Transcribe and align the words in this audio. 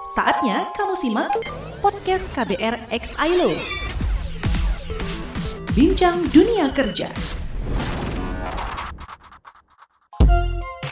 Saatnya 0.00 0.64
kamu 0.80 0.96
simak 0.96 1.28
podcast 1.84 2.24
KBR 2.32 2.88
X 2.88 3.12
ILO. 3.20 3.52
Bincang 5.76 6.24
Dunia 6.32 6.72
Kerja. 6.72 7.04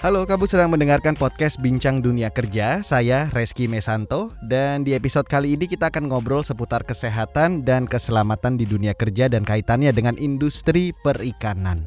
Halo, 0.04 0.28
kamu 0.28 0.44
sedang 0.44 0.68
mendengarkan 0.68 1.16
podcast 1.16 1.56
Bincang 1.56 2.04
Dunia 2.04 2.28
Kerja. 2.28 2.84
Saya 2.84 3.32
Reski 3.32 3.64
Mesanto 3.64 4.36
dan 4.44 4.84
di 4.84 4.92
episode 4.92 5.24
kali 5.24 5.56
ini 5.56 5.64
kita 5.64 5.88
akan 5.88 6.12
ngobrol 6.12 6.44
seputar 6.44 6.84
kesehatan 6.84 7.64
dan 7.64 7.88
keselamatan 7.88 8.60
di 8.60 8.68
dunia 8.68 8.92
kerja 8.92 9.32
dan 9.32 9.40
kaitannya 9.40 9.88
dengan 9.88 10.20
industri 10.20 10.92
perikanan. 11.00 11.80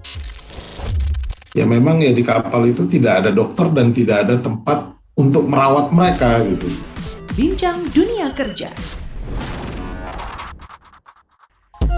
Ya 1.54 1.70
memang 1.70 2.02
ya 2.02 2.18
di 2.18 2.26
kapal 2.26 2.66
itu 2.66 2.82
tidak 2.90 3.22
ada 3.22 3.30
dokter 3.30 3.70
dan 3.70 3.94
tidak 3.94 4.26
ada 4.26 4.42
tempat 4.42 4.98
untuk 5.14 5.46
merawat 5.46 5.94
mereka 5.94 6.42
gitu. 6.50 6.90
Bincang 7.32 7.88
Dunia 7.96 8.28
Kerja. 8.36 8.68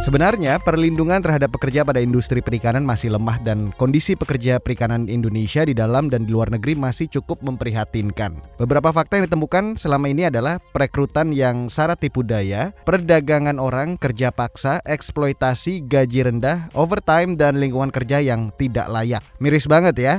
Sebenarnya 0.06 0.62
perlindungan 0.62 1.26
terhadap 1.26 1.50
pekerja 1.50 1.82
pada 1.82 1.98
industri 1.98 2.38
perikanan 2.38 2.86
masih 2.86 3.10
lemah 3.18 3.42
dan 3.42 3.74
kondisi 3.82 4.14
pekerja 4.14 4.62
perikanan 4.62 5.10
Indonesia 5.10 5.66
di 5.66 5.74
dalam 5.74 6.06
dan 6.06 6.30
di 6.30 6.38
luar 6.38 6.54
negeri 6.54 6.78
masih 6.78 7.10
cukup 7.10 7.42
memprihatinkan. 7.42 8.38
Beberapa 8.62 8.94
fakta 8.94 9.18
yang 9.18 9.26
ditemukan 9.26 9.74
selama 9.74 10.06
ini 10.06 10.30
adalah 10.30 10.62
perekrutan 10.70 11.34
yang 11.34 11.66
syarat 11.66 11.98
tipu 11.98 12.22
daya, 12.22 12.70
perdagangan 12.86 13.58
orang, 13.58 13.98
kerja 13.98 14.30
paksa, 14.30 14.86
eksploitasi, 14.86 15.90
gaji 15.90 16.30
rendah, 16.30 16.70
overtime 16.78 17.34
dan 17.34 17.58
lingkungan 17.58 17.90
kerja 17.90 18.22
yang 18.22 18.54
tidak 18.62 18.86
layak. 18.86 19.26
Miris 19.42 19.66
banget 19.66 19.98
ya. 19.98 20.16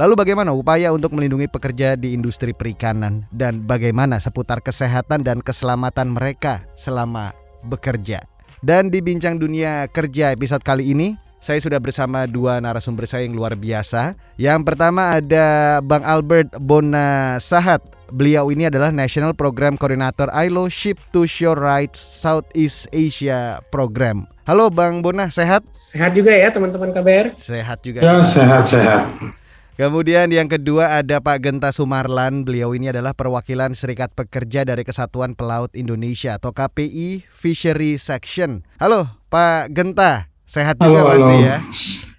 Lalu 0.00 0.16
bagaimana 0.16 0.56
upaya 0.56 0.88
untuk 0.88 1.12
melindungi 1.12 1.52
pekerja 1.52 2.00
di 2.00 2.16
industri 2.16 2.56
perikanan 2.56 3.28
dan 3.28 3.68
bagaimana 3.68 4.16
seputar 4.16 4.64
kesehatan 4.64 5.20
dan 5.20 5.44
keselamatan 5.44 6.16
mereka 6.16 6.64
selama 6.80 7.36
bekerja? 7.68 8.24
Dan 8.64 8.88
di 8.88 9.04
Bincang 9.04 9.36
Dunia 9.36 9.84
Kerja 9.92 10.32
episode 10.32 10.64
kali 10.64 10.96
ini, 10.96 11.12
saya 11.44 11.60
sudah 11.60 11.76
bersama 11.76 12.24
dua 12.24 12.56
narasumber 12.56 13.04
saya 13.04 13.28
yang 13.28 13.36
luar 13.36 13.52
biasa. 13.52 14.16
Yang 14.40 14.64
pertama 14.64 15.12
ada 15.20 15.78
Bang 15.84 16.08
Albert 16.08 16.56
Bona 16.56 17.36
Sahat. 17.36 17.84
Beliau 18.08 18.48
ini 18.48 18.72
adalah 18.72 18.88
National 18.88 19.36
Program 19.36 19.76
Coordinator 19.76 20.32
ILO 20.32 20.72
Ship 20.72 20.96
to 21.12 21.28
Shore 21.28 21.60
Rights 21.60 22.00
Southeast 22.00 22.88
Asia 22.96 23.60
Program. 23.68 24.24
Halo 24.48 24.72
Bang 24.72 25.04
Bona, 25.04 25.28
sehat? 25.28 25.68
Sehat 25.76 26.16
juga 26.16 26.32
ya 26.32 26.48
teman-teman 26.48 26.96
KBR? 26.96 27.36
Sehat 27.36 27.84
juga. 27.84 28.00
Ya 28.00 28.24
sehat-sehat. 28.24 29.36
Kemudian 29.72 30.28
yang 30.28 30.52
kedua 30.52 31.00
ada 31.00 31.24
Pak 31.24 31.48
Genta 31.48 31.72
Sumarlan. 31.72 32.44
Beliau 32.44 32.76
ini 32.76 32.92
adalah 32.92 33.16
perwakilan 33.16 33.72
Serikat 33.72 34.12
Pekerja 34.12 34.68
dari 34.68 34.84
Kesatuan 34.84 35.32
Pelaut 35.32 35.72
Indonesia 35.72 36.36
atau 36.36 36.52
KPI 36.52 37.24
Fishery 37.32 37.96
Section. 37.96 38.68
Halo 38.76 39.08
Pak 39.32 39.72
Genta, 39.72 40.28
sehat 40.44 40.76
juga 40.76 41.00
halo, 41.00 41.08
pasti 41.08 41.24
halo. 41.24 41.40
ya. 41.40 41.58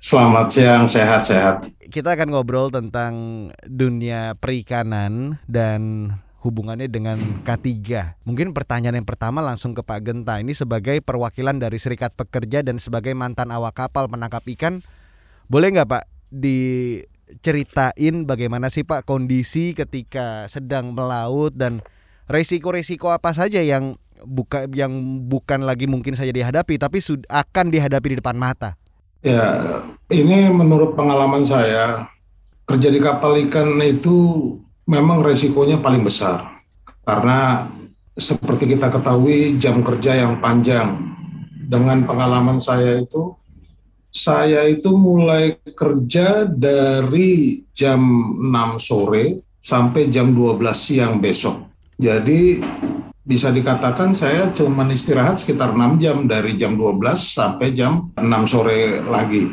Selamat 0.01 0.47
siang, 0.49 0.83
sehat-sehat. 0.89 1.69
Kita 1.93 2.17
akan 2.17 2.33
ngobrol 2.33 2.73
tentang 2.73 3.13
dunia 3.69 4.33
perikanan 4.41 5.37
dan 5.45 6.09
hubungannya 6.41 6.89
dengan 6.89 7.21
K3. 7.45 7.69
Mungkin 8.25 8.57
pertanyaan 8.57 8.97
yang 8.97 9.05
pertama 9.05 9.45
langsung 9.45 9.77
ke 9.77 9.85
Pak 9.85 10.01
Genta. 10.01 10.41
Ini 10.41 10.57
sebagai 10.57 11.05
perwakilan 11.05 11.61
dari 11.61 11.77
Serikat 11.77 12.17
Pekerja 12.17 12.65
dan 12.65 12.81
sebagai 12.81 13.13
mantan 13.13 13.53
awak 13.53 13.77
kapal 13.77 14.09
menangkap 14.09 14.41
ikan. 14.57 14.81
Boleh 15.45 15.69
nggak 15.69 15.85
Pak 15.85 16.03
diceritain 17.33 18.29
bagaimana 18.29 18.69
sih 18.69 18.85
Pak 18.85 19.09
kondisi 19.09 19.73
ketika 19.73 20.45
sedang 20.45 20.93
melaut 20.93 21.53
dan 21.53 21.81
resiko-resiko 22.29 23.09
apa 23.09 23.33
saja 23.33 23.59
yang 23.59 23.97
buka 24.23 24.69
yang 24.71 25.25
bukan 25.27 25.67
lagi 25.67 25.89
mungkin 25.89 26.15
saja 26.15 26.31
dihadapi 26.31 26.79
tapi 26.79 27.01
akan 27.27 27.65
dihadapi 27.73 28.07
di 28.15 28.17
depan 28.21 28.37
mata. 28.37 28.77
Ya, 29.23 29.79
ini 30.11 30.51
menurut 30.51 30.99
pengalaman 30.99 31.47
saya, 31.47 32.11
kerja 32.67 32.91
di 32.91 32.99
kapal 32.99 33.39
ikan 33.47 33.79
itu 33.79 34.51
memang 34.83 35.23
resikonya 35.23 35.79
paling 35.79 36.03
besar. 36.03 36.59
Karena 37.07 37.67
seperti 38.19 38.75
kita 38.75 38.91
ketahui 38.91 39.55
jam 39.55 39.79
kerja 39.79 40.27
yang 40.27 40.43
panjang. 40.43 41.15
Dengan 41.63 42.03
pengalaman 42.03 42.59
saya 42.59 42.99
itu, 42.99 43.31
saya 44.13 44.69
itu 44.69 44.93
mulai 44.93 45.57
kerja 45.73 46.45
dari 46.45 47.65
jam 47.73 47.97
6 48.37 48.77
sore 48.77 49.41
sampai 49.57 50.13
jam 50.13 50.29
12 50.29 50.61
siang 50.77 51.17
besok. 51.17 51.65
Jadi 51.97 52.61
bisa 53.25 53.49
dikatakan 53.49 54.13
saya 54.13 54.53
cuma 54.53 54.85
istirahat 54.93 55.41
sekitar 55.41 55.73
6 55.73 55.97
jam 55.97 56.29
dari 56.29 56.53
jam 56.53 56.77
12 56.77 57.01
sampai 57.17 57.73
jam 57.73 58.13
6 58.13 58.21
sore 58.45 59.01
lagi. 59.01 59.49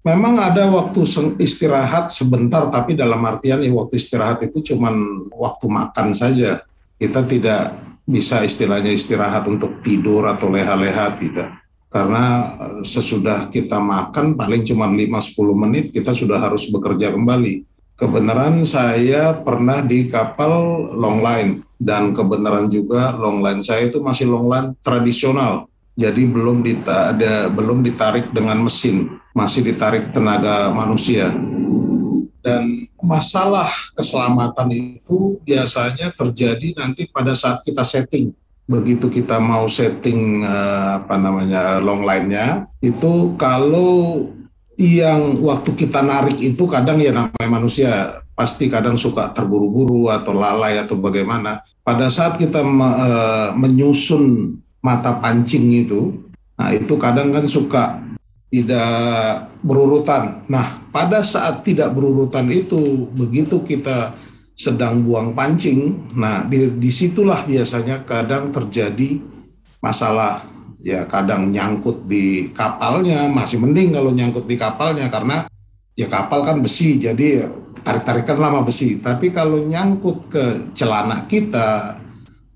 Memang 0.00 0.40
ada 0.40 0.64
waktu 0.72 1.04
istirahat 1.38 2.08
sebentar, 2.08 2.72
tapi 2.72 2.96
dalam 2.96 3.20
artian 3.20 3.60
ya 3.60 3.68
waktu 3.68 4.00
istirahat 4.00 4.40
itu 4.42 4.74
cuma 4.74 4.90
waktu 5.36 5.68
makan 5.68 6.16
saja. 6.16 6.64
Kita 6.96 7.20
tidak 7.22 7.76
bisa 8.08 8.40
istilahnya 8.42 8.90
istirahat 8.96 9.44
untuk 9.44 9.84
tidur 9.84 10.24
atau 10.24 10.48
leha-leha, 10.48 11.14
tidak. 11.20 11.52
Karena 11.90 12.54
sesudah 12.86 13.50
kita 13.50 13.82
makan 13.82 14.38
paling 14.38 14.62
cuma 14.62 14.86
5-10 14.86 15.58
menit 15.58 15.84
kita 15.90 16.14
sudah 16.14 16.38
harus 16.38 16.70
bekerja 16.70 17.10
kembali. 17.10 17.66
Kebenaran 17.98 18.62
saya 18.64 19.34
pernah 19.34 19.82
di 19.82 20.06
kapal 20.06 20.86
long 20.94 21.20
line 21.20 21.66
dan 21.76 22.14
kebenaran 22.14 22.70
juga 22.70 23.12
long 23.18 23.42
line 23.42 23.60
saya 23.66 23.90
itu 23.90 23.98
masih 24.00 24.30
long 24.30 24.46
line 24.46 24.72
tradisional. 24.80 25.66
Jadi 25.98 26.24
belum 26.30 26.64
dita 26.64 27.12
ada 27.12 27.50
belum 27.52 27.84
ditarik 27.84 28.32
dengan 28.32 28.62
mesin, 28.62 29.20
masih 29.36 29.66
ditarik 29.66 30.14
tenaga 30.14 30.72
manusia. 30.72 31.28
Dan 32.40 32.88
masalah 33.04 33.68
keselamatan 33.92 34.96
itu 34.96 35.36
biasanya 35.44 36.08
terjadi 36.16 36.72
nanti 36.80 37.04
pada 37.04 37.36
saat 37.36 37.60
kita 37.60 37.84
setting. 37.84 38.32
Begitu 38.70 39.10
kita 39.10 39.42
mau 39.42 39.66
setting 39.66 40.46
eh, 40.46 40.88
apa 41.02 41.18
namanya 41.18 41.82
long 41.82 42.06
line-nya, 42.06 42.70
itu 42.78 43.34
kalau 43.34 44.30
yang 44.78 45.42
waktu 45.42 45.74
kita 45.74 46.06
narik 46.06 46.38
itu 46.38 46.70
kadang 46.70 47.02
ya 47.02 47.10
namanya 47.10 47.48
manusia 47.50 48.22
pasti 48.38 48.70
kadang 48.70 48.94
suka 48.94 49.34
terburu-buru 49.34 50.06
atau 50.06 50.38
lalai 50.38 50.78
atau 50.78 50.94
bagaimana. 51.02 51.66
Pada 51.82 52.06
saat 52.14 52.38
kita 52.38 52.62
me- 52.62 52.98
eh, 53.02 53.48
menyusun 53.58 54.54
mata 54.78 55.18
pancing 55.18 55.66
itu, 55.74 56.14
nah 56.54 56.70
itu 56.70 56.94
kadang 56.94 57.34
kan 57.34 57.50
suka 57.50 57.98
tidak 58.50 59.50
berurutan. 59.66 60.46
Nah, 60.46 60.78
pada 60.94 61.26
saat 61.26 61.66
tidak 61.66 61.90
berurutan 61.90 62.46
itu, 62.50 63.06
begitu 63.14 63.60
kita 63.66 64.14
sedang 64.60 65.00
buang 65.00 65.32
pancing, 65.32 66.12
nah 66.12 66.44
di, 66.44 66.68
di 66.76 66.92
situlah 66.92 67.48
biasanya 67.48 68.04
kadang 68.04 68.52
terjadi 68.52 69.16
masalah. 69.80 70.44
Ya 70.80 71.04
kadang 71.04 71.52
nyangkut 71.52 72.08
di 72.08 72.52
kapalnya. 72.56 73.28
Masih 73.28 73.60
mending 73.60 73.92
kalau 73.92 74.12
nyangkut 74.16 74.48
di 74.48 74.56
kapalnya 74.56 75.12
karena 75.12 75.44
ya 75.92 76.08
kapal 76.08 76.40
kan 76.40 76.56
besi 76.64 76.96
jadi 76.96 77.48
tarik-tarikan 77.84 78.40
lama 78.40 78.64
besi. 78.64 78.96
Tapi 78.96 79.28
kalau 79.28 79.60
nyangkut 79.60 80.32
ke 80.32 80.72
celana 80.72 81.28
kita 81.28 82.00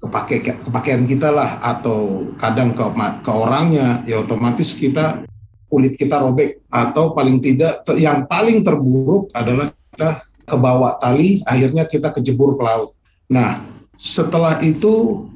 kepake 0.00 0.40
kepakaian 0.64 1.04
kita 1.04 1.32
lah 1.32 1.60
atau 1.60 2.32
kadang 2.40 2.72
ke 2.72 2.84
ke 3.20 3.32
orangnya 3.32 4.00
ya 4.08 4.24
otomatis 4.24 4.72
kita 4.72 5.24
kulit 5.68 5.92
kita 5.92 6.16
robek. 6.16 6.64
Atau 6.72 7.12
paling 7.12 7.44
tidak 7.44 7.84
yang 7.92 8.24
paling 8.24 8.64
terburuk 8.64 9.28
adalah 9.36 9.68
kita 9.68 10.24
kebawa 10.44 11.00
tali 11.00 11.40
akhirnya 11.48 11.88
kita 11.88 12.12
kejebur 12.12 12.56
ke 12.56 12.62
laut. 12.62 12.92
Nah, 13.28 13.60
setelah 13.96 14.60
itu 14.60 15.26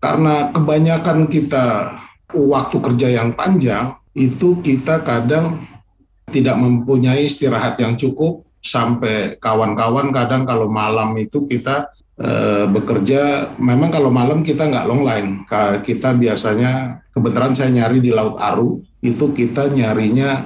karena 0.00 0.48
kebanyakan 0.52 1.28
kita 1.28 1.96
waktu 2.32 2.76
kerja 2.80 3.08
yang 3.20 3.36
panjang 3.36 3.96
itu 4.16 4.60
kita 4.60 5.04
kadang 5.04 5.60
tidak 6.30 6.56
mempunyai 6.56 7.26
istirahat 7.26 7.76
yang 7.82 7.98
cukup 7.98 8.46
sampai 8.60 9.40
kawan-kawan 9.40 10.12
kadang 10.14 10.46
kalau 10.46 10.70
malam 10.70 11.16
itu 11.18 11.44
kita 11.48 11.90
eh, 12.20 12.64
bekerja. 12.70 13.52
Memang 13.58 13.90
kalau 13.90 14.12
malam 14.12 14.44
kita 14.46 14.68
nggak 14.68 14.86
long 14.86 15.02
line. 15.02 15.44
Kita 15.82 16.14
biasanya 16.14 17.02
kebetulan 17.10 17.52
saya 17.52 17.70
nyari 17.74 17.98
di 17.98 18.12
Laut 18.14 18.38
Aru 18.38 18.84
itu 19.00 19.32
kita 19.32 19.72
nyarinya 19.72 20.44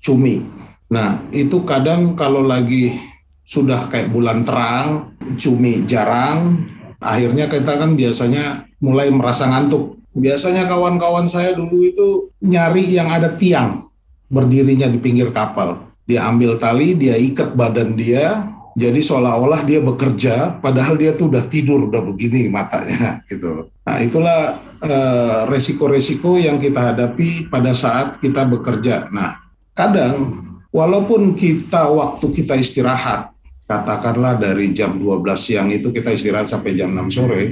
cumi. 0.00 0.42
Nah 0.90 1.22
itu 1.30 1.62
kadang 1.62 2.18
kalau 2.18 2.42
lagi 2.42 3.09
sudah 3.50 3.90
kayak 3.90 4.14
bulan 4.14 4.46
terang 4.46 5.18
cumi 5.34 5.82
jarang 5.82 6.70
akhirnya 7.02 7.50
kita 7.50 7.82
kan 7.82 7.98
biasanya 7.98 8.70
mulai 8.78 9.10
merasa 9.10 9.50
ngantuk 9.50 9.98
biasanya 10.14 10.70
kawan-kawan 10.70 11.26
saya 11.26 11.58
dulu 11.58 11.82
itu 11.82 12.08
nyari 12.46 12.94
yang 12.94 13.10
ada 13.10 13.26
tiang 13.26 13.90
berdirinya 14.30 14.86
di 14.86 15.02
pinggir 15.02 15.34
kapal 15.34 15.90
dia 16.06 16.30
ambil 16.30 16.54
tali 16.62 16.94
dia 16.94 17.18
ikat 17.18 17.58
badan 17.58 17.98
dia 17.98 18.46
Jadi 18.78 19.02
seolah-olah 19.02 19.66
dia 19.66 19.82
bekerja, 19.82 20.62
padahal 20.62 20.94
dia 20.94 21.10
tuh 21.10 21.26
udah 21.26 21.42
tidur, 21.50 21.90
udah 21.90 22.06
begini 22.06 22.46
matanya 22.46 23.18
gitu. 23.30 23.66
Nah 23.82 23.98
itulah 23.98 24.62
uh, 24.78 25.50
resiko-resiko 25.50 26.38
yang 26.38 26.62
kita 26.62 26.94
hadapi 26.94 27.50
pada 27.50 27.74
saat 27.74 28.22
kita 28.22 28.46
bekerja. 28.46 29.10
Nah 29.10 29.42
kadang 29.74 30.46
walaupun 30.70 31.34
kita 31.34 31.90
waktu 31.90 32.30
kita 32.30 32.54
istirahat, 32.62 33.29
katakanlah 33.70 34.34
dari 34.34 34.74
jam 34.74 34.98
12 34.98 35.22
siang 35.38 35.70
itu 35.70 35.94
kita 35.94 36.10
istirahat 36.10 36.50
sampai 36.50 36.74
jam 36.74 36.90
6 36.90 37.06
sore, 37.14 37.42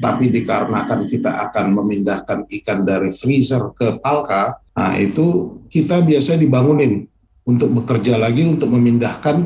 tapi 0.00 0.32
dikarenakan 0.32 1.04
kita 1.04 1.28
akan 1.48 1.76
memindahkan 1.76 2.48
ikan 2.48 2.88
dari 2.88 3.12
freezer 3.12 3.76
ke 3.76 4.00
palka, 4.00 4.56
nah 4.72 4.96
itu 4.96 5.60
kita 5.68 6.00
biasanya 6.00 6.48
dibangunin 6.48 7.04
untuk 7.44 7.68
bekerja 7.84 8.16
lagi 8.16 8.48
untuk 8.48 8.72
memindahkan 8.72 9.44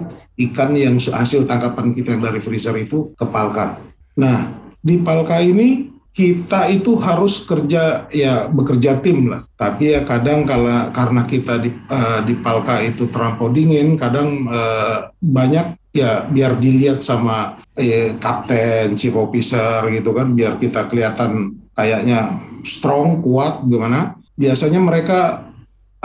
ikan 0.49 0.71
yang 0.79 0.95
hasil 1.03 1.43
tangkapan 1.43 1.91
kita 1.91 2.15
yang 2.15 2.23
dari 2.23 2.39
freezer 2.39 2.79
itu 2.79 3.11
ke 3.19 3.27
palka. 3.27 3.83
Nah, 4.15 4.47
di 4.79 5.03
palka 5.03 5.43
ini 5.43 5.92
kita 6.13 6.69
itu 6.69 6.93
harus 7.01 7.41
kerja 7.49 8.05
ya 8.13 8.45
bekerja 8.53 9.01
tim 9.01 9.33
lah. 9.33 9.49
Tapi 9.57 9.97
ya 9.97 10.01
kadang 10.05 10.45
kalau 10.45 10.93
karena 10.93 11.25
kita 11.25 11.57
di 11.57 11.73
uh, 11.89 12.21
di 12.21 12.37
palka 12.37 12.85
itu 12.85 13.09
terlampau 13.09 13.49
dingin, 13.49 13.97
kadang 13.97 14.45
uh, 14.45 15.09
banyak 15.25 15.81
ya 15.97 16.29
biar 16.29 16.61
dilihat 16.61 17.01
sama 17.01 17.65
eh, 17.81 18.13
kapten, 18.21 18.93
chief 19.01 19.17
officer 19.17 19.89
gitu 19.89 20.13
kan, 20.13 20.37
biar 20.37 20.61
kita 20.61 20.85
kelihatan 20.93 21.57
kayaknya 21.73 22.37
strong, 22.61 23.25
kuat 23.25 23.65
gimana. 23.65 24.21
Biasanya 24.37 24.85
mereka 24.85 25.49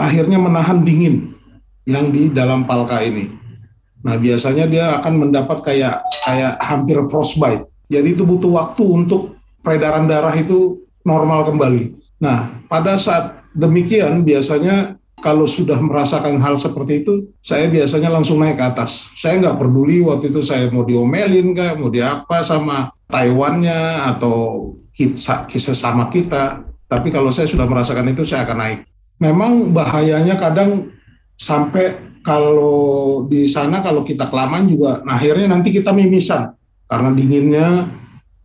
akhirnya 0.00 0.40
menahan 0.40 0.84
dingin 0.88 1.36
yang 1.84 2.08
di 2.08 2.32
dalam 2.32 2.64
palka 2.64 3.04
ini. 3.04 3.28
Nah, 4.04 4.16
biasanya 4.16 4.64
dia 4.64 4.96
akan 5.00 5.28
mendapat 5.28 5.60
kayak 5.60 6.00
kayak 6.24 6.56
hampir 6.64 6.96
frostbite. 7.12 7.68
Jadi 7.88 8.16
itu 8.16 8.24
butuh 8.24 8.52
waktu 8.56 8.84
untuk 8.84 9.37
peredaran 9.68 10.08
darah 10.08 10.32
itu 10.32 10.80
normal 11.04 11.44
kembali. 11.44 11.92
Nah, 12.16 12.48
pada 12.72 12.96
saat 12.96 13.44
demikian 13.52 14.24
biasanya 14.24 14.96
kalau 15.20 15.44
sudah 15.44 15.76
merasakan 15.76 16.40
hal 16.40 16.56
seperti 16.56 17.04
itu, 17.04 17.28
saya 17.44 17.68
biasanya 17.68 18.08
langsung 18.08 18.40
naik 18.40 18.56
ke 18.56 18.64
atas. 18.64 19.12
Saya 19.12 19.36
nggak 19.44 19.60
peduli 19.60 20.00
waktu 20.00 20.32
itu 20.32 20.40
saya 20.40 20.72
mau 20.72 20.88
diomelin 20.88 21.52
kayak 21.52 21.76
mau 21.76 21.92
diapa 21.92 22.40
sama 22.40 22.88
Taiwannya 23.12 24.08
atau 24.16 24.72
kisah, 24.96 25.44
kisah 25.44 25.76
sama 25.76 26.08
kita. 26.08 26.64
Tapi 26.88 27.12
kalau 27.12 27.28
saya 27.28 27.44
sudah 27.44 27.68
merasakan 27.68 28.08
itu, 28.08 28.24
saya 28.24 28.48
akan 28.48 28.56
naik. 28.56 28.80
Memang 29.20 29.76
bahayanya 29.76 30.40
kadang 30.40 30.88
sampai 31.36 32.08
kalau 32.22 33.24
di 33.24 33.46
sana 33.48 33.80
kalau 33.80 34.04
kita 34.04 34.28
kelamaan 34.28 34.68
juga 34.68 35.00
nah 35.06 35.16
akhirnya 35.16 35.48
nanti 35.48 35.72
kita 35.72 35.96
mimisan 35.96 36.52
karena 36.84 37.10
dinginnya 37.14 37.88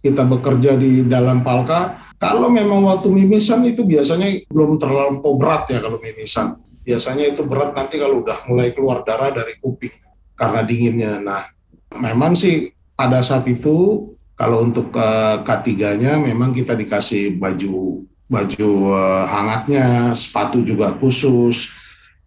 kita 0.04 0.28
bekerja 0.28 0.76
di 0.76 1.08
dalam 1.08 1.40
palka 1.40 2.12
kalau 2.20 2.52
memang 2.52 2.84
waktu 2.84 3.08
mimisan 3.08 3.64
itu 3.64 3.88
biasanya 3.88 4.44
belum 4.52 4.76
terlalu 4.76 5.24
berat 5.40 5.72
ya 5.72 5.80
kalau 5.80 5.98
mimisan 6.04 6.60
biasanya 6.84 7.32
itu 7.32 7.48
berat 7.48 7.72
nanti 7.72 7.96
kalau 7.96 8.20
udah 8.20 8.44
mulai 8.52 8.76
keluar 8.76 9.08
darah 9.08 9.32
dari 9.32 9.56
kuping 9.64 9.96
karena 10.36 10.62
dinginnya 10.68 11.14
nah 11.24 11.48
memang 12.04 12.36
sih 12.36 12.76
pada 13.00 13.24
saat 13.24 13.48
itu 13.48 14.12
kalau 14.36 14.66
untuk 14.66 14.92
uh, 14.98 15.40
K3-nya 15.46 16.20
memang 16.20 16.52
kita 16.52 16.76
dikasih 16.76 17.40
baju 17.40 18.04
baju 18.28 18.72
uh, 18.92 19.24
hangatnya 19.30 20.12
sepatu 20.12 20.66
juga 20.66 20.92
khusus 21.00 21.72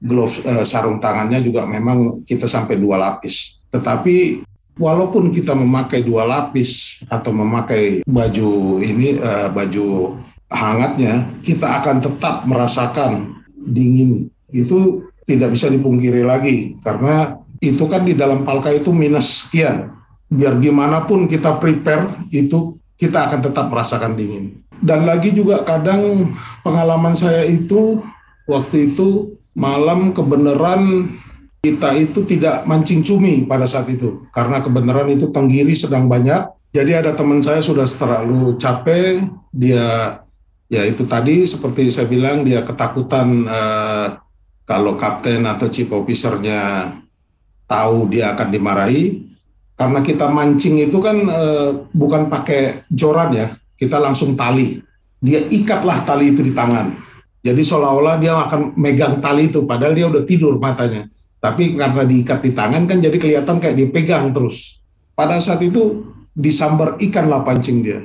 glove 0.00 0.38
uh, 0.46 0.62
sarung 0.62 1.02
tangannya 1.02 1.42
juga 1.42 1.66
memang 1.66 2.22
kita 2.22 2.46
sampai 2.46 2.78
dua 2.78 3.00
lapis. 3.00 3.58
Tetapi 3.72 4.44
walaupun 4.76 5.32
kita 5.32 5.56
memakai 5.56 6.04
dua 6.04 6.28
lapis 6.28 7.02
atau 7.08 7.32
memakai 7.32 8.04
baju 8.04 8.80
ini 8.80 9.18
uh, 9.18 9.48
baju 9.50 10.16
hangatnya, 10.52 11.26
kita 11.42 11.82
akan 11.82 12.00
tetap 12.04 12.46
merasakan 12.46 13.42
dingin. 13.56 14.30
Itu 14.52 15.10
tidak 15.26 15.58
bisa 15.58 15.66
dipungkiri 15.66 16.22
lagi 16.22 16.78
karena 16.84 17.34
itu 17.58 17.84
kan 17.90 18.06
di 18.06 18.14
dalam 18.14 18.46
palka 18.46 18.70
itu 18.70 18.94
minus 18.94 19.48
sekian. 19.48 19.90
Biar 20.26 20.58
gimana 20.58 21.06
pun 21.06 21.26
kita 21.26 21.58
prepare 21.58 22.06
itu 22.30 22.78
kita 22.98 23.30
akan 23.30 23.40
tetap 23.42 23.66
merasakan 23.70 24.14
dingin. 24.14 24.62
Dan 24.76 25.08
lagi 25.08 25.32
juga 25.32 25.64
kadang 25.64 26.30
pengalaman 26.60 27.16
saya 27.16 27.48
itu 27.48 28.04
waktu 28.44 28.92
itu 28.92 29.34
malam 29.56 30.12
kebenaran 30.12 31.08
kita 31.66 31.98
itu 31.98 32.22
tidak 32.22 32.62
mancing 32.62 33.02
cumi 33.02 33.42
pada 33.42 33.66
saat 33.66 33.90
itu 33.90 34.22
karena 34.30 34.62
kebenaran 34.62 35.10
itu 35.10 35.26
tenggiri 35.34 35.74
sedang 35.74 36.06
banyak. 36.06 36.54
Jadi 36.70 36.92
ada 36.92 37.10
teman 37.16 37.40
saya 37.40 37.58
sudah 37.64 37.88
terlalu 37.88 38.60
capek, 38.60 39.24
dia 39.50 40.20
ya 40.70 40.82
itu 40.84 41.08
tadi 41.08 41.42
seperti 41.48 41.88
saya 41.88 42.06
bilang 42.06 42.44
dia 42.44 42.62
ketakutan 42.62 43.48
uh, 43.48 44.20
kalau 44.68 44.94
kapten 44.94 45.42
atau 45.46 45.66
chief 45.72 45.88
officernya 45.88 46.92
tahu 47.64 48.12
dia 48.12 48.36
akan 48.36 48.48
dimarahi 48.52 49.24
karena 49.74 50.04
kita 50.04 50.28
mancing 50.28 50.84
itu 50.84 51.00
kan 51.00 51.16
uh, 51.26 51.70
bukan 51.90 52.28
pakai 52.28 52.86
joran 52.92 53.34
ya, 53.34 53.48
kita 53.74 53.98
langsung 53.98 54.38
tali. 54.38 54.78
Dia 55.16 55.40
ikatlah 55.48 56.04
tali 56.04 56.28
itu 56.30 56.44
di 56.44 56.52
tangan 56.52 56.92
jadi 57.46 57.62
seolah-olah 57.62 58.18
dia 58.18 58.34
akan 58.34 58.74
megang 58.74 59.22
tali 59.22 59.46
itu, 59.46 59.62
padahal 59.62 59.94
dia 59.94 60.10
udah 60.10 60.26
tidur 60.26 60.58
matanya. 60.58 61.06
Tapi 61.46 61.78
karena 61.78 62.02
diikat 62.02 62.42
di 62.42 62.50
tangan 62.50 62.90
kan 62.90 62.98
jadi 62.98 63.14
kelihatan 63.22 63.62
kayak 63.62 63.78
dipegang 63.78 64.34
terus. 64.34 64.82
Pada 65.14 65.38
saat 65.38 65.62
itu 65.62 66.10
disambar 66.34 66.98
ikan 66.98 67.30
lah 67.30 67.46
pancing 67.46 67.86
dia. 67.86 68.02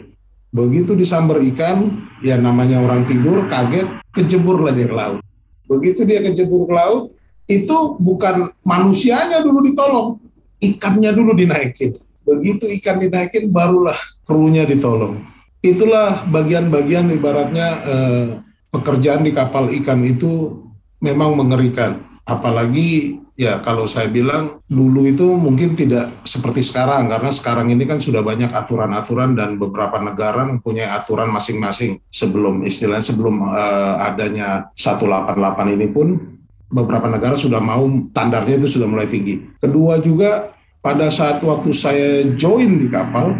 Begitu 0.53 0.93
disambar 0.93 1.41
ikan, 1.49 2.05
ya 2.21 2.37
namanya 2.37 2.85
orang 2.85 3.01
tidur, 3.09 3.49
kaget, 3.49 3.89
kejebur 4.13 4.61
lah 4.61 4.77
dia 4.77 4.85
ke 4.85 4.93
laut. 4.93 5.19
Begitu 5.65 6.05
dia 6.05 6.21
kejebur 6.21 6.69
ke 6.69 6.73
laut, 6.77 7.17
itu 7.49 7.77
bukan 7.97 8.45
manusianya 8.61 9.41
dulu 9.41 9.65
ditolong, 9.65 10.21
ikannya 10.61 11.09
dulu 11.09 11.33
dinaikin. 11.33 11.97
Begitu 12.21 12.69
ikan 12.77 13.01
dinaikin, 13.01 13.49
barulah 13.49 13.97
krunya 14.21 14.69
ditolong. 14.69 15.17
Itulah 15.65 16.29
bagian-bagian 16.29 17.09
ibaratnya 17.09 17.67
eh, 17.89 18.27
pekerjaan 18.69 19.25
di 19.25 19.33
kapal 19.33 19.73
ikan 19.81 20.05
itu 20.05 20.61
memang 21.01 21.33
mengerikan. 21.33 21.97
Apalagi 22.27 23.20
ya 23.41 23.57
kalau 23.65 23.89
saya 23.89 24.05
bilang 24.05 24.61
dulu 24.69 25.09
itu 25.09 25.25
mungkin 25.33 25.73
tidak 25.73 26.13
seperti 26.21 26.61
sekarang 26.61 27.09
karena 27.09 27.33
sekarang 27.33 27.73
ini 27.73 27.89
kan 27.89 27.97
sudah 27.97 28.21
banyak 28.21 28.53
aturan-aturan 28.53 29.33
dan 29.33 29.57
beberapa 29.57 29.97
negara 29.97 30.45
mempunyai 30.45 30.85
aturan 30.85 31.33
masing-masing 31.33 31.97
sebelum 32.13 32.61
istilahnya 32.61 33.01
sebelum 33.01 33.49
uh, 33.49 34.05
adanya 34.05 34.69
188 34.77 35.73
ini 35.73 35.89
pun 35.89 36.37
beberapa 36.69 37.09
negara 37.09 37.33
sudah 37.33 37.57
mau 37.57 37.81
standarnya 38.13 38.61
itu 38.61 38.77
sudah 38.77 38.85
mulai 38.85 39.09
tinggi. 39.09 39.41
Kedua 39.57 39.97
juga 39.97 40.53
pada 40.77 41.09
saat 41.09 41.41
waktu 41.41 41.73
saya 41.73 42.29
join 42.37 42.77
di 42.77 42.93
kapal 42.93 43.33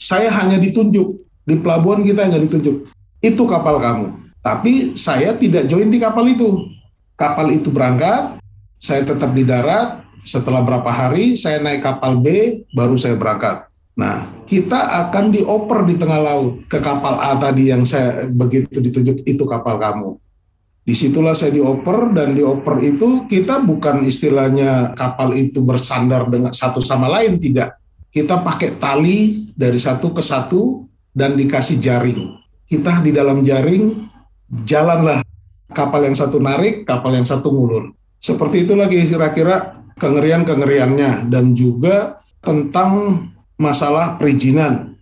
saya 0.00 0.32
hanya 0.40 0.56
ditunjuk 0.56 1.20
di 1.44 1.60
pelabuhan 1.60 2.00
kita 2.00 2.32
hanya 2.32 2.40
ditunjuk 2.40 2.88
itu 3.20 3.42
kapal 3.44 3.76
kamu 3.76 4.24
tapi 4.40 4.96
saya 4.96 5.36
tidak 5.36 5.68
join 5.68 5.92
di 5.92 6.00
kapal 6.00 6.24
itu. 6.28 6.68
Kapal 7.16 7.48
itu 7.54 7.70
berangkat, 7.72 8.36
saya 8.84 9.00
tetap 9.08 9.32
di 9.32 9.48
darat. 9.48 10.04
Setelah 10.20 10.60
berapa 10.64 10.88
hari 10.88 11.36
saya 11.36 11.60
naik 11.60 11.84
kapal 11.84 12.20
B, 12.20 12.60
baru 12.72 12.96
saya 13.00 13.16
berangkat. 13.16 13.68
Nah, 13.96 14.24
kita 14.44 15.08
akan 15.08 15.32
dioper 15.32 15.84
di 15.88 15.94
tengah 15.96 16.20
laut 16.20 16.64
ke 16.68 16.80
kapal 16.80 17.16
A 17.20 17.36
tadi 17.36 17.72
yang 17.72 17.84
saya 17.88 18.28
begitu 18.28 18.80
ditunjuk 18.80 19.24
itu 19.24 19.44
kapal 19.44 19.80
kamu. 19.80 20.16
Di 20.84 20.92
situlah 20.92 21.32
saya 21.32 21.52
dioper 21.52 22.12
dan 22.12 22.36
dioper 22.36 22.80
itu 22.84 23.24
kita 23.24 23.64
bukan 23.64 24.04
istilahnya 24.04 24.92
kapal 24.92 25.32
itu 25.32 25.64
bersandar 25.64 26.28
dengan 26.28 26.52
satu 26.52 26.80
sama 26.84 27.08
lain 27.08 27.40
tidak. 27.40 27.80
Kita 28.12 28.44
pakai 28.44 28.76
tali 28.78 29.50
dari 29.56 29.80
satu 29.80 30.14
ke 30.14 30.22
satu 30.22 30.86
dan 31.10 31.34
dikasih 31.34 31.80
jaring. 31.80 32.20
Kita 32.64 33.02
di 33.02 33.10
dalam 33.12 33.42
jaring 33.42 33.90
jalanlah 34.64 35.24
kapal 35.72 36.06
yang 36.06 36.16
satu 36.16 36.38
narik, 36.38 36.86
kapal 36.86 37.12
yang 37.12 37.26
satu 37.26 37.50
ngulur. 37.50 38.03
Seperti 38.24 38.64
itu 38.64 38.72
lagi 38.72 39.04
kira-kira 39.04 39.84
kengerian-kengeriannya 40.00 41.28
dan 41.28 41.52
juga 41.52 42.24
tentang 42.40 43.20
masalah 43.60 44.16
perizinan. 44.16 44.96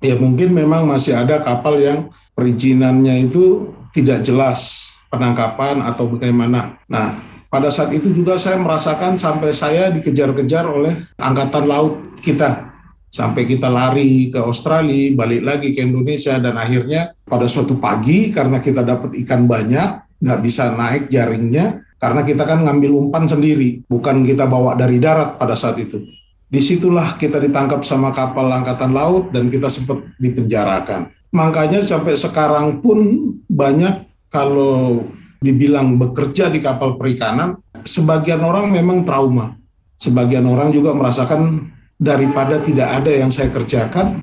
Ya 0.00 0.16
mungkin 0.16 0.56
memang 0.56 0.88
masih 0.88 1.12
ada 1.12 1.44
kapal 1.44 1.76
yang 1.76 2.08
perizinannya 2.32 3.28
itu 3.28 3.76
tidak 3.92 4.24
jelas 4.24 4.88
penangkapan 5.12 5.84
atau 5.84 6.16
bagaimana. 6.16 6.80
Nah, 6.88 7.20
pada 7.52 7.68
saat 7.68 7.92
itu 7.92 8.08
juga 8.08 8.40
saya 8.40 8.56
merasakan 8.56 9.20
sampai 9.20 9.52
saya 9.52 9.92
dikejar-kejar 9.92 10.64
oleh 10.64 10.96
angkatan 11.20 11.68
laut 11.68 12.00
kita 12.24 12.72
sampai 13.12 13.44
kita 13.44 13.68
lari 13.68 14.32
ke 14.32 14.40
Australia, 14.40 15.12
balik 15.12 15.44
lagi 15.44 15.68
ke 15.76 15.84
Indonesia, 15.84 16.40
dan 16.40 16.56
akhirnya 16.56 17.12
pada 17.28 17.44
suatu 17.44 17.76
pagi 17.76 18.32
karena 18.32 18.56
kita 18.56 18.80
dapat 18.80 19.12
ikan 19.20 19.44
banyak, 19.44 20.16
nggak 20.24 20.40
bisa 20.40 20.72
naik 20.72 21.12
jaringnya, 21.12 21.84
karena 22.02 22.26
kita 22.26 22.42
kan 22.42 22.66
ngambil 22.66 22.98
umpan 22.98 23.30
sendiri, 23.30 23.86
bukan 23.86 24.26
kita 24.26 24.50
bawa 24.50 24.74
dari 24.74 24.98
darat 24.98 25.38
pada 25.38 25.54
saat 25.54 25.78
itu. 25.78 26.02
Di 26.50 26.58
situlah 26.58 27.14
kita 27.14 27.38
ditangkap 27.38 27.86
sama 27.86 28.10
kapal 28.10 28.50
angkatan 28.50 28.90
laut 28.90 29.30
dan 29.30 29.46
kita 29.46 29.70
sempat 29.70 30.02
dipenjarakan. 30.18 31.14
Makanya 31.30 31.78
sampai 31.78 32.18
sekarang 32.18 32.82
pun 32.82 33.30
banyak 33.46 34.02
kalau 34.34 35.06
dibilang 35.38 35.94
bekerja 35.94 36.50
di 36.50 36.58
kapal 36.58 36.98
perikanan, 36.98 37.62
sebagian 37.86 38.42
orang 38.42 38.74
memang 38.74 39.06
trauma. 39.06 39.54
Sebagian 39.94 40.42
orang 40.50 40.74
juga 40.74 40.98
merasakan 40.98 41.70
daripada 41.94 42.58
tidak 42.58 42.98
ada 42.98 43.14
yang 43.14 43.30
saya 43.30 43.46
kerjakan, 43.54 44.18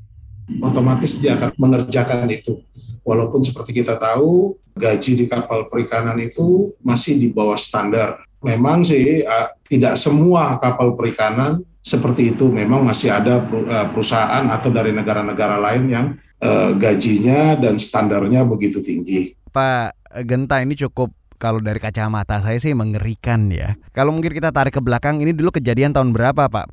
otomatis 0.60 1.16
dia 1.16 1.40
akan 1.40 1.56
mengerjakan 1.56 2.28
itu. 2.28 2.60
Walaupun 3.00 3.40
seperti 3.40 3.80
kita 3.80 3.96
tahu, 3.96 4.59
gaji 4.76 5.12
di 5.14 5.24
kapal 5.26 5.66
perikanan 5.66 6.18
itu 6.18 6.74
masih 6.84 7.18
di 7.18 7.28
bawah 7.30 7.58
standar. 7.58 8.22
Memang 8.40 8.80
sih 8.86 9.20
tidak 9.68 10.00
semua 10.00 10.56
kapal 10.56 10.96
perikanan 10.96 11.60
seperti 11.84 12.32
itu. 12.32 12.48
Memang 12.48 12.84
masih 12.88 13.12
ada 13.12 13.44
perusahaan 13.92 14.48
atau 14.48 14.72
dari 14.72 14.96
negara-negara 14.96 15.60
lain 15.60 15.84
yang 15.92 16.06
uh, 16.40 16.72
gajinya 16.76 17.56
dan 17.60 17.76
standarnya 17.76 18.44
begitu 18.48 18.80
tinggi. 18.80 19.36
Pak 19.52 20.24
Genta 20.24 20.64
ini 20.64 20.74
cukup 20.74 21.12
kalau 21.40 21.60
dari 21.60 21.80
kacamata 21.80 22.40
saya 22.44 22.60
sih 22.60 22.76
mengerikan 22.76 23.48
ya. 23.48 23.76
Kalau 23.96 24.12
mungkin 24.12 24.32
kita 24.32 24.52
tarik 24.52 24.76
ke 24.76 24.82
belakang, 24.84 25.24
ini 25.24 25.32
dulu 25.32 25.56
kejadian 25.56 25.96
tahun 25.96 26.12
berapa 26.12 26.52
Pak? 26.52 26.68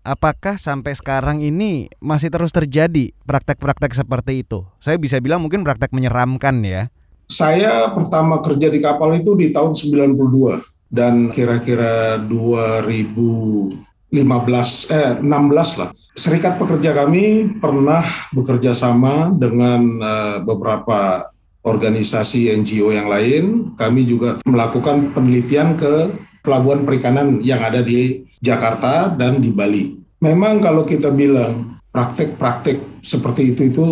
Apakah 0.00 0.56
sampai 0.56 0.96
sekarang 0.96 1.44
ini 1.44 1.88
masih 2.00 2.32
terus 2.32 2.52
terjadi 2.52 3.12
praktek-praktek 3.28 3.92
seperti 3.92 4.44
itu? 4.44 4.64
Saya 4.80 4.96
bisa 4.96 5.20
bilang 5.20 5.44
mungkin 5.44 5.60
praktek 5.60 5.92
menyeramkan 5.92 6.64
ya. 6.64 6.88
Saya 7.30 7.94
pertama 7.94 8.42
kerja 8.42 8.66
di 8.66 8.82
kapal 8.82 9.22
itu 9.22 9.38
di 9.38 9.54
tahun 9.54 9.70
92 9.70 10.66
dan 10.90 11.30
kira-kira 11.30 12.18
2000 12.18 13.86
15 14.10 14.90
eh 14.90 15.10
16 15.22 15.78
lah. 15.78 15.94
Serikat 16.18 16.58
pekerja 16.58 16.90
kami 16.90 17.56
pernah 17.62 18.02
bekerja 18.34 18.74
sama 18.74 19.30
dengan 19.30 19.80
uh, 20.02 20.36
beberapa 20.42 21.30
organisasi 21.62 22.50
NGO 22.58 22.90
yang 22.90 23.06
lain. 23.06 23.72
Kami 23.78 24.02
juga 24.02 24.42
melakukan 24.42 25.14
penelitian 25.14 25.78
ke 25.78 26.10
pelabuhan 26.42 26.82
perikanan 26.82 27.38
yang 27.38 27.62
ada 27.62 27.86
di 27.86 28.26
Jakarta 28.42 29.06
dan 29.14 29.38
di 29.38 29.54
Bali. 29.54 29.94
Memang 30.18 30.58
kalau 30.58 30.82
kita 30.82 31.14
bilang 31.14 31.78
praktek-praktek 31.94 33.00
seperti 33.00 33.54
itu 33.54 33.70
itu 33.70 33.86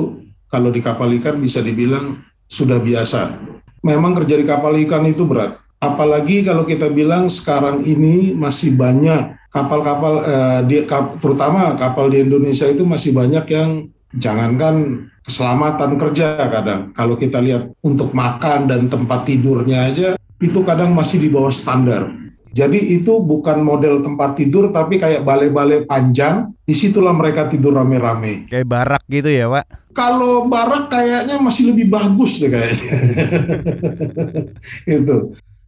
kalau 0.50 0.74
di 0.74 0.82
kapal 0.82 1.14
ikan 1.14 1.38
bisa 1.38 1.62
dibilang 1.62 2.18
sudah 2.48 2.80
biasa. 2.80 3.36
Memang 3.84 4.16
kerja 4.16 4.34
di 4.34 4.44
kapal 4.48 4.74
ikan 4.88 5.06
itu 5.06 5.22
berat. 5.22 5.60
Apalagi 5.78 6.42
kalau 6.42 6.66
kita 6.66 6.90
bilang 6.90 7.30
sekarang 7.30 7.86
ini 7.86 8.34
masih 8.34 8.74
banyak 8.74 9.38
kapal-kapal 9.54 10.26
eh, 10.26 10.82
terutama 11.22 11.78
kapal 11.78 12.10
di 12.10 12.26
Indonesia 12.26 12.66
itu 12.66 12.82
masih 12.82 13.14
banyak 13.14 13.46
yang 13.46 13.86
jangankan 14.10 15.06
keselamatan 15.22 16.00
kerja 16.00 16.40
kadang 16.48 16.80
kalau 16.96 17.14
kita 17.14 17.38
lihat 17.38 17.68
untuk 17.84 18.16
makan 18.16 18.64
dan 18.64 18.88
tempat 18.88 19.28
tidurnya 19.28 19.92
aja 19.92 20.08
itu 20.40 20.58
kadang 20.64 20.96
masih 20.96 21.22
di 21.22 21.28
bawah 21.30 21.52
standar. 21.52 22.08
Jadi 22.52 22.96
itu 22.96 23.20
bukan 23.20 23.60
model 23.60 24.00
tempat 24.00 24.38
tidur 24.38 24.72
tapi 24.72 24.96
kayak 24.96 25.24
balai-balai 25.24 25.84
panjang. 25.84 26.52
Di 26.68 26.76
situlah 26.76 27.16
mereka 27.16 27.48
tidur 27.48 27.72
rame-rame. 27.80 28.44
Kayak 28.52 28.68
barak 28.68 29.02
gitu 29.08 29.32
ya, 29.32 29.48
Pak? 29.48 29.96
Kalau 29.96 30.44
barak 30.44 30.92
kayaknya 30.92 31.40
masih 31.40 31.72
lebih 31.72 31.88
bagus 31.88 32.36
deh 32.36 32.52
kayaknya. 32.52 32.92
itu. 35.00 35.16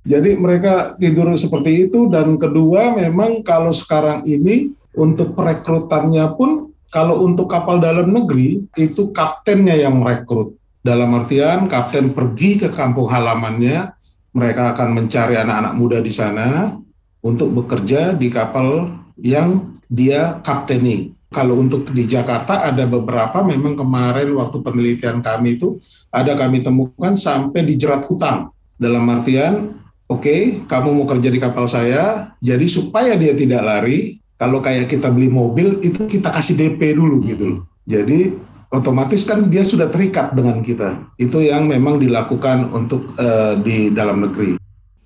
Jadi 0.04 0.30
mereka 0.36 0.96
tidur 0.96 1.32
seperti 1.36 1.88
itu 1.88 2.08
dan 2.08 2.36
kedua 2.40 2.96
memang 2.96 3.44
kalau 3.44 3.72
sekarang 3.72 4.24
ini 4.24 4.72
untuk 4.96 5.36
perekrutannya 5.36 6.24
pun 6.36 6.72
kalau 6.90 7.22
untuk 7.22 7.46
kapal 7.46 7.78
dalam 7.78 8.10
negeri 8.10 8.64
itu 8.74 9.14
kaptennya 9.14 9.78
yang 9.78 10.00
merekrut. 10.00 10.58
Dalam 10.80 11.12
artian 11.12 11.68
kapten 11.68 12.16
pergi 12.16 12.64
ke 12.64 12.68
kampung 12.72 13.06
halamannya, 13.06 13.99
mereka 14.30 14.74
akan 14.74 14.94
mencari 14.94 15.34
anak-anak 15.38 15.74
muda 15.74 15.98
di 15.98 16.12
sana 16.14 16.78
untuk 17.20 17.52
bekerja 17.52 18.14
di 18.16 18.28
kapal 18.30 18.88
yang 19.20 19.76
dia 19.90 20.38
kapteni. 20.40 21.12
Kalau 21.30 21.62
untuk 21.62 21.86
di 21.94 22.10
Jakarta 22.10 22.66
ada 22.66 22.90
beberapa 22.90 23.46
memang 23.46 23.78
kemarin 23.78 24.34
waktu 24.34 24.66
penelitian 24.66 25.22
kami 25.22 25.54
itu 25.54 25.78
ada 26.10 26.34
kami 26.34 26.58
temukan 26.58 27.14
sampai 27.14 27.62
di 27.62 27.78
jerat 27.78 28.02
hutang. 28.06 28.50
Dalam 28.74 29.06
artian 29.06 29.78
oke, 30.10 30.26
okay, 30.26 30.40
kamu 30.66 30.90
mau 30.90 31.06
kerja 31.06 31.30
di 31.30 31.38
kapal 31.38 31.70
saya, 31.70 32.34
jadi 32.42 32.66
supaya 32.66 33.14
dia 33.14 33.30
tidak 33.38 33.62
lari, 33.62 34.18
kalau 34.34 34.58
kayak 34.58 34.90
kita 34.90 35.06
beli 35.12 35.30
mobil 35.30 35.78
itu 35.84 36.08
kita 36.10 36.34
kasih 36.34 36.58
DP 36.58 36.98
dulu 36.98 37.22
gitu 37.22 37.44
loh. 37.46 37.60
Jadi 37.86 38.34
otomatis 38.70 39.26
kan 39.26 39.50
dia 39.50 39.66
sudah 39.66 39.90
terikat 39.90 40.32
dengan 40.32 40.62
kita. 40.62 41.10
Itu 41.18 41.42
yang 41.42 41.66
memang 41.66 41.98
dilakukan 41.98 42.70
untuk 42.70 43.14
uh, 43.18 43.58
di 43.58 43.90
dalam 43.90 44.22
negeri. 44.24 44.56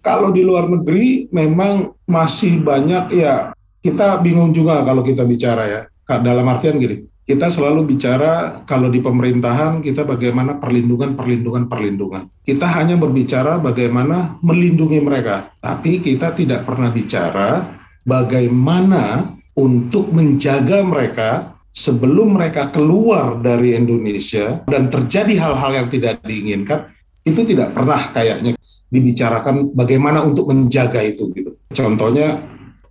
Kalau 0.05 0.31
di 0.31 0.45
luar 0.45 0.69
negeri 0.69 1.33
memang 1.33 1.97
masih 2.05 2.61
banyak 2.61 3.17
ya 3.17 3.57
kita 3.81 4.21
bingung 4.21 4.53
juga 4.53 4.85
kalau 4.85 5.01
kita 5.01 5.25
bicara 5.25 5.65
ya. 5.65 5.83
Dalam 6.05 6.45
artian 6.45 6.77
gini, 6.77 7.09
kita 7.25 7.49
selalu 7.49 7.97
bicara 7.97 8.61
kalau 8.69 8.93
di 8.93 9.01
pemerintahan 9.01 9.81
kita 9.81 10.05
bagaimana 10.05 10.61
perlindungan, 10.61 11.17
perlindungan, 11.17 11.65
perlindungan. 11.73 12.29
Kita 12.45 12.69
hanya 12.77 13.01
berbicara 13.01 13.57
bagaimana 13.57 14.37
melindungi 14.45 15.01
mereka, 15.01 15.49
tapi 15.65 16.05
kita 16.05 16.37
tidak 16.37 16.69
pernah 16.69 16.93
bicara 16.93 17.65
bagaimana 18.05 19.33
untuk 19.57 20.13
menjaga 20.13 20.85
mereka 20.85 21.54
sebelum 21.75 22.39
mereka 22.39 22.71
keluar 22.71 23.43
dari 23.43 23.75
Indonesia 23.75 24.63
dan 24.71 24.87
terjadi 24.87 25.35
hal-hal 25.43 25.85
yang 25.85 25.89
tidak 25.91 26.23
diinginkan. 26.23 26.95
Itu 27.25 27.43
tidak 27.43 27.75
pernah 27.75 27.99
kayaknya 28.15 28.55
dibicarakan 28.93 29.75
bagaimana 29.75 30.23
untuk 30.23 30.47
menjaga 30.55 31.03
itu 31.03 31.35
gitu. 31.35 31.59
Contohnya 31.75 32.39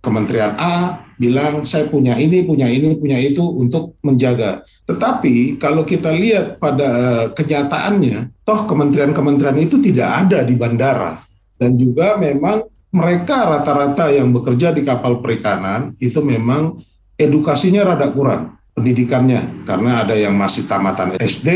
Kementerian 0.04 0.52
A 0.60 1.00
bilang 1.16 1.64
saya 1.64 1.88
punya 1.88 2.12
ini, 2.20 2.44
punya 2.44 2.68
ini, 2.68 2.92
punya 2.98 3.16
itu 3.16 3.40
untuk 3.40 3.96
menjaga. 4.04 4.60
Tetapi 4.84 5.56
kalau 5.56 5.86
kita 5.88 6.12
lihat 6.12 6.60
pada 6.60 6.84
eh, 6.84 7.26
kenyataannya, 7.32 8.44
toh 8.44 8.68
kementerian-kementerian 8.68 9.56
itu 9.64 9.80
tidak 9.80 10.28
ada 10.28 10.44
di 10.44 10.52
bandara. 10.58 11.24
Dan 11.56 11.80
juga 11.80 12.20
memang 12.20 12.68
mereka 12.92 13.56
rata-rata 13.56 14.12
yang 14.12 14.28
bekerja 14.34 14.74
di 14.76 14.84
kapal 14.84 15.24
perikanan 15.24 15.96
itu 16.02 16.20
memang 16.20 16.84
edukasinya 17.16 17.94
rada 17.94 18.10
kurang 18.10 18.54
pendidikannya 18.74 19.64
karena 19.64 20.02
ada 20.02 20.18
yang 20.18 20.34
masih 20.34 20.66
tamatan 20.66 21.14
SD, 21.22 21.48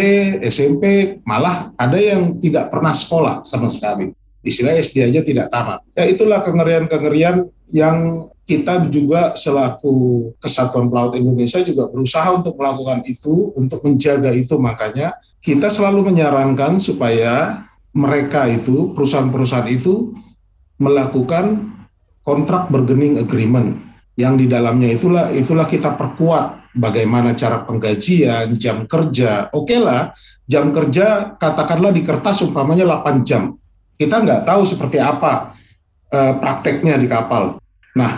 SMP, 0.47 1.19
malah 1.27 1.75
ada 1.75 1.99
yang 1.99 2.39
tidak 2.39 2.71
pernah 2.71 2.95
sekolah 2.95 3.43
sama 3.43 3.67
sekali. 3.69 4.15
Istilah 4.41 4.79
SD 4.79 5.03
aja 5.03 5.21
tidak 5.27 5.51
tamat. 5.51 5.83
Ya 5.99 6.07
itulah 6.07 6.41
kengerian-kengerian 6.47 7.51
yang 7.75 8.31
kita 8.49 8.87
juga 8.89 9.37
selaku 9.37 10.33
Kesatuan 10.41 10.89
Pelaut 10.89 11.13
Indonesia 11.19 11.61
juga 11.61 11.91
berusaha 11.91 12.33
untuk 12.33 12.57
melakukan 12.57 13.05
itu, 13.05 13.53
untuk 13.59 13.83
menjaga 13.85 14.33
itu. 14.33 14.57
Makanya 14.57 15.19
kita 15.43 15.69
selalu 15.69 16.15
menyarankan 16.15 16.81
supaya 16.81 17.67
mereka 17.93 18.47
itu, 18.47 18.95
perusahaan-perusahaan 18.95 19.69
itu 19.69 20.15
melakukan 20.79 21.75
kontrak 22.23 22.71
bergening 22.71 23.19
agreement 23.19 23.88
yang 24.19 24.35
di 24.35 24.51
dalamnya 24.51 24.91
itulah 24.91 25.31
itulah 25.31 25.63
kita 25.63 25.95
perkuat 25.95 26.75
bagaimana 26.75 27.39
cara 27.39 27.63
penggajian, 27.63 28.51
jam 28.59 28.83
kerja. 28.91 29.47
Oke 29.55 29.79
okay 29.79 29.79
lah, 29.79 30.11
jam 30.43 30.75
kerja 30.75 31.39
katakanlah 31.39 31.95
di 31.95 32.03
kertas 32.03 32.43
umpamanya 32.43 32.83
8 32.83 33.23
jam. 33.23 33.55
Kita 33.95 34.19
nggak 34.19 34.43
tahu 34.43 34.67
seperti 34.67 34.99
apa 34.99 35.55
uh, 36.11 36.35
prakteknya 36.43 36.99
di 36.99 37.07
kapal. 37.07 37.63
Nah, 37.95 38.11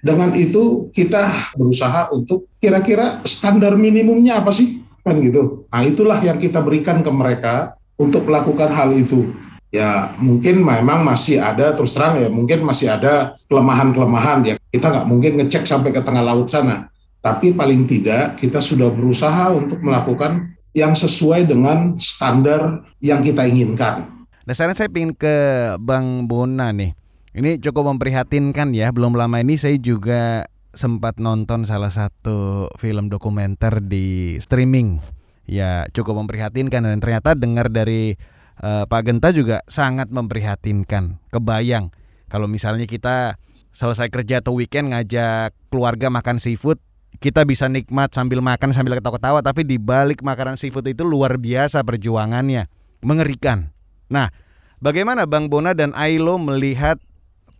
dengan 0.00 0.32
itu 0.32 0.88
kita 0.88 1.52
berusaha 1.52 2.08
untuk 2.16 2.48
kira-kira 2.56 3.20
standar 3.28 3.76
minimumnya 3.76 4.40
apa 4.40 4.56
sih? 4.56 4.80
Kan 5.04 5.20
gitu. 5.20 5.68
Nah 5.68 5.84
itulah 5.84 6.16
yang 6.24 6.40
kita 6.40 6.64
berikan 6.64 7.04
ke 7.04 7.10
mereka 7.12 7.76
untuk 8.00 8.24
melakukan 8.24 8.72
hal 8.72 8.88
itu. 8.96 9.36
Ya 9.72 10.12
mungkin 10.20 10.60
memang 10.60 11.00
masih 11.00 11.40
ada 11.40 11.72
terus 11.72 11.96
terang 11.96 12.20
ya 12.20 12.28
mungkin 12.28 12.60
masih 12.60 12.92
ada 12.92 13.40
kelemahan-kelemahan 13.48 14.44
ya 14.44 14.54
kita 14.68 14.92
nggak 14.92 15.08
mungkin 15.08 15.40
ngecek 15.40 15.64
sampai 15.64 15.96
ke 15.96 16.04
tengah 16.04 16.20
laut 16.20 16.52
sana. 16.52 16.92
Tapi 17.24 17.56
paling 17.56 17.88
tidak 17.88 18.36
kita 18.36 18.60
sudah 18.60 18.92
berusaha 18.92 19.48
untuk 19.48 19.80
melakukan 19.80 20.52
yang 20.76 20.92
sesuai 20.92 21.48
dengan 21.48 21.96
standar 21.96 22.84
yang 23.00 23.24
kita 23.24 23.48
inginkan. 23.48 24.08
Nah 24.44 24.52
sekarang 24.52 24.76
saya 24.76 24.90
ingin 24.92 25.16
ke 25.16 25.36
Bang 25.78 26.26
Bona 26.26 26.74
nih. 26.74 26.92
Ini 27.32 27.56
cukup 27.64 27.96
memprihatinkan 27.96 28.76
ya. 28.76 28.92
Belum 28.92 29.16
lama 29.16 29.40
ini 29.40 29.56
saya 29.56 29.80
juga 29.80 30.44
sempat 30.76 31.16
nonton 31.20 31.64
salah 31.64 31.88
satu 31.88 32.68
film 32.76 33.08
dokumenter 33.08 33.80
di 33.80 34.36
streaming. 34.40 35.00
Ya 35.48 35.88
cukup 35.96 36.20
memprihatinkan 36.24 36.84
dan 36.84 37.00
ternyata 37.00 37.32
dengar 37.36 37.72
dari 37.72 38.16
uh, 38.60 38.84
Pak 38.84 39.02
Genta 39.08 39.32
juga 39.32 39.64
sangat 39.70 40.12
memprihatinkan. 40.12 41.22
Kebayang 41.32 41.94
kalau 42.32 42.48
misalnya 42.48 42.88
kita 42.88 43.36
selesai 43.76 44.08
kerja 44.08 44.40
atau 44.40 44.56
weekend 44.56 44.96
ngajak 44.96 45.52
keluarga 45.68 46.08
makan 46.08 46.40
seafood, 46.40 46.80
kita 47.20 47.44
bisa 47.44 47.68
nikmat 47.68 48.08
sambil 48.16 48.40
makan 48.40 48.72
sambil 48.72 48.96
ketawa-ketawa 48.96 49.44
tapi 49.44 49.68
di 49.68 49.76
balik 49.76 50.24
makanan 50.24 50.56
seafood 50.56 50.88
itu 50.88 51.04
luar 51.04 51.36
biasa 51.36 51.84
perjuangannya, 51.84 52.72
mengerikan. 53.04 53.76
Nah, 54.08 54.32
bagaimana 54.80 55.28
Bang 55.28 55.52
Bona 55.52 55.76
dan 55.76 55.92
Ailo 55.92 56.40
melihat 56.40 56.96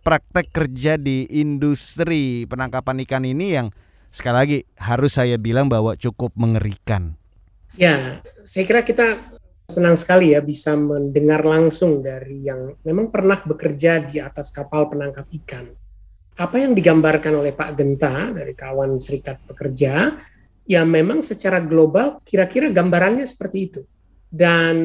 praktek 0.01 0.49
kerja 0.49 0.97
di 0.97 1.29
industri 1.29 2.49
penangkapan 2.49 3.05
ikan 3.05 3.29
ini 3.29 3.53
yang 3.53 3.69
sekali 4.09 4.35
lagi 4.35 4.59
harus 4.81 5.21
saya 5.21 5.37
bilang 5.37 5.69
bahwa 5.69 5.93
cukup 5.93 6.33
mengerikan. 6.33 7.13
Ya, 7.77 8.21
saya 8.45 8.65
kira 8.65 8.81
kita 8.85 9.32
senang 9.67 9.95
sekali 9.95 10.35
ya 10.35 10.43
bisa 10.43 10.75
mendengar 10.75 11.47
langsung 11.47 12.03
dari 12.03 12.43
yang 12.43 12.75
memang 12.83 13.09
pernah 13.09 13.39
bekerja 13.39 14.03
di 14.03 14.19
atas 14.19 14.51
kapal 14.51 14.91
penangkap 14.91 15.27
ikan. 15.43 15.65
Apa 16.33 16.57
yang 16.59 16.73
digambarkan 16.73 17.33
oleh 17.39 17.53
Pak 17.53 17.77
Genta 17.77 18.33
dari 18.33 18.57
kawan 18.57 18.97
serikat 18.97 19.37
pekerja, 19.45 20.17
ya 20.65 20.81
memang 20.83 21.21
secara 21.21 21.61
global 21.61 22.19
kira-kira 22.25 22.73
gambarannya 22.73 23.23
seperti 23.23 23.57
itu. 23.59 23.81
Dan 24.33 24.75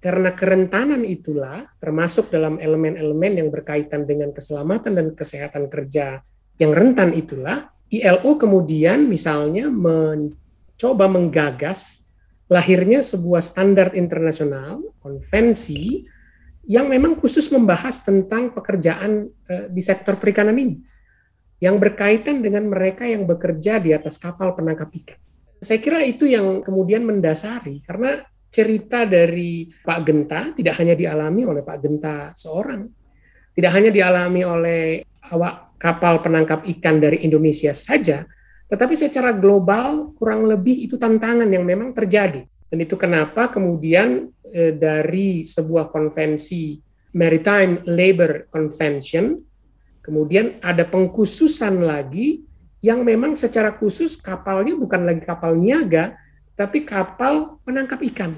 karena 0.00 0.32
kerentanan 0.32 1.04
itulah, 1.04 1.68
termasuk 1.76 2.32
dalam 2.32 2.56
elemen-elemen 2.56 3.36
yang 3.36 3.48
berkaitan 3.52 4.08
dengan 4.08 4.32
keselamatan 4.32 4.96
dan 4.96 5.06
kesehatan 5.12 5.68
kerja 5.68 6.24
yang 6.56 6.72
rentan 6.72 7.12
itulah, 7.12 7.68
ILO 7.92 8.40
kemudian 8.40 9.04
misalnya 9.04 9.68
mencoba 9.68 11.04
menggagas 11.04 12.03
lahirnya 12.48 13.00
sebuah 13.00 13.40
standar 13.40 13.96
internasional, 13.96 14.80
konvensi, 15.00 16.04
yang 16.64 16.88
memang 16.88 17.16
khusus 17.16 17.52
membahas 17.52 18.00
tentang 18.04 18.52
pekerjaan 18.52 19.28
uh, 19.28 19.66
di 19.68 19.82
sektor 19.84 20.16
perikanan 20.16 20.56
ini, 20.56 20.80
yang 21.60 21.76
berkaitan 21.76 22.40
dengan 22.40 22.68
mereka 22.68 23.04
yang 23.04 23.24
bekerja 23.28 23.80
di 23.80 23.92
atas 23.92 24.16
kapal 24.16 24.56
penangkap 24.56 24.88
ikan. 24.92 25.20
Saya 25.60 25.80
kira 25.80 26.04
itu 26.04 26.28
yang 26.28 26.60
kemudian 26.60 27.04
mendasari, 27.04 27.80
karena 27.84 28.20
cerita 28.52 29.02
dari 29.08 29.66
Pak 29.68 30.00
Genta 30.04 30.40
tidak 30.54 30.74
hanya 30.78 30.94
dialami 30.94 31.42
oleh 31.42 31.62
Pak 31.64 31.78
Genta 31.80 32.16
seorang, 32.36 32.84
tidak 33.56 33.72
hanya 33.72 33.90
dialami 33.90 34.42
oleh 34.44 35.02
awak 35.32 35.80
kapal 35.80 36.20
penangkap 36.20 36.64
ikan 36.64 37.00
dari 37.00 37.24
Indonesia 37.24 37.72
saja, 37.72 38.24
tetapi 38.68 38.94
secara 38.96 39.30
global 39.36 40.16
kurang 40.16 40.48
lebih 40.48 40.88
itu 40.88 40.96
tantangan 40.96 41.46
yang 41.46 41.62
memang 41.62 41.92
terjadi. 41.92 42.44
Dan 42.44 42.78
itu 42.80 42.96
kenapa 42.98 43.52
kemudian 43.52 44.32
eh, 44.50 44.72
dari 44.74 45.44
sebuah 45.44 45.92
konvensi 45.92 46.80
Maritime 47.14 47.86
Labor 47.86 48.50
Convention, 48.50 49.38
kemudian 50.02 50.58
ada 50.58 50.82
pengkhususan 50.82 51.84
lagi 51.84 52.42
yang 52.82 53.06
memang 53.06 53.38
secara 53.38 53.72
khusus 53.78 54.18
kapalnya 54.18 54.74
bukan 54.74 55.06
lagi 55.06 55.22
kapal 55.22 55.54
niaga, 55.54 56.18
tapi 56.58 56.82
kapal 56.82 57.62
penangkap 57.62 58.02
ikan. 58.12 58.34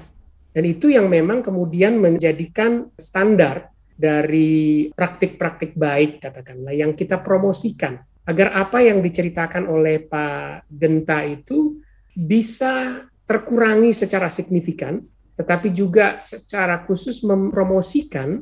Dan 0.53 0.63
itu 0.63 0.89
yang 0.89 1.09
memang 1.09 1.41
kemudian 1.41 1.97
menjadikan 1.97 2.89
standar 2.95 3.73
dari 3.97 4.87
praktik-praktik 4.93 5.73
baik 5.73 6.21
katakanlah 6.21 6.73
yang 6.77 6.93
kita 6.93 7.17
promosikan 7.17 7.97
agar 8.27 8.53
apa 8.59 8.83
yang 8.83 8.99
diceritakan 8.99 9.71
oleh 9.71 10.03
Pak 10.03 10.67
Genta 10.67 11.23
itu 11.23 11.79
bisa 12.11 13.07
terkurangi 13.23 13.95
secara 13.95 14.27
signifikan 14.27 14.99
tetapi 15.37 15.69
juga 15.69 16.17
secara 16.17 16.81
khusus 16.89 17.21
mempromosikan 17.21 18.41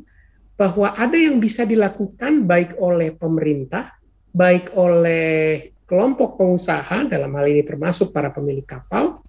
bahwa 0.56 0.96
ada 0.96 1.20
yang 1.20 1.44
bisa 1.44 1.68
dilakukan 1.68 2.48
baik 2.48 2.80
oleh 2.80 3.12
pemerintah, 3.12 3.92
baik 4.32 4.72
oleh 4.80 5.76
kelompok 5.84 6.40
pengusaha 6.40 7.04
dalam 7.12 7.36
hal 7.36 7.46
ini 7.52 7.68
termasuk 7.68 8.16
para 8.16 8.32
pemilik 8.32 8.64
kapal, 8.64 9.20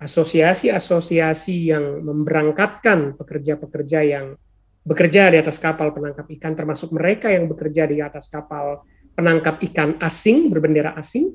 asosiasi-asosiasi 0.00 1.68
yang 1.68 2.00
memberangkatkan 2.00 3.20
pekerja-pekerja 3.20 4.00
yang 4.00 4.40
bekerja 4.80 5.28
di 5.28 5.36
atas 5.44 5.60
kapal 5.60 5.92
penangkap 5.92 6.24
ikan, 6.40 6.56
termasuk 6.56 6.96
mereka 6.96 7.28
yang 7.28 7.44
bekerja 7.44 7.84
di 7.84 8.00
atas 8.00 8.32
kapal 8.32 8.88
penangkap 9.14 9.62
ikan 9.70 9.96
asing, 10.02 10.50
berbendera 10.50 10.92
asing, 10.98 11.30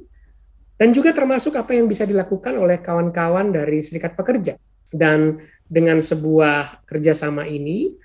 dan 0.80 0.96
juga 0.96 1.12
termasuk 1.12 1.56
apa 1.60 1.76
yang 1.76 1.88
bisa 1.88 2.08
dilakukan 2.08 2.56
oleh 2.56 2.80
kawan-kawan 2.80 3.52
dari 3.52 3.84
serikat 3.84 4.16
pekerja. 4.16 4.56
Dan 4.90 5.40
dengan 5.68 6.00
sebuah 6.00 6.88
kerjasama 6.88 7.48
ini, 7.48 7.96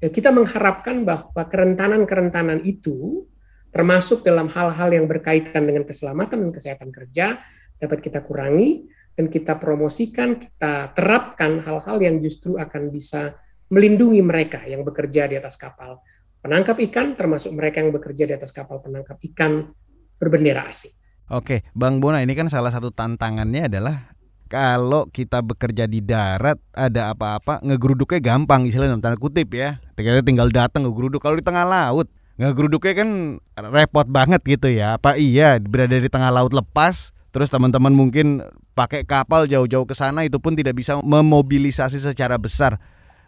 ya 0.00 0.08
kita 0.12 0.28
mengharapkan 0.32 1.04
bahwa 1.04 1.42
kerentanan-kerentanan 1.44 2.64
itu, 2.68 3.24
termasuk 3.72 4.24
dalam 4.24 4.48
hal-hal 4.48 4.92
yang 4.92 5.04
berkaitan 5.08 5.68
dengan 5.68 5.84
keselamatan 5.84 6.48
dan 6.48 6.50
kesehatan 6.52 6.90
kerja, 6.92 7.40
dapat 7.80 7.98
kita 8.00 8.24
kurangi, 8.24 8.88
dan 9.18 9.26
kita 9.26 9.58
promosikan, 9.58 10.38
kita 10.38 10.94
terapkan 10.94 11.58
hal-hal 11.58 11.96
yang 11.98 12.22
justru 12.22 12.54
akan 12.54 12.92
bisa 12.94 13.34
melindungi 13.68 14.22
mereka 14.22 14.62
yang 14.64 14.86
bekerja 14.86 15.28
di 15.28 15.36
atas 15.36 15.58
kapal 15.58 16.00
penangkap 16.42 16.76
ikan, 16.90 17.14
termasuk 17.18 17.54
mereka 17.54 17.82
yang 17.82 17.90
bekerja 17.90 18.24
di 18.28 18.34
atas 18.34 18.54
kapal 18.54 18.82
penangkap 18.82 19.18
ikan 19.32 19.72
berbendera 20.18 20.66
asing. 20.66 20.92
Oke, 21.28 21.60
Bang 21.76 22.00
Bona, 22.00 22.24
ini 22.24 22.32
kan 22.32 22.48
salah 22.48 22.72
satu 22.72 22.88
tantangannya 22.88 23.68
adalah 23.68 24.16
kalau 24.48 25.04
kita 25.12 25.44
bekerja 25.44 25.84
di 25.84 26.00
darat 26.00 26.56
ada 26.72 27.12
apa-apa 27.12 27.60
ngegeruduknya 27.60 28.18
gampang 28.24 28.64
istilahnya 28.64 28.96
dalam 28.96 29.04
tanda 29.04 29.20
kutip 29.20 29.52
ya. 29.52 29.76
Tinggal 29.92 30.24
tinggal 30.24 30.48
datang 30.48 30.88
ngegeruduk. 30.88 31.20
Kalau 31.20 31.36
di 31.36 31.44
tengah 31.44 31.68
laut 31.68 32.08
ngegeruduknya 32.40 32.94
kan 32.96 33.10
repot 33.68 34.08
banget 34.08 34.40
gitu 34.48 34.72
ya. 34.72 34.96
Apa 34.96 35.20
iya 35.20 35.60
berada 35.60 36.00
di 36.00 36.08
tengah 36.08 36.32
laut 36.32 36.56
lepas 36.56 37.12
terus 37.28 37.52
teman-teman 37.52 37.92
mungkin 37.92 38.40
pakai 38.72 39.04
kapal 39.04 39.44
jauh-jauh 39.44 39.84
ke 39.84 39.92
sana 39.92 40.24
itu 40.24 40.40
pun 40.40 40.56
tidak 40.56 40.80
bisa 40.80 40.96
memobilisasi 40.96 42.00
secara 42.00 42.40
besar. 42.40 42.80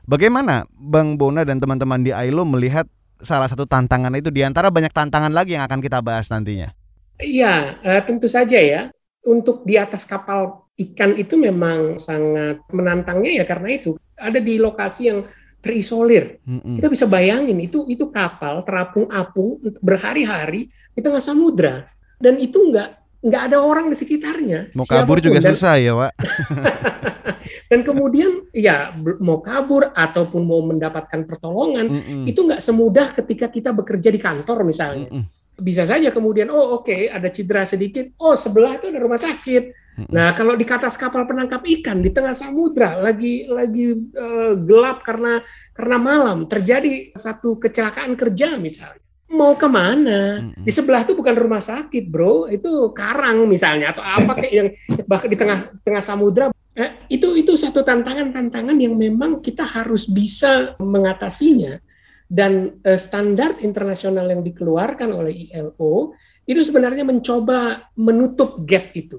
Bagaimana 0.09 0.64
Bang 0.73 1.20
Bona 1.20 1.44
dan 1.44 1.61
teman-teman 1.61 2.01
di 2.01 2.16
Ailo 2.16 2.49
melihat 2.49 2.88
salah 3.22 3.48
satu 3.48 3.64
tantangan 3.64 4.12
itu 4.16 4.28
di 4.28 4.44
antara 4.44 4.68
banyak 4.68 4.92
tantangan 4.92 5.33
lagi 5.33 5.56
yang 5.56 5.64
akan 5.64 5.80
kita 5.80 6.00
bahas 6.00 6.28
nantinya? 6.28 6.72
Iya, 7.20 7.80
uh, 7.80 8.00
tentu 8.04 8.26
saja 8.26 8.56
ya. 8.56 8.88
Untuk 9.20 9.68
di 9.68 9.76
atas 9.76 10.09
kapal 10.09 10.64
ikan 10.80 11.12
itu 11.20 11.37
memang 11.37 12.00
sangat 12.00 12.64
menantangnya 12.72 13.40
ya 13.40 13.44
karena 13.44 13.76
itu 13.76 14.00
ada 14.16 14.40
di 14.40 14.56
lokasi 14.56 15.12
yang 15.12 15.20
terisolir. 15.61 16.40
Mm-hmm. 16.40 16.76
Kita 16.80 16.88
bisa 16.88 17.04
bayangin 17.04 17.61
itu 17.61 17.85
itu 17.85 18.09
kapal 18.09 18.64
terapung 18.64 19.04
apung 19.12 19.61
berhari-hari 19.85 20.72
di 20.96 21.00
tengah 21.04 21.20
samudra 21.20 21.85
dan 22.16 22.40
itu 22.40 22.56
enggak 22.72 22.96
nggak 23.20 23.42
ada 23.52 23.59
orang 23.61 23.92
di 23.92 23.96
sekitarnya. 23.96 24.72
Mau 24.72 24.88
kabur 24.88 25.20
juga 25.20 25.44
dan, 25.44 25.52
susah 25.52 25.76
ya, 25.76 25.92
Pak. 25.92 26.12
dan 27.66 27.80
kemudian 27.86 28.46
ya 28.54 28.94
mau 29.20 29.38
kabur 29.40 29.90
ataupun 29.94 30.42
mau 30.42 30.62
mendapatkan 30.64 31.26
pertolongan 31.26 31.86
mm 31.90 32.00
-mm. 32.00 32.24
itu 32.26 32.40
nggak 32.42 32.62
semudah 32.62 33.12
ketika 33.14 33.46
kita 33.50 33.70
bekerja 33.70 34.08
di 34.10 34.20
kantor 34.20 34.66
misalnya. 34.66 35.08
Mm 35.10 35.22
-mm. 35.22 35.24
Bisa 35.60 35.84
saja 35.84 36.08
kemudian 36.08 36.48
oh 36.48 36.80
oke 36.80 36.88
okay, 36.88 37.12
ada 37.12 37.28
cedera 37.28 37.68
sedikit, 37.68 38.16
oh 38.16 38.32
sebelah 38.32 38.80
itu 38.80 38.88
ada 38.88 39.00
rumah 39.00 39.20
sakit. 39.20 39.62
Mm 39.70 40.02
-mm. 40.06 40.12
Nah 40.12 40.32
kalau 40.32 40.56
di 40.56 40.64
atas 40.64 40.96
kapal 40.96 41.28
penangkap 41.28 41.60
ikan 41.80 42.00
di 42.00 42.10
tengah 42.14 42.32
samudra 42.32 42.96
lagi 42.96 43.44
lagi 43.44 43.92
uh, 44.16 44.56
gelap 44.56 45.04
karena 45.04 45.44
karena 45.76 45.96
malam 46.00 46.48
terjadi 46.48 47.12
satu 47.12 47.60
kecelakaan 47.60 48.16
kerja 48.16 48.56
misalnya 48.56 49.04
mau 49.30 49.54
ke 49.54 49.68
mana? 49.70 50.42
Mm-hmm. 50.42 50.64
Di 50.66 50.72
sebelah 50.74 51.06
tuh 51.06 51.14
bukan 51.14 51.34
rumah 51.38 51.62
sakit, 51.62 52.10
bro. 52.10 52.50
Itu 52.50 52.90
karang 52.90 53.46
misalnya 53.46 53.94
atau 53.94 54.02
apa 54.02 54.34
kayak 54.34 54.52
yang 54.52 54.68
bahkan 55.06 55.30
di 55.30 55.38
tengah 55.38 55.58
tengah 55.78 56.02
samudra. 56.02 56.50
Eh, 56.70 57.11
itu 57.11 57.35
itu 57.35 57.59
satu 57.59 57.83
tantangan-tantangan 57.83 58.78
yang 58.78 58.94
memang 58.94 59.42
kita 59.42 59.66
harus 59.66 60.06
bisa 60.06 60.78
mengatasinya. 60.78 61.78
Dan 62.30 62.78
eh, 62.87 62.94
standar 62.94 63.59
internasional 63.59 64.30
yang 64.30 64.46
dikeluarkan 64.46 65.11
oleh 65.11 65.50
ILO 65.50 66.14
itu 66.46 66.61
sebenarnya 66.62 67.02
mencoba 67.02 67.90
menutup 67.98 68.62
gap 68.62 68.94
itu. 68.94 69.18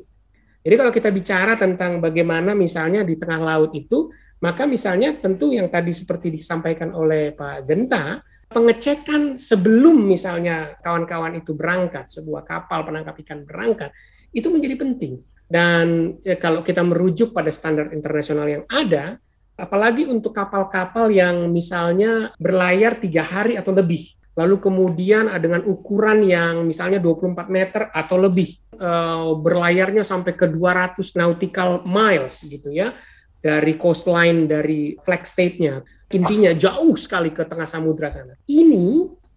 Jadi 0.61 0.75
kalau 0.77 0.93
kita 0.93 1.09
bicara 1.11 1.53
tentang 1.57 1.99
bagaimana 1.99 2.53
misalnya 2.53 3.01
di 3.01 3.17
tengah 3.17 3.41
laut 3.41 3.73
itu, 3.73 4.13
maka 4.39 4.63
misalnya 4.69 5.17
tentu 5.17 5.51
yang 5.51 5.67
tadi 5.67 5.89
seperti 5.91 6.31
disampaikan 6.31 6.93
oleh 6.93 7.33
Pak 7.33 7.65
Genta, 7.65 8.21
pengecekan 8.51 9.39
sebelum 9.39 9.95
misalnya 10.05 10.75
kawan-kawan 10.83 11.39
itu 11.39 11.55
berangkat, 11.55 12.11
sebuah 12.11 12.45
kapal 12.45 12.83
penangkap 12.83 13.15
ikan 13.25 13.47
berangkat, 13.47 13.89
itu 14.31 14.47
menjadi 14.47 14.75
penting. 14.79 15.19
Dan 15.51 16.15
ya, 16.23 16.39
kalau 16.39 16.63
kita 16.63 16.79
merujuk 16.79 17.35
pada 17.35 17.51
standar 17.51 17.91
internasional 17.91 18.47
yang 18.47 18.63
ada, 18.71 19.19
apalagi 19.59 20.07
untuk 20.07 20.31
kapal-kapal 20.31 21.11
yang 21.11 21.51
misalnya 21.51 22.31
berlayar 22.39 22.95
tiga 22.95 23.19
hari 23.19 23.59
atau 23.59 23.75
lebih, 23.75 24.15
lalu 24.39 24.63
kemudian 24.63 25.27
dengan 25.43 25.67
ukuran 25.67 26.23
yang 26.23 26.63
misalnya 26.63 27.03
24 27.03 27.51
meter 27.51 27.91
atau 27.91 28.15
lebih, 28.15 28.55
uh, 28.79 29.35
berlayarnya 29.35 30.07
sampai 30.07 30.39
ke 30.39 30.47
200 30.47 31.03
nautical 31.19 31.83
miles 31.83 32.47
gitu 32.47 32.71
ya, 32.71 32.95
dari 33.43 33.75
coastline 33.75 34.47
dari 34.47 34.95
flag 35.01 35.27
state-nya 35.27 35.81
intinya 36.11 36.51
jauh 36.55 36.95
sekali 36.95 37.31
ke 37.31 37.43
tengah 37.43 37.67
samudra 37.67 38.07
sana. 38.07 38.39
Ini 38.47 38.87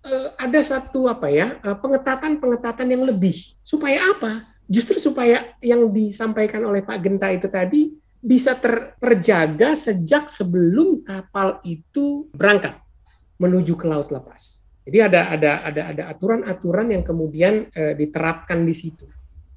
uh, 0.07 0.29
ada 0.39 0.61
satu 0.63 1.11
apa 1.11 1.27
ya 1.31 1.59
pengetatan-pengetatan 1.59 2.87
yang 2.87 3.03
lebih 3.03 3.35
supaya 3.67 4.15
apa? 4.15 4.54
Justru 4.69 4.97
supaya 4.97 5.57
yang 5.61 5.93
disampaikan 5.93 6.65
oleh 6.65 6.81
Pak 6.85 6.99
Genta 7.05 7.29
itu 7.33 7.49
tadi 7.49 7.93
bisa 8.25 8.57
ter, 8.57 8.97
terjaga 8.97 9.77
sejak 9.77 10.33
sebelum 10.33 11.05
kapal 11.05 11.61
itu 11.69 12.33
berangkat 12.33 12.81
menuju 13.37 13.77
ke 13.77 13.85
laut 13.85 14.09
lepas. 14.09 14.65
Jadi 14.85 14.99
ada 15.01 15.21
ada 15.33 15.53
ada 15.65 15.83
ada 15.93 16.03
aturan-aturan 16.13 16.93
yang 16.93 17.05
kemudian 17.05 17.69
e, 17.73 17.97
diterapkan 17.97 18.65
di 18.65 18.77
situ 18.77 19.09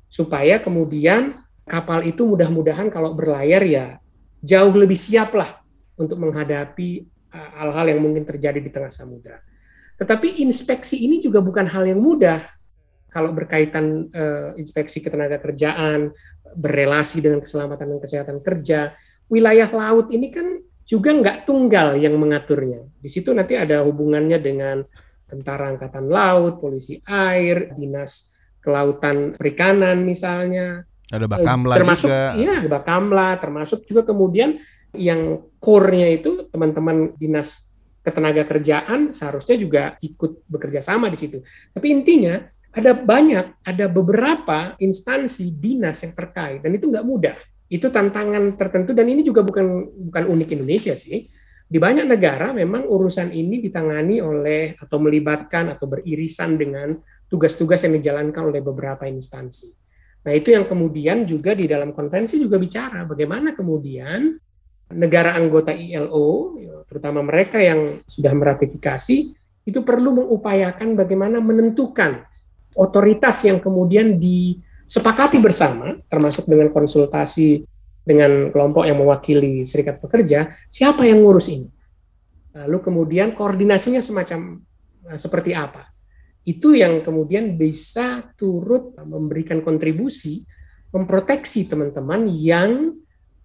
supaya 0.07 0.59
kemudian 0.63 1.43
kapal 1.67 1.99
itu 2.07 2.23
mudah-mudahan 2.23 2.87
kalau 2.87 3.11
berlayar 3.11 3.59
ya 3.67 3.99
jauh 4.39 4.71
lebih 4.71 4.95
siap 4.95 5.35
lah 5.35 5.59
untuk 5.99 6.15
menghadapi 6.15 6.89
eh, 7.35 7.49
hal-hal 7.59 7.91
yang 7.91 7.99
mungkin 7.99 8.23
terjadi 8.23 8.63
di 8.63 8.71
tengah 8.71 8.89
samudera. 8.89 9.43
Tetapi 9.99 10.39
inspeksi 10.45 11.03
ini 11.03 11.19
juga 11.19 11.43
bukan 11.43 11.67
hal 11.67 11.83
yang 11.89 11.99
mudah 11.99 12.39
kalau 13.17 13.33
berkaitan 13.33 14.13
uh, 14.13 14.53
inspeksi 14.61 15.01
ketenaga 15.01 15.41
kerjaan, 15.41 16.13
berrelasi 16.53 17.17
dengan 17.17 17.41
keselamatan 17.41 17.97
dan 17.97 17.99
kesehatan 17.99 18.37
kerja, 18.45 18.93
wilayah 19.25 19.65
laut 19.73 20.13
ini 20.13 20.29
kan 20.29 20.61
juga 20.85 21.17
nggak 21.17 21.49
tunggal 21.49 21.97
yang 21.97 22.13
mengaturnya. 22.13 22.85
Di 23.01 23.09
situ 23.09 23.33
nanti 23.33 23.57
ada 23.57 23.81
hubungannya 23.81 24.37
dengan 24.37 24.85
tentara 25.25 25.73
angkatan 25.73 26.13
laut, 26.13 26.61
polisi 26.61 27.01
air, 27.09 27.73
dinas 27.73 28.37
kelautan 28.61 29.33
perikanan 29.33 30.05
misalnya. 30.05 30.85
Ada 31.09 31.25
bakamla 31.25 31.73
termasuk, 31.73 32.09
juga. 32.13 32.37
Iya, 32.37 32.57
bakamla, 32.69 33.29
termasuk 33.41 33.79
juga 33.89 34.05
kemudian 34.05 34.61
yang 34.93 35.41
core-nya 35.57 36.13
itu 36.13 36.45
teman-teman 36.53 37.17
dinas 37.17 37.73
ketenaga 38.05 38.47
kerjaan 38.47 39.11
seharusnya 39.11 39.59
juga 39.59 39.83
ikut 39.99 40.47
bekerja 40.47 40.79
sama 40.79 41.11
di 41.11 41.17
situ. 41.19 41.43
Tapi 41.75 41.87
intinya 41.91 42.39
ada 42.77 42.93
banyak, 42.93 43.65
ada 43.65 43.85
beberapa 43.89 44.77
instansi 44.77 45.49
dinas 45.57 46.05
yang 46.05 46.13
terkait 46.13 46.61
dan 46.61 46.71
itu 46.77 46.85
nggak 46.93 47.05
mudah. 47.05 47.37
Itu 47.67 47.89
tantangan 47.89 48.53
tertentu 48.55 48.93
dan 48.93 49.09
ini 49.09 49.25
juga 49.25 49.41
bukan 49.41 49.89
bukan 50.07 50.23
unik 50.29 50.49
Indonesia 50.53 50.93
sih. 50.93 51.25
Di 51.67 51.77
banyak 51.83 52.07
negara 52.07 52.55
memang 52.55 52.87
urusan 52.87 53.33
ini 53.33 53.59
ditangani 53.59 54.23
oleh 54.23 54.77
atau 54.79 55.03
melibatkan 55.03 55.75
atau 55.75 55.89
beririsan 55.89 56.55
dengan 56.55 56.95
tugas-tugas 57.27 57.83
yang 57.83 57.99
dijalankan 57.99 58.53
oleh 58.53 58.63
beberapa 58.63 59.03
instansi. 59.03 59.67
Nah, 60.23 60.31
itu 60.31 60.55
yang 60.55 60.63
kemudian 60.63 61.27
juga 61.27 61.51
di 61.51 61.67
dalam 61.67 61.91
konvensi 61.91 62.39
juga 62.39 62.55
bicara 62.55 63.03
bagaimana 63.03 63.51
kemudian 63.51 64.31
negara 64.95 65.35
anggota 65.35 65.75
ILO, 65.75 66.55
terutama 66.87 67.19
mereka 67.19 67.59
yang 67.59 67.99
sudah 68.07 68.31
meratifikasi, 68.31 69.17
itu 69.67 69.79
perlu 69.83 70.23
mengupayakan 70.23 70.95
bagaimana 70.95 71.43
menentukan 71.43 72.23
otoritas 72.77 73.41
yang 73.43 73.57
kemudian 73.57 74.21
disepakati 74.21 75.41
bersama, 75.41 75.97
termasuk 76.05 76.45
dengan 76.45 76.69
konsultasi 76.69 77.65
dengan 78.07 78.53
kelompok 78.55 78.87
yang 78.87 78.95
mewakili 78.95 79.67
serikat 79.67 79.99
pekerja, 79.99 80.55
siapa 80.71 81.03
yang 81.03 81.19
ngurus 81.19 81.51
ini? 81.51 81.67
Lalu 82.55 82.79
kemudian 82.79 83.35
koordinasinya 83.35 83.99
semacam 83.99 84.63
eh, 85.11 85.19
seperti 85.19 85.51
apa? 85.51 85.91
Itu 86.47 86.71
yang 86.71 87.03
kemudian 87.03 87.59
bisa 87.59 88.31
turut 88.39 88.95
memberikan 89.03 89.59
kontribusi 89.59 90.47
memproteksi 90.95 91.67
teman-teman 91.67 92.31
yang 92.31 92.95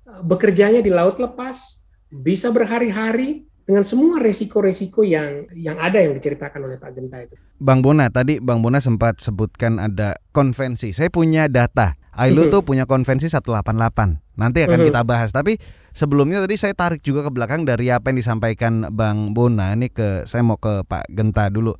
eh, 0.07 0.23
bekerjanya 0.23 0.79
di 0.79 0.95
laut 0.95 1.19
lepas, 1.19 1.89
bisa 2.13 2.55
berhari-hari, 2.55 3.49
dengan 3.63 3.87
semua 3.87 4.19
resiko-resiko 4.19 5.07
yang 5.07 5.47
yang 5.55 5.79
ada 5.79 6.03
yang 6.03 6.15
diceritakan 6.19 6.67
oleh 6.67 6.77
Pak 6.79 6.91
Genta 6.99 7.19
itu. 7.23 7.35
Bang 7.63 7.81
Bona 7.81 8.11
tadi 8.11 8.43
Bang 8.43 8.61
Bona 8.61 8.83
sempat 8.83 9.23
sebutkan 9.23 9.79
ada 9.79 10.19
konvensi. 10.35 10.91
Saya 10.91 11.09
punya 11.09 11.47
data. 11.47 11.95
ILO 12.13 12.45
mm-hmm. 12.45 12.53
tuh 12.53 12.61
punya 12.61 12.85
konvensi 12.85 13.25
188. 13.25 14.37
Nanti 14.37 14.61
akan 14.61 14.69
mm-hmm. 14.69 14.89
kita 14.93 15.01
bahas. 15.01 15.33
Tapi 15.33 15.57
sebelumnya 15.97 16.45
tadi 16.45 16.61
saya 16.61 16.77
tarik 16.77 17.01
juga 17.01 17.25
ke 17.25 17.31
belakang 17.33 17.65
dari 17.65 17.89
apa 17.89 18.13
yang 18.13 18.21
disampaikan 18.21 18.93
Bang 18.93 19.33
Bona. 19.33 19.73
Ini 19.73 19.89
ke 19.89 20.29
saya 20.29 20.45
mau 20.45 20.61
ke 20.61 20.85
Pak 20.85 21.09
Genta 21.09 21.49
dulu. 21.49 21.73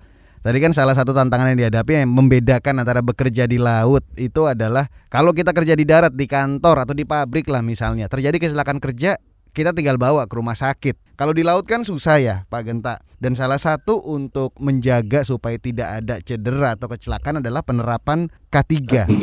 Tadi 0.43 0.59
kan 0.59 0.75
salah 0.75 0.99
satu 0.99 1.15
tantangan 1.15 1.55
yang 1.55 1.69
dihadapi 1.69 2.03
yang 2.03 2.11
membedakan 2.11 2.83
antara 2.83 2.99
bekerja 2.99 3.47
di 3.47 3.63
laut 3.63 4.03
itu 4.19 4.43
adalah 4.51 4.91
kalau 5.07 5.31
kita 5.31 5.55
kerja 5.55 5.79
di 5.79 5.87
darat 5.87 6.19
di 6.19 6.27
kantor 6.27 6.83
atau 6.83 6.99
di 6.99 7.07
pabrik 7.07 7.47
lah 7.47 7.63
misalnya 7.63 8.11
terjadi 8.11 8.43
kecelakaan 8.43 8.83
kerja 8.83 9.23
kita 9.53 9.77
tinggal 9.77 10.01
bawa 10.01 10.25
ke 10.25 10.35
rumah 10.35 10.57
sakit. 10.57 11.17
Kalau 11.17 11.37
di 11.37 11.45
laut 11.45 11.69
kan 11.69 11.85
susah 11.85 12.17
ya 12.19 12.37
Pak 12.49 12.63
Genta. 12.65 13.05
Dan 13.23 13.39
salah 13.39 13.61
satu 13.61 14.03
untuk 14.03 14.57
menjaga 14.59 15.23
supaya 15.23 15.55
tidak 15.61 16.03
ada 16.03 16.19
cedera 16.19 16.75
atau 16.75 16.91
kecelakaan 16.91 17.39
adalah 17.39 17.63
penerapan 17.63 18.27
K3. 18.51 19.07
K3. 19.07 19.15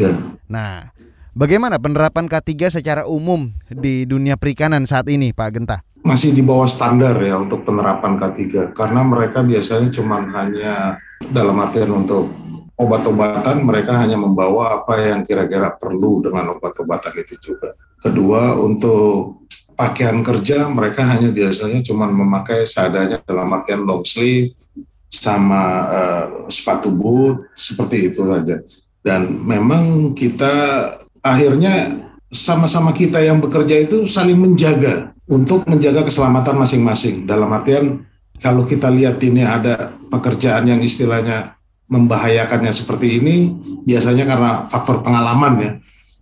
Nah, 0.48 0.96
bagaimana 1.36 1.76
penerapan 1.82 2.32
K3 2.32 2.80
secara 2.80 3.04
umum 3.10 3.52
di 3.68 4.08
dunia 4.08 4.40
perikanan 4.40 4.88
saat 4.88 5.12
ini 5.12 5.36
Pak 5.36 5.50
Genta? 5.52 5.84
Masih 6.00 6.32
di 6.32 6.40
bawah 6.40 6.70
standar 6.70 7.20
ya 7.20 7.36
untuk 7.36 7.68
penerapan 7.68 8.16
K3 8.16 8.72
karena 8.72 9.02
mereka 9.04 9.44
biasanya 9.44 9.92
cuma 9.92 10.24
hanya 10.32 10.96
dalam 11.28 11.60
artian 11.60 11.92
untuk 11.92 12.32
obat-obatan 12.80 13.68
mereka 13.68 14.00
hanya 14.00 14.16
membawa 14.16 14.80
apa 14.80 14.96
yang 15.04 15.20
kira-kira 15.28 15.76
perlu 15.76 16.24
dengan 16.24 16.56
obat-obatan 16.56 17.12
itu 17.20 17.36
juga. 17.52 17.76
Kedua 18.00 18.56
untuk 18.56 19.44
pakaian 19.80 20.20
kerja 20.20 20.68
mereka 20.68 21.08
hanya 21.08 21.32
biasanya 21.32 21.80
cuma 21.80 22.12
memakai 22.12 22.68
seadanya 22.68 23.24
dalam 23.24 23.48
artian 23.48 23.88
long 23.88 24.04
sleeve 24.04 24.52
sama 25.08 25.64
uh, 25.88 26.26
sepatu 26.52 26.92
boot 26.92 27.48
seperti 27.56 28.12
itu 28.12 28.28
saja. 28.28 28.60
Dan 29.00 29.40
memang 29.48 30.12
kita 30.12 30.52
akhirnya 31.24 31.96
sama-sama 32.28 32.92
kita 32.92 33.24
yang 33.24 33.40
bekerja 33.40 33.88
itu 33.88 34.04
saling 34.04 34.36
menjaga 34.36 35.16
untuk 35.32 35.64
menjaga 35.64 36.04
keselamatan 36.04 36.60
masing-masing. 36.60 37.24
Dalam 37.24 37.48
artian 37.48 38.04
kalau 38.44 38.68
kita 38.68 38.92
lihat 38.92 39.24
ini 39.24 39.48
ada 39.48 39.96
pekerjaan 40.12 40.68
yang 40.68 40.84
istilahnya 40.84 41.56
membahayakannya 41.88 42.70
seperti 42.70 43.24
ini, 43.24 43.56
biasanya 43.88 44.28
karena 44.28 44.52
faktor 44.68 45.02
pengalaman 45.02 45.54
ya 45.58 45.72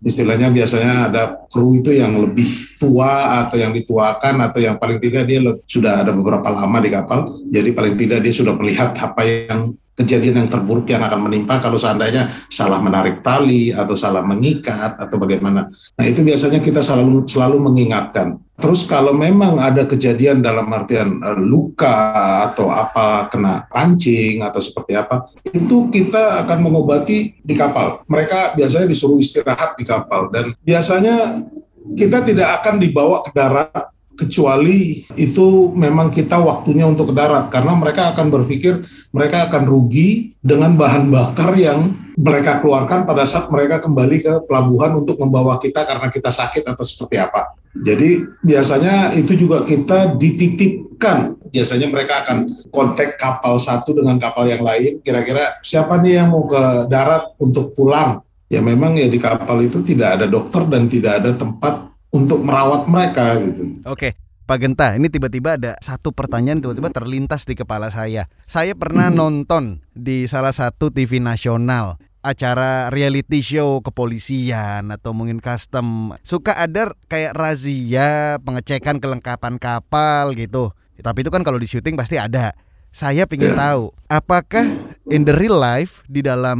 istilahnya 0.04 0.54
biasanya 0.54 1.10
ada 1.10 1.24
kru 1.50 1.82
itu 1.82 1.90
yang 1.90 2.14
lebih 2.22 2.78
tua 2.78 3.42
atau 3.46 3.58
yang 3.58 3.74
dituakan 3.74 4.46
atau 4.46 4.60
yang 4.62 4.78
paling 4.78 5.02
tidak 5.02 5.26
dia 5.26 5.42
sudah 5.66 6.06
ada 6.06 6.14
beberapa 6.14 6.46
lama 6.54 6.78
di 6.78 6.90
kapal. 6.94 7.34
Jadi 7.50 7.70
paling 7.74 7.96
tidak 7.98 8.20
dia 8.22 8.34
sudah 8.34 8.54
melihat 8.54 8.94
apa 8.94 9.22
yang 9.26 9.74
kejadian 9.98 10.46
yang 10.46 10.50
terburuk 10.50 10.86
yang 10.86 11.02
akan 11.02 11.26
menimpa 11.26 11.58
kalau 11.58 11.82
seandainya 11.82 12.30
salah 12.54 12.78
menarik 12.78 13.26
tali 13.26 13.74
atau 13.74 13.98
salah 13.98 14.22
mengikat 14.22 14.94
atau 15.02 15.18
bagaimana. 15.18 15.66
Nah 15.98 16.06
itu 16.06 16.22
biasanya 16.22 16.62
kita 16.62 16.86
selalu 16.86 17.26
selalu 17.26 17.58
mengingatkan. 17.58 18.38
Terus 18.58 18.90
kalau 18.90 19.14
memang 19.14 19.62
ada 19.62 19.86
kejadian 19.86 20.42
dalam 20.42 20.66
artian 20.74 21.22
uh, 21.22 21.38
luka 21.38 22.14
atau 22.50 22.74
apa 22.74 23.30
kena 23.30 23.70
pancing 23.70 24.42
atau 24.42 24.58
seperti 24.58 24.98
apa, 24.98 25.30
itu 25.46 25.90
kita 25.94 26.42
akan 26.46 26.66
mengobati 26.66 27.38
di 27.38 27.54
kapal. 27.54 28.02
Mereka 28.10 28.58
biasanya 28.58 28.90
disuruh 28.90 29.22
istirahat 29.22 29.78
di 29.78 29.86
kapal 29.86 30.34
dan 30.34 30.58
biasanya 30.66 31.46
kita 31.94 32.26
tidak 32.26 32.62
akan 32.62 32.82
dibawa 32.82 33.22
ke 33.26 33.32
darat 33.34 33.97
kecuali 34.18 35.06
itu 35.14 35.72
memang 35.78 36.10
kita 36.10 36.42
waktunya 36.42 36.90
untuk 36.90 37.14
ke 37.14 37.16
darat 37.16 37.54
karena 37.54 37.78
mereka 37.78 38.12
akan 38.18 38.34
berpikir 38.34 38.82
mereka 39.14 39.46
akan 39.48 39.70
rugi 39.70 40.34
dengan 40.42 40.74
bahan 40.74 41.14
bakar 41.14 41.54
yang 41.54 41.94
mereka 42.18 42.58
keluarkan 42.58 43.06
pada 43.06 43.30
saat 43.30 43.46
mereka 43.54 43.78
kembali 43.78 44.18
ke 44.26 44.34
pelabuhan 44.50 44.98
untuk 44.98 45.22
membawa 45.22 45.62
kita 45.62 45.86
karena 45.86 46.10
kita 46.10 46.34
sakit 46.34 46.66
atau 46.66 46.82
seperti 46.82 47.22
apa. 47.22 47.54
Jadi 47.78 48.26
biasanya 48.42 49.14
itu 49.14 49.38
juga 49.38 49.62
kita 49.62 50.18
dititipkan. 50.18 51.38
Biasanya 51.54 51.94
mereka 51.94 52.26
akan 52.26 52.50
kontak 52.74 53.22
kapal 53.22 53.62
satu 53.62 53.94
dengan 53.94 54.18
kapal 54.18 54.50
yang 54.50 54.66
lain. 54.66 54.98
Kira-kira 55.06 55.62
siapa 55.62 56.02
nih 56.02 56.26
yang 56.26 56.34
mau 56.34 56.50
ke 56.50 56.90
darat 56.90 57.38
untuk 57.38 57.78
pulang? 57.78 58.26
Ya 58.50 58.66
memang 58.66 58.98
ya 58.98 59.06
di 59.06 59.22
kapal 59.22 59.62
itu 59.62 59.84
tidak 59.86 60.18
ada 60.18 60.26
dokter 60.26 60.66
dan 60.66 60.90
tidak 60.90 61.22
ada 61.22 61.38
tempat 61.38 61.88
untuk 62.18 62.42
merawat 62.42 62.90
mereka 62.90 63.38
gitu. 63.42 63.78
Oke. 63.86 64.18
Pak 64.48 64.64
Genta, 64.64 64.96
ini 64.96 65.12
tiba-tiba 65.12 65.60
ada 65.60 65.76
satu 65.84 66.16
pertanyaan 66.16 66.64
tiba-tiba 66.64 66.88
terlintas 66.88 67.44
di 67.44 67.52
kepala 67.52 67.92
saya. 67.92 68.32
Saya 68.48 68.80
pernah 68.80 69.12
hmm. 69.12 69.18
nonton 69.20 69.84
di 69.92 70.24
salah 70.24 70.56
satu 70.56 70.88
TV 70.88 71.20
nasional 71.20 72.00
acara 72.24 72.88
reality 72.88 73.44
show 73.44 73.84
kepolisian 73.84 74.88
atau 74.92 75.12
mungkin 75.12 75.44
custom 75.44 76.16
suka 76.24 76.56
ada 76.56 76.96
kayak 77.12 77.36
razia 77.36 78.40
pengecekan 78.40 79.04
kelengkapan 79.04 79.60
kapal 79.60 80.32
gitu. 80.32 80.72
Tapi 80.96 81.28
itu 81.28 81.30
kan 81.30 81.44
kalau 81.44 81.60
di 81.60 81.68
syuting 81.68 82.00
pasti 82.00 82.16
ada. 82.16 82.56
Saya 82.96 83.28
ingin 83.28 83.52
yeah. 83.52 83.60
tahu 83.60 83.92
apakah 84.08 84.64
in 85.12 85.28
the 85.28 85.36
real 85.36 85.60
life 85.60 86.08
di 86.08 86.24
dalam 86.24 86.60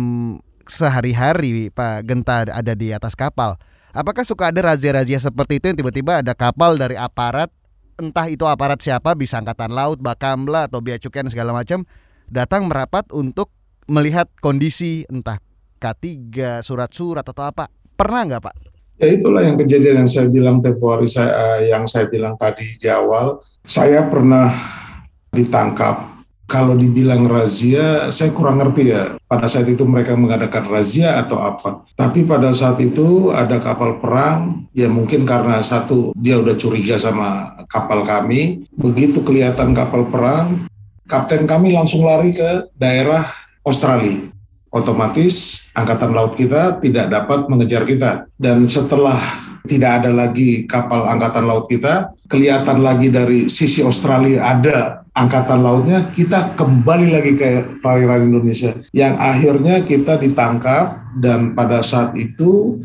sehari-hari 0.68 1.72
Pak 1.72 2.04
Genta 2.04 2.44
ada 2.52 2.76
di 2.76 2.92
atas 2.92 3.16
kapal 3.16 3.56
Apakah 3.98 4.22
suka 4.22 4.54
ada 4.54 4.62
razia-razia 4.62 5.18
seperti 5.18 5.58
itu 5.58 5.74
yang 5.74 5.78
tiba-tiba 5.82 6.22
ada 6.22 6.38
kapal 6.38 6.78
dari 6.78 6.94
aparat, 6.94 7.50
entah 7.98 8.30
itu 8.30 8.46
aparat 8.46 8.78
siapa, 8.78 9.18
bisa 9.18 9.42
angkatan 9.42 9.74
laut, 9.74 9.98
bakamla 9.98 10.70
atau 10.70 10.86
bea 10.86 11.02
cukai 11.02 11.26
dan 11.26 11.34
segala 11.34 11.50
macam, 11.50 11.82
datang 12.30 12.70
merapat 12.70 13.10
untuk 13.10 13.50
melihat 13.90 14.30
kondisi 14.38 15.02
entah 15.10 15.42
K3, 15.82 16.06
surat-surat 16.62 17.26
atau 17.26 17.42
apa? 17.42 17.74
Pernah 17.98 18.22
nggak 18.30 18.42
Pak? 18.46 18.56
Ya 19.02 19.10
itulah 19.10 19.42
yang 19.42 19.58
kejadian 19.58 20.06
yang 20.06 20.10
saya 20.10 20.30
bilang 20.30 20.62
tempo 20.62 20.94
saya 21.10 21.58
eh, 21.58 21.74
yang 21.74 21.90
saya 21.90 22.06
bilang 22.06 22.38
tadi 22.38 22.78
di 22.78 22.86
awal. 22.90 23.42
Saya 23.66 24.06
pernah 24.06 24.54
ditangkap. 25.34 26.17
Kalau 26.48 26.80
dibilang 26.80 27.28
razia, 27.28 28.08
saya 28.08 28.32
kurang 28.32 28.64
ngerti 28.64 28.96
ya. 28.96 29.20
Pada 29.28 29.52
saat 29.52 29.68
itu 29.68 29.84
mereka 29.84 30.16
mengadakan 30.16 30.72
razia 30.72 31.20
atau 31.20 31.44
apa. 31.44 31.84
Tapi 32.00 32.24
pada 32.24 32.56
saat 32.56 32.80
itu 32.80 33.36
ada 33.36 33.60
kapal 33.60 34.00
perang, 34.00 34.64
ya 34.72 34.88
mungkin 34.88 35.28
karena 35.28 35.60
satu 35.60 36.16
dia 36.16 36.40
udah 36.40 36.56
curiga 36.56 36.96
sama 36.96 37.60
kapal 37.68 38.08
kami. 38.08 38.64
Begitu 38.80 39.28
kelihatan 39.28 39.76
kapal 39.76 40.08
perang, 40.08 40.72
kapten 41.04 41.44
kami 41.44 41.76
langsung 41.76 42.08
lari 42.08 42.32
ke 42.32 42.72
daerah 42.80 43.28
Australia 43.68 44.32
otomatis 44.72 45.68
angkatan 45.74 46.12
laut 46.12 46.36
kita 46.36 46.78
tidak 46.84 47.08
dapat 47.10 47.48
mengejar 47.48 47.84
kita. 47.88 48.28
Dan 48.36 48.68
setelah 48.68 49.18
tidak 49.68 50.04
ada 50.04 50.12
lagi 50.16 50.64
kapal 50.64 51.08
angkatan 51.12 51.44
laut 51.44 51.68
kita, 51.68 52.12
kelihatan 52.32 52.80
lagi 52.80 53.12
dari 53.12 53.52
sisi 53.52 53.84
Australia 53.84 54.44
ada 54.44 55.04
angkatan 55.18 55.66
lautnya, 55.66 56.06
kita 56.14 56.54
kembali 56.54 57.10
lagi 57.10 57.34
ke 57.34 57.82
perairan 57.82 58.30
Indonesia. 58.30 58.78
Yang 58.94 59.14
akhirnya 59.18 59.76
kita 59.82 60.22
ditangkap 60.22 61.18
dan 61.18 61.58
pada 61.58 61.82
saat 61.82 62.14
itu 62.14 62.78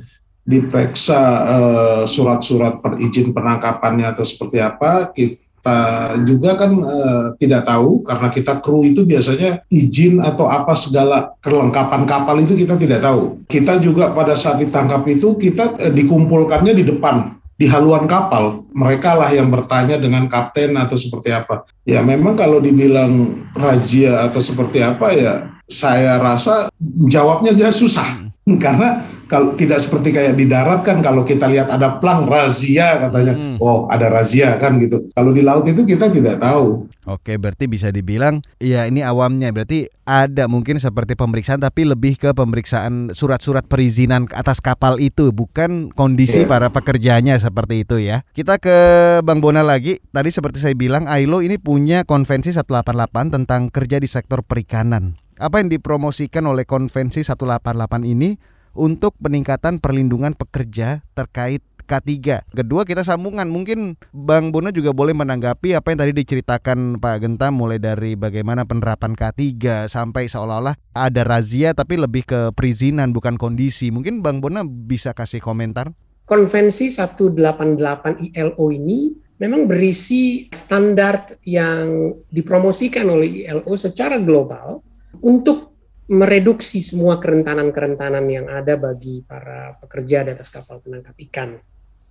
diperiksa 0.42 1.21
uh, 1.47 2.03
surat-surat 2.03 2.83
izin 2.99 3.31
penangkapannya 3.31 4.11
atau 4.11 4.27
seperti 4.27 4.59
apa, 4.59 5.14
kita 5.14 6.18
juga 6.27 6.59
kan 6.59 6.73
uh, 6.75 7.27
tidak 7.38 7.62
tahu 7.62 8.03
karena 8.03 8.29
kita 8.33 8.59
kru 8.59 8.83
itu 8.83 9.07
biasanya 9.07 9.62
izin 9.71 10.18
atau 10.18 10.51
apa 10.51 10.75
segala 10.75 11.38
kelengkapan 11.38 12.03
kapal 12.09 12.42
itu 12.42 12.59
kita 12.59 12.75
tidak 12.75 13.07
tahu. 13.07 13.47
Kita 13.47 13.79
juga 13.79 14.11
pada 14.11 14.35
saat 14.35 14.59
ditangkap 14.59 15.07
itu 15.07 15.38
kita 15.38 15.79
uh, 15.79 15.92
dikumpulkannya 15.95 16.75
di 16.75 16.90
depan 16.90 17.41
di 17.62 17.70
haluan 17.70 18.11
kapal. 18.11 18.66
Mereka 18.75 19.14
lah 19.14 19.31
yang 19.31 19.46
bertanya 19.46 19.94
dengan 20.03 20.27
kapten 20.27 20.75
atau 20.75 20.98
seperti 20.98 21.31
apa. 21.31 21.62
Ya 21.87 22.03
memang 22.03 22.35
kalau 22.35 22.59
dibilang 22.59 23.46
razia 23.55 24.27
atau 24.27 24.42
seperti 24.42 24.83
apa 24.83 25.14
ya 25.14 25.35
saya 25.70 26.18
rasa 26.18 26.66
jawabnya 27.07 27.55
aja 27.55 27.70
susah 27.70 28.32
karena 28.64 29.07
kalau 29.31 29.55
tidak 29.55 29.78
seperti 29.78 30.11
kayak 30.11 30.35
di 30.35 30.50
darat 30.50 30.83
kan 30.83 30.98
kalau 30.98 31.22
kita 31.22 31.46
lihat 31.46 31.70
ada 31.70 32.02
plang 32.02 32.26
razia 32.26 32.98
katanya. 33.00 33.33
Hmm. 33.38 33.57
oh 33.62 33.87
ada 33.87 34.11
razia 34.11 34.59
kan 34.59 34.76
gitu. 34.83 35.09
Kalau 35.14 35.31
di 35.31 35.40
laut 35.40 35.62
itu 35.64 35.87
kita 35.87 36.11
tidak 36.11 36.42
tahu. 36.42 36.90
Oke 37.07 37.38
berarti 37.38 37.70
bisa 37.70 37.88
dibilang 37.94 38.42
ya 38.59 38.85
ini 38.90 39.00
awamnya. 39.00 39.55
Berarti 39.55 39.87
ada 40.02 40.50
mungkin 40.50 40.83
seperti 40.83 41.14
pemeriksaan 41.14 41.62
tapi 41.62 41.87
lebih 41.87 42.18
ke 42.18 42.35
pemeriksaan 42.35 43.14
surat-surat 43.14 43.64
perizinan 43.70 44.26
atas 44.35 44.59
kapal 44.59 44.98
itu 44.98 45.31
bukan 45.31 45.94
kondisi 45.94 46.42
yeah. 46.42 46.50
para 46.50 46.68
pekerjanya 46.74 47.38
seperti 47.38 47.87
itu 47.87 48.02
ya. 48.02 48.26
Kita 48.35 48.59
ke 48.59 48.76
Bang 49.22 49.38
Bona 49.38 49.62
lagi. 49.62 50.02
Tadi 50.11 50.35
seperti 50.35 50.59
saya 50.59 50.74
bilang 50.74 51.07
ILO 51.07 51.40
ini 51.40 51.57
punya 51.62 52.02
konvensi 52.02 52.50
188 52.50 53.33
tentang 53.33 53.70
kerja 53.70 54.02
di 54.02 54.11
sektor 54.11 54.42
perikanan 54.44 55.21
apa 55.38 55.62
yang 55.62 55.73
dipromosikan 55.73 56.45
oleh 56.49 56.68
konvensi 56.68 57.25
188 57.25 58.05
ini 58.05 58.37
untuk 58.73 59.16
peningkatan 59.21 59.81
perlindungan 59.81 60.33
pekerja 60.33 61.05
terkait 61.12 61.61
K3. 61.85 62.09
Kedua 62.57 62.88
kita 62.88 63.05
sambungan 63.05 63.51
mungkin 63.51 64.01
Bang 64.14 64.49
Bono 64.55 64.73
juga 64.73 64.97
boleh 64.97 65.12
menanggapi 65.12 65.77
apa 65.77 65.92
yang 65.92 65.99
tadi 66.01 66.12
diceritakan 66.16 67.03
Pak 67.03 67.16
Genta 67.21 67.53
mulai 67.53 67.77
dari 67.77 68.16
bagaimana 68.16 68.64
penerapan 68.64 69.12
K3 69.12 69.45
sampai 69.90 70.31
seolah-olah 70.31 70.79
ada 70.97 71.23
razia 71.27 71.77
tapi 71.77 72.01
lebih 72.01 72.25
ke 72.25 72.40
perizinan 72.57 73.12
bukan 73.12 73.37
kondisi. 73.37 73.92
Mungkin 73.92 74.25
Bang 74.25 74.40
Bono 74.40 74.64
bisa 74.64 75.12
kasih 75.12 75.42
komentar. 75.42 75.92
Konvensi 76.25 76.88
188 76.88 78.33
ILO 78.33 78.66
ini 78.73 79.12
memang 79.42 79.66
berisi 79.66 80.47
standar 80.55 81.37
yang 81.45 82.14
dipromosikan 82.31 83.11
oleh 83.11 83.51
ILO 83.51 83.75
secara 83.75 84.23
global 84.23 84.81
untuk 85.20 85.72
mereduksi 86.12 86.85
semua 86.85 87.16
kerentanan-kerentanan 87.20 88.25
yang 88.29 88.46
ada 88.51 88.77
bagi 88.77 89.25
para 89.25 89.77
pekerja 89.81 90.27
di 90.27 90.31
atas 90.35 90.53
kapal 90.53 90.81
penangkap 90.81 91.16
ikan. 91.29 91.57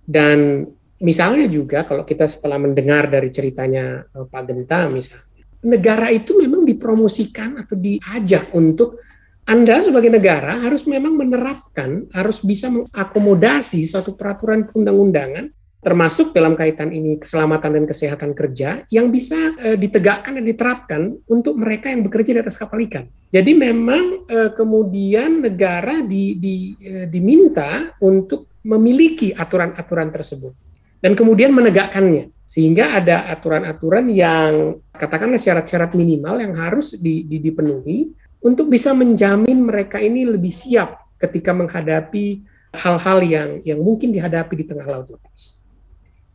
Dan 0.02 0.66
misalnya 1.02 1.46
juga 1.46 1.86
kalau 1.86 2.02
kita 2.02 2.26
setelah 2.26 2.58
mendengar 2.58 3.06
dari 3.10 3.30
ceritanya 3.30 4.02
eh, 4.02 4.26
Pak 4.26 4.42
Genta 4.48 4.90
misalnya, 4.90 5.46
negara 5.62 6.10
itu 6.10 6.34
memang 6.38 6.66
dipromosikan 6.66 7.62
atau 7.62 7.78
diajak 7.78 8.50
untuk 8.54 8.98
anda 9.42 9.82
sebagai 9.82 10.06
negara 10.06 10.54
harus 10.62 10.86
memang 10.86 11.18
menerapkan, 11.18 12.06
harus 12.14 12.46
bisa 12.46 12.70
mengakomodasi 12.70 13.82
suatu 13.82 14.14
peraturan 14.14 14.70
perundang-undangan 14.70 15.50
termasuk 15.82 16.30
dalam 16.30 16.54
kaitan 16.54 16.94
ini 16.94 17.18
keselamatan 17.18 17.82
dan 17.82 17.84
kesehatan 17.90 18.38
kerja 18.38 18.86
yang 18.86 19.10
bisa 19.10 19.58
e, 19.58 19.74
ditegakkan 19.74 20.38
dan 20.38 20.46
diterapkan 20.46 21.00
untuk 21.26 21.58
mereka 21.58 21.90
yang 21.90 22.06
bekerja 22.06 22.38
di 22.38 22.40
atas 22.40 22.54
kapal 22.54 22.78
ikan. 22.86 23.10
Jadi 23.34 23.50
memang 23.50 24.22
e, 24.30 24.54
kemudian 24.54 25.42
negara 25.42 25.98
di, 26.06 26.38
di, 26.38 26.78
e, 26.78 27.10
diminta 27.10 27.98
untuk 27.98 28.62
memiliki 28.62 29.34
aturan-aturan 29.34 30.14
tersebut 30.14 30.54
dan 31.02 31.18
kemudian 31.18 31.50
menegakkannya 31.50 32.30
sehingga 32.46 33.02
ada 33.02 33.26
aturan-aturan 33.34 34.06
yang 34.06 34.78
katakanlah 34.94 35.40
syarat-syarat 35.40 35.98
minimal 35.98 36.38
yang 36.38 36.54
harus 36.54 36.94
di, 36.94 37.26
di, 37.26 37.42
dipenuhi 37.42 38.06
untuk 38.38 38.70
bisa 38.70 38.94
menjamin 38.94 39.58
mereka 39.66 39.98
ini 39.98 40.22
lebih 40.30 40.54
siap 40.54 41.18
ketika 41.18 41.50
menghadapi 41.50 42.46
hal-hal 42.70 43.18
yang 43.26 43.50
yang 43.66 43.82
mungkin 43.82 44.14
dihadapi 44.14 44.54
di 44.62 44.64
tengah 44.68 44.86
laut 44.86 45.10
lepas. 45.10 45.61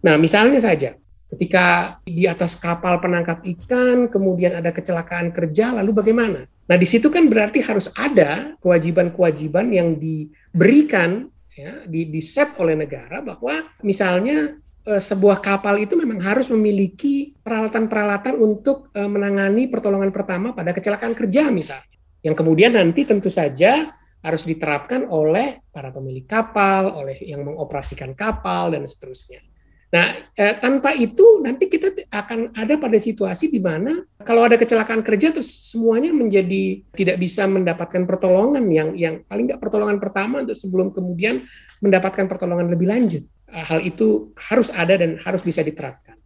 Nah, 0.06 0.16
misalnya 0.20 0.62
saja, 0.62 0.94
ketika 1.34 1.98
di 2.06 2.30
atas 2.30 2.56
kapal 2.56 3.02
penangkap 3.02 3.42
ikan, 3.44 4.08
kemudian 4.08 4.56
ada 4.58 4.70
kecelakaan 4.70 5.34
kerja, 5.34 5.74
lalu 5.74 5.92
bagaimana? 5.98 6.46
Nah, 6.68 6.78
di 6.78 6.88
situ 6.88 7.08
kan 7.08 7.26
berarti 7.32 7.64
harus 7.64 7.90
ada 7.96 8.56
kewajiban-kewajiban 8.60 9.72
yang 9.72 9.96
diberikan, 9.96 11.32
ya, 11.56 11.88
di, 11.88 12.12
di 12.12 12.22
set 12.22 12.60
oleh 12.60 12.76
negara 12.76 13.24
bahwa 13.24 13.64
misalnya 13.82 14.60
eh, 14.84 15.02
sebuah 15.02 15.40
kapal 15.40 15.80
itu 15.80 15.96
memang 15.96 16.20
harus 16.22 16.52
memiliki 16.52 17.34
peralatan-peralatan 17.40 18.36
untuk 18.36 18.92
eh, 18.92 19.08
menangani 19.08 19.72
pertolongan 19.72 20.12
pertama 20.12 20.52
pada 20.52 20.76
kecelakaan 20.76 21.16
kerja 21.16 21.48
misalnya. 21.50 21.96
Yang 22.20 22.36
kemudian 22.44 22.76
nanti 22.76 23.08
tentu 23.08 23.32
saja 23.32 23.88
harus 24.20 24.44
diterapkan 24.44 25.08
oleh 25.08 25.64
para 25.72 25.94
pemilik 25.96 26.28
kapal, 26.28 26.92
oleh 27.00 27.16
yang 27.24 27.48
mengoperasikan 27.48 28.12
kapal 28.12 28.76
dan 28.76 28.84
seterusnya. 28.84 29.47
Nah, 29.88 30.20
eh, 30.36 30.56
tanpa 30.60 30.92
itu 30.92 31.40
nanti 31.40 31.72
kita 31.72 32.12
akan 32.12 32.52
ada 32.52 32.76
pada 32.76 33.00
situasi 33.00 33.48
di 33.48 33.64
mana 33.64 34.04
kalau 34.20 34.44
ada 34.44 34.60
kecelakaan 34.60 35.00
kerja 35.00 35.32
terus 35.32 35.48
semuanya 35.72 36.12
menjadi 36.12 36.84
tidak 36.92 37.16
bisa 37.24 37.48
mendapatkan 37.48 38.04
pertolongan 38.04 38.68
yang 38.68 38.90
yang 39.00 39.24
paling 39.24 39.48
nggak 39.48 39.64
pertolongan 39.64 39.96
pertama 40.04 40.44
untuk 40.44 40.60
sebelum 40.60 40.92
kemudian 40.92 41.40
mendapatkan 41.80 42.28
pertolongan 42.28 42.68
lebih 42.68 42.92
lanjut. 42.92 43.24
Eh, 43.48 43.64
hal 43.64 43.80
itu 43.80 44.36
harus 44.36 44.68
ada 44.76 45.00
dan 45.00 45.16
harus 45.24 45.40
bisa 45.40 45.64
diterapkan. 45.64 46.20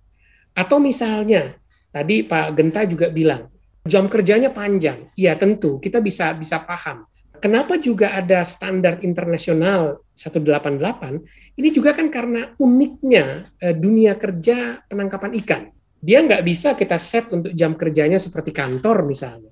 Atau 0.57 0.81
misalnya 0.81 1.53
tadi 1.93 2.25
Pak 2.25 2.57
Genta 2.57 2.81
juga 2.89 3.13
bilang 3.13 3.45
jam 3.85 4.09
kerjanya 4.09 4.49
panjang. 4.49 5.13
Iya 5.13 5.37
tentu 5.37 5.77
kita 5.77 6.01
bisa 6.01 6.33
bisa 6.33 6.65
paham 6.65 7.05
kenapa 7.41 7.81
juga 7.81 8.13
ada 8.13 8.45
standar 8.45 9.01
internasional 9.01 10.05
188? 10.13 11.57
Ini 11.57 11.69
juga 11.73 11.97
kan 11.97 12.07
karena 12.13 12.53
uniknya 12.61 13.49
eh, 13.57 13.73
dunia 13.73 14.13
kerja 14.15 14.85
penangkapan 14.85 15.31
ikan. 15.41 15.63
Dia 16.01 16.21
nggak 16.21 16.45
bisa 16.45 16.77
kita 16.77 16.97
set 17.01 17.33
untuk 17.33 17.51
jam 17.57 17.73
kerjanya 17.73 18.21
seperti 18.21 18.53
kantor 18.53 19.05
misalnya. 19.09 19.49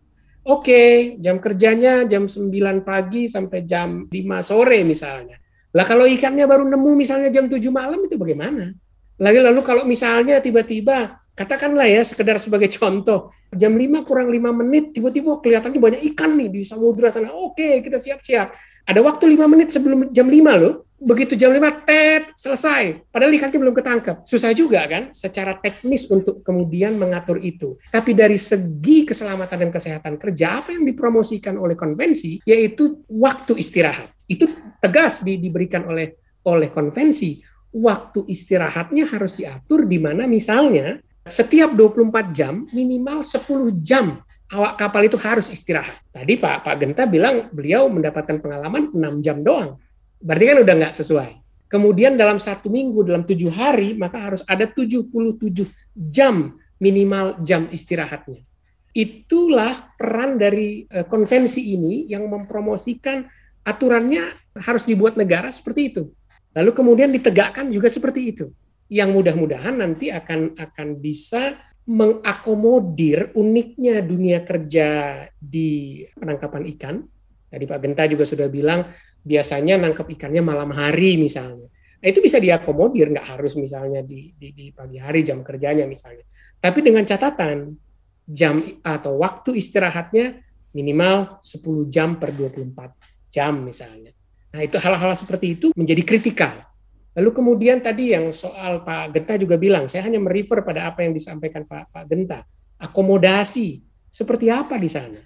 Oke, 0.49 1.17
jam 1.19 1.37
kerjanya 1.37 2.07
jam 2.07 2.25
9 2.25 2.81
pagi 2.81 3.29
sampai 3.29 3.67
jam 3.67 4.07
5 4.07 4.15
sore 4.41 4.81
misalnya. 4.87 5.37
Lah 5.75 5.85
kalau 5.85 6.09
ikannya 6.09 6.49
baru 6.49 6.65
nemu 6.65 6.91
misalnya 6.97 7.29
jam 7.29 7.45
7 7.45 7.59
malam 7.69 8.01
itu 8.01 8.17
bagaimana? 8.17 8.73
Lalu 9.19 9.39
lalu 9.45 9.61
kalau 9.61 9.83
misalnya 9.83 10.39
tiba-tiba 10.39 11.18
katakanlah 11.39 11.87
ya 11.87 12.03
sekedar 12.03 12.35
sebagai 12.35 12.67
contoh 12.67 13.31
jam 13.55 13.71
5 13.71 14.03
kurang 14.03 14.27
5 14.27 14.59
menit 14.59 14.91
tiba-tiba 14.91 15.39
kelihatannya 15.39 15.79
banyak 15.79 16.01
ikan 16.11 16.35
nih 16.35 16.51
di 16.51 16.61
samudra 16.67 17.07
sana. 17.07 17.31
Oke 17.31 17.79
kita 17.79 17.95
siap-siap. 17.95 18.51
Ada 18.83 18.99
waktu 18.99 19.31
5 19.31 19.47
menit 19.47 19.71
sebelum 19.71 20.11
jam 20.11 20.27
5 20.27 20.59
loh. 20.59 20.83
Begitu 20.99 21.39
jam 21.39 21.55
5 21.55 21.87
tet 21.87 22.35
selesai. 22.35 23.07
Padahal 23.07 23.31
ikannya 23.31 23.55
belum 23.55 23.71
ketangkap 23.71 24.27
susah 24.27 24.51
juga 24.51 24.83
kan 24.83 25.15
secara 25.15 25.55
teknis 25.55 26.11
untuk 26.11 26.43
kemudian 26.43 26.99
mengatur 26.99 27.39
itu. 27.39 27.79
Tapi 27.87 28.11
dari 28.11 28.35
segi 28.35 29.07
keselamatan 29.07 29.63
dan 29.63 29.71
kesehatan 29.71 30.19
kerja 30.19 30.59
apa 30.59 30.75
yang 30.75 30.83
dipromosikan 30.83 31.55
oleh 31.55 31.79
konvensi 31.79 32.43
yaitu 32.43 33.07
waktu 33.07 33.55
istirahat. 33.55 34.11
Itu 34.27 34.51
tegas 34.83 35.23
di, 35.23 35.39
diberikan 35.39 35.87
oleh 35.87 36.19
oleh 36.43 36.67
konvensi. 36.67 37.39
Waktu 37.69 38.25
istirahatnya 38.25 39.05
harus 39.13 39.37
diatur 39.37 39.85
di 39.85 40.01
mana 40.01 40.25
misalnya 40.25 40.97
setiap 41.29 41.71
24 41.73 42.35
jam 42.35 42.65
minimal 42.73 43.23
10 43.23 43.39
jam 43.81 44.21
awak 44.49 44.81
kapal 44.81 45.01
itu 45.05 45.17
harus 45.21 45.47
istirahat. 45.49 45.95
Tadi 46.09 46.37
Pak 46.37 46.65
Pak 46.65 46.75
Genta 46.81 47.05
bilang 47.05 47.49
beliau 47.53 47.87
mendapatkan 47.87 48.41
pengalaman 48.41 48.93
6 48.93 49.25
jam 49.25 49.41
doang. 49.45 49.77
Berarti 50.19 50.45
kan 50.49 50.57
udah 50.65 50.75
nggak 50.75 50.95
sesuai. 50.97 51.31
Kemudian 51.69 52.17
dalam 52.17 52.41
satu 52.41 52.65
minggu, 52.67 53.05
dalam 53.05 53.21
tujuh 53.21 53.53
hari, 53.53 53.93
maka 53.93 54.17
harus 54.17 54.41
ada 54.49 54.65
77 54.65 55.05
jam 55.93 56.57
minimal 56.81 57.37
jam 57.45 57.69
istirahatnya. 57.69 58.41
Itulah 58.89 59.93
peran 59.93 60.41
dari 60.41 60.89
eh, 60.89 61.05
konvensi 61.05 61.77
ini 61.77 62.09
yang 62.09 62.25
mempromosikan 62.25 63.21
aturannya 63.61 64.33
harus 64.57 64.89
dibuat 64.89 65.13
negara 65.13 65.53
seperti 65.53 65.93
itu. 65.93 66.03
Lalu 66.57 66.73
kemudian 66.73 67.13
ditegakkan 67.13 67.69
juga 67.69 67.85
seperti 67.85 68.33
itu. 68.33 68.49
Yang 68.89 69.09
mudah-mudahan 69.21 69.79
nanti 69.79 70.09
akan 70.09 70.57
akan 70.57 70.87
bisa 70.97 71.61
mengakomodir 71.89 73.33
uniknya 73.33 74.05
dunia 74.05 74.45
kerja 74.45 75.25
di 75.33 76.01
penangkapan 76.13 76.63
ikan. 76.77 76.95
Tadi 77.49 77.65
Pak 77.65 77.79
Genta 77.81 78.05
juga 78.05 78.29
sudah 78.29 78.45
bilang 78.45 78.85
biasanya 79.25 79.81
nangkep 79.81 80.13
ikannya 80.13 80.45
malam 80.45 80.69
hari 80.69 81.17
misalnya. 81.17 81.65
Nah, 81.99 82.07
itu 82.07 82.23
bisa 82.23 82.37
diakomodir, 82.37 83.11
nggak 83.11 83.35
harus 83.35 83.57
misalnya 83.57 84.05
di, 84.05 84.31
di, 84.37 84.53
di 84.53 84.65
pagi 84.71 85.01
hari 85.01 85.25
jam 85.25 85.41
kerjanya 85.41 85.83
misalnya. 85.89 86.23
Tapi 86.61 86.79
dengan 86.79 87.03
catatan 87.03 87.73
jam 88.29 88.61
atau 88.85 89.19
waktu 89.19 89.57
istirahatnya 89.57 90.45
minimal 90.77 91.41
10 91.41 91.89
jam 91.89 92.21
per 92.21 92.37
24 92.37 93.33
jam 93.33 93.65
misalnya. 93.65 94.13
Nah 94.53 94.61
itu 94.61 94.77
hal-hal 94.77 95.17
seperti 95.17 95.57
itu 95.57 95.67
menjadi 95.73 96.05
kritikal 96.05 96.68
Lalu 97.19 97.35
kemudian 97.35 97.83
tadi 97.83 98.15
yang 98.15 98.31
soal 98.31 98.87
Pak 98.87 99.11
Genta 99.11 99.35
juga 99.35 99.59
bilang, 99.59 99.91
saya 99.91 100.07
hanya 100.07 100.23
merefer 100.23 100.63
pada 100.63 100.87
apa 100.87 101.03
yang 101.03 101.11
disampaikan 101.11 101.67
Pak, 101.67 101.91
Pak 101.91 102.03
Genta. 102.07 102.47
Akomodasi, 102.79 103.83
seperti 104.07 104.47
apa 104.47 104.79
di 104.79 104.87
sana? 104.87 105.19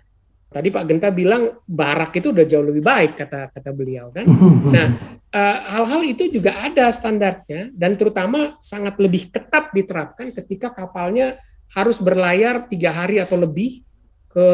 Tadi 0.54 0.70
Pak 0.70 0.86
Genta 0.86 1.10
bilang 1.10 1.62
barak 1.66 2.18
itu 2.18 2.30
udah 2.30 2.46
jauh 2.46 2.62
lebih 2.62 2.86
baik 2.86 3.18
kata 3.18 3.50
kata 3.50 3.70
beliau 3.74 4.14
kan. 4.14 4.26
Nah 4.74 4.88
eh, 5.34 5.58
hal-hal 5.74 6.02
uh, 6.06 6.12
itu 6.14 6.30
juga 6.30 6.54
ada 6.62 6.94
standarnya 6.94 7.74
dan 7.74 7.98
terutama 7.98 8.58
sangat 8.62 8.98
lebih 9.02 9.34
ketat 9.34 9.74
diterapkan 9.74 10.30
ketika 10.30 10.70
kapalnya 10.70 11.42
harus 11.74 11.98
berlayar 11.98 12.70
tiga 12.70 12.94
hari 12.94 13.18
atau 13.18 13.38
lebih 13.38 13.82
ke 14.30 14.48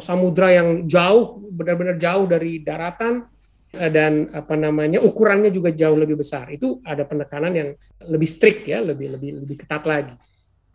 samudra 0.00 0.52
yang 0.52 0.84
jauh 0.88 1.44
benar-benar 1.48 1.96
jauh 2.00 2.24
dari 2.28 2.60
daratan 2.60 3.24
dan 3.72 4.28
apa 4.36 4.52
namanya 4.52 5.00
ukurannya 5.00 5.48
juga 5.48 5.72
jauh 5.72 5.96
lebih 5.96 6.20
besar. 6.20 6.52
Itu 6.52 6.84
ada 6.84 7.08
penekanan 7.08 7.52
yang 7.56 7.68
lebih 8.04 8.28
strict 8.28 8.68
ya, 8.68 8.84
lebih 8.84 9.16
lebih 9.16 9.40
lebih 9.42 9.56
ketat 9.64 9.82
lagi. 9.88 10.12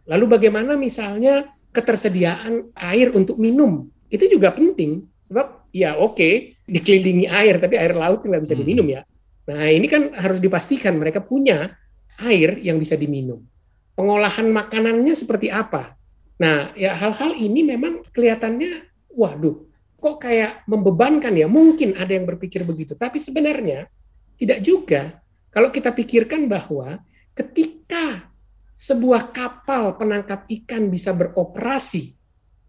Lalu 0.10 0.26
bagaimana 0.26 0.74
misalnya 0.74 1.46
ketersediaan 1.70 2.74
air 2.74 3.14
untuk 3.14 3.38
minum 3.38 3.86
itu 4.10 4.26
juga 4.26 4.56
penting 4.56 5.04
sebab 5.28 5.68
ya 5.76 6.00
oke 6.00 6.16
okay, 6.16 6.34
dikelilingi 6.66 7.28
air 7.28 7.60
tapi 7.60 7.76
air 7.76 7.94
laut 7.94 8.24
nggak 8.24 8.42
bisa 8.42 8.56
hmm. 8.58 8.62
diminum 8.66 8.88
ya. 8.90 9.02
Nah 9.48 9.68
ini 9.70 9.86
kan 9.86 10.16
harus 10.18 10.42
dipastikan 10.42 10.98
mereka 10.98 11.22
punya 11.22 11.76
air 12.24 12.58
yang 12.64 12.82
bisa 12.82 12.98
diminum. 12.98 13.46
Pengolahan 13.94 14.48
makanannya 14.50 15.14
seperti 15.14 15.54
apa? 15.54 15.94
Nah 16.42 16.74
ya 16.74 16.98
hal-hal 16.98 17.36
ini 17.38 17.62
memang 17.62 18.02
kelihatannya 18.10 18.90
waduh 19.14 19.67
kok 19.98 20.22
kayak 20.22 20.64
membebankan 20.70 21.34
ya? 21.34 21.50
Mungkin 21.50 21.98
ada 21.98 22.14
yang 22.14 22.30
berpikir 22.30 22.62
begitu, 22.64 22.94
tapi 22.94 23.18
sebenarnya 23.18 23.90
tidak 24.38 24.62
juga. 24.62 25.20
Kalau 25.50 25.74
kita 25.74 25.90
pikirkan 25.92 26.46
bahwa 26.46 27.02
ketika 27.34 28.30
sebuah 28.78 29.34
kapal 29.34 29.98
penangkap 29.98 30.46
ikan 30.46 30.94
bisa 30.94 31.10
beroperasi 31.18 32.14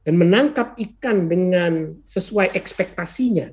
dan 0.09 0.17
menangkap 0.17 0.73
ikan 0.81 1.29
dengan 1.29 2.01
sesuai 2.01 2.57
ekspektasinya, 2.57 3.53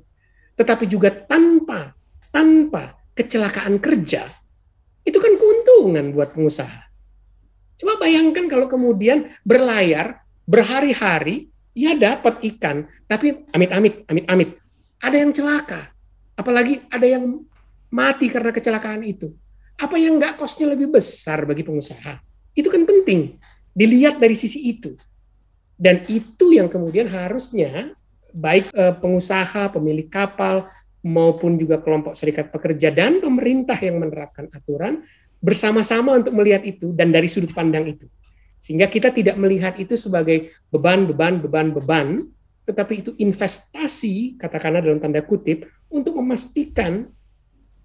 tetapi 0.56 0.88
juga 0.88 1.12
tanpa 1.12 1.92
tanpa 2.32 2.96
kecelakaan 3.12 3.76
kerja, 3.76 4.24
itu 5.04 5.18
kan 5.20 5.36
keuntungan 5.36 6.16
buat 6.16 6.32
pengusaha. 6.32 6.88
Coba 7.76 8.00
bayangkan 8.00 8.48
kalau 8.48 8.72
kemudian 8.72 9.28
berlayar 9.44 10.24
berhari-hari 10.48 11.52
Ia 11.76 11.92
dapat 11.92 12.40
ikan, 12.56 12.88
tapi 13.04 13.44
amit-amit, 13.52 14.08
amit-amit. 14.08 14.56
Ada 14.96 15.16
yang 15.20 15.32
celaka. 15.36 15.92
Apalagi 16.32 16.80
ada 16.88 17.04
yang 17.04 17.44
mati 17.92 18.32
karena 18.32 18.48
kecelakaan 18.48 19.04
itu. 19.04 19.36
Apa 19.76 20.00
yang 20.00 20.16
nggak 20.16 20.40
kosnya 20.40 20.72
lebih 20.72 20.88
besar 20.88 21.44
bagi 21.44 21.60
pengusaha? 21.60 22.16
Itu 22.56 22.72
kan 22.72 22.88
penting. 22.88 23.36
Dilihat 23.76 24.16
dari 24.16 24.32
sisi 24.32 24.72
itu. 24.72 24.96
Dan 25.76 26.08
itu 26.08 26.56
yang 26.56 26.72
kemudian 26.72 27.12
harusnya 27.12 27.92
baik 28.32 28.72
eh, 28.72 28.96
pengusaha, 28.96 29.68
pemilik 29.68 30.08
kapal, 30.08 30.64
maupun 31.06 31.54
juga 31.54 31.78
kelompok 31.78 32.18
serikat 32.18 32.50
pekerja 32.50 32.90
dan 32.90 33.22
pemerintah 33.22 33.78
yang 33.78 34.02
menerapkan 34.02 34.50
aturan 34.50 35.06
bersama-sama 35.38 36.18
untuk 36.18 36.34
melihat 36.34 36.66
itu 36.66 36.90
dan 36.90 37.14
dari 37.14 37.30
sudut 37.30 37.54
pandang 37.54 37.86
itu. 37.86 38.10
Sehingga 38.58 38.90
kita 38.90 39.14
tidak 39.14 39.36
melihat 39.38 39.76
itu 39.78 39.94
sebagai 39.94 40.52
beban, 40.72 41.06
beban, 41.06 41.38
beban, 41.38 41.70
beban, 41.70 42.06
tetapi 42.66 43.06
itu 43.06 43.10
investasi, 43.16 44.36
katakanlah 44.40 44.82
dalam 44.82 44.98
tanda 44.98 45.22
kutip, 45.22 45.70
untuk 45.86 46.18
memastikan 46.18 47.06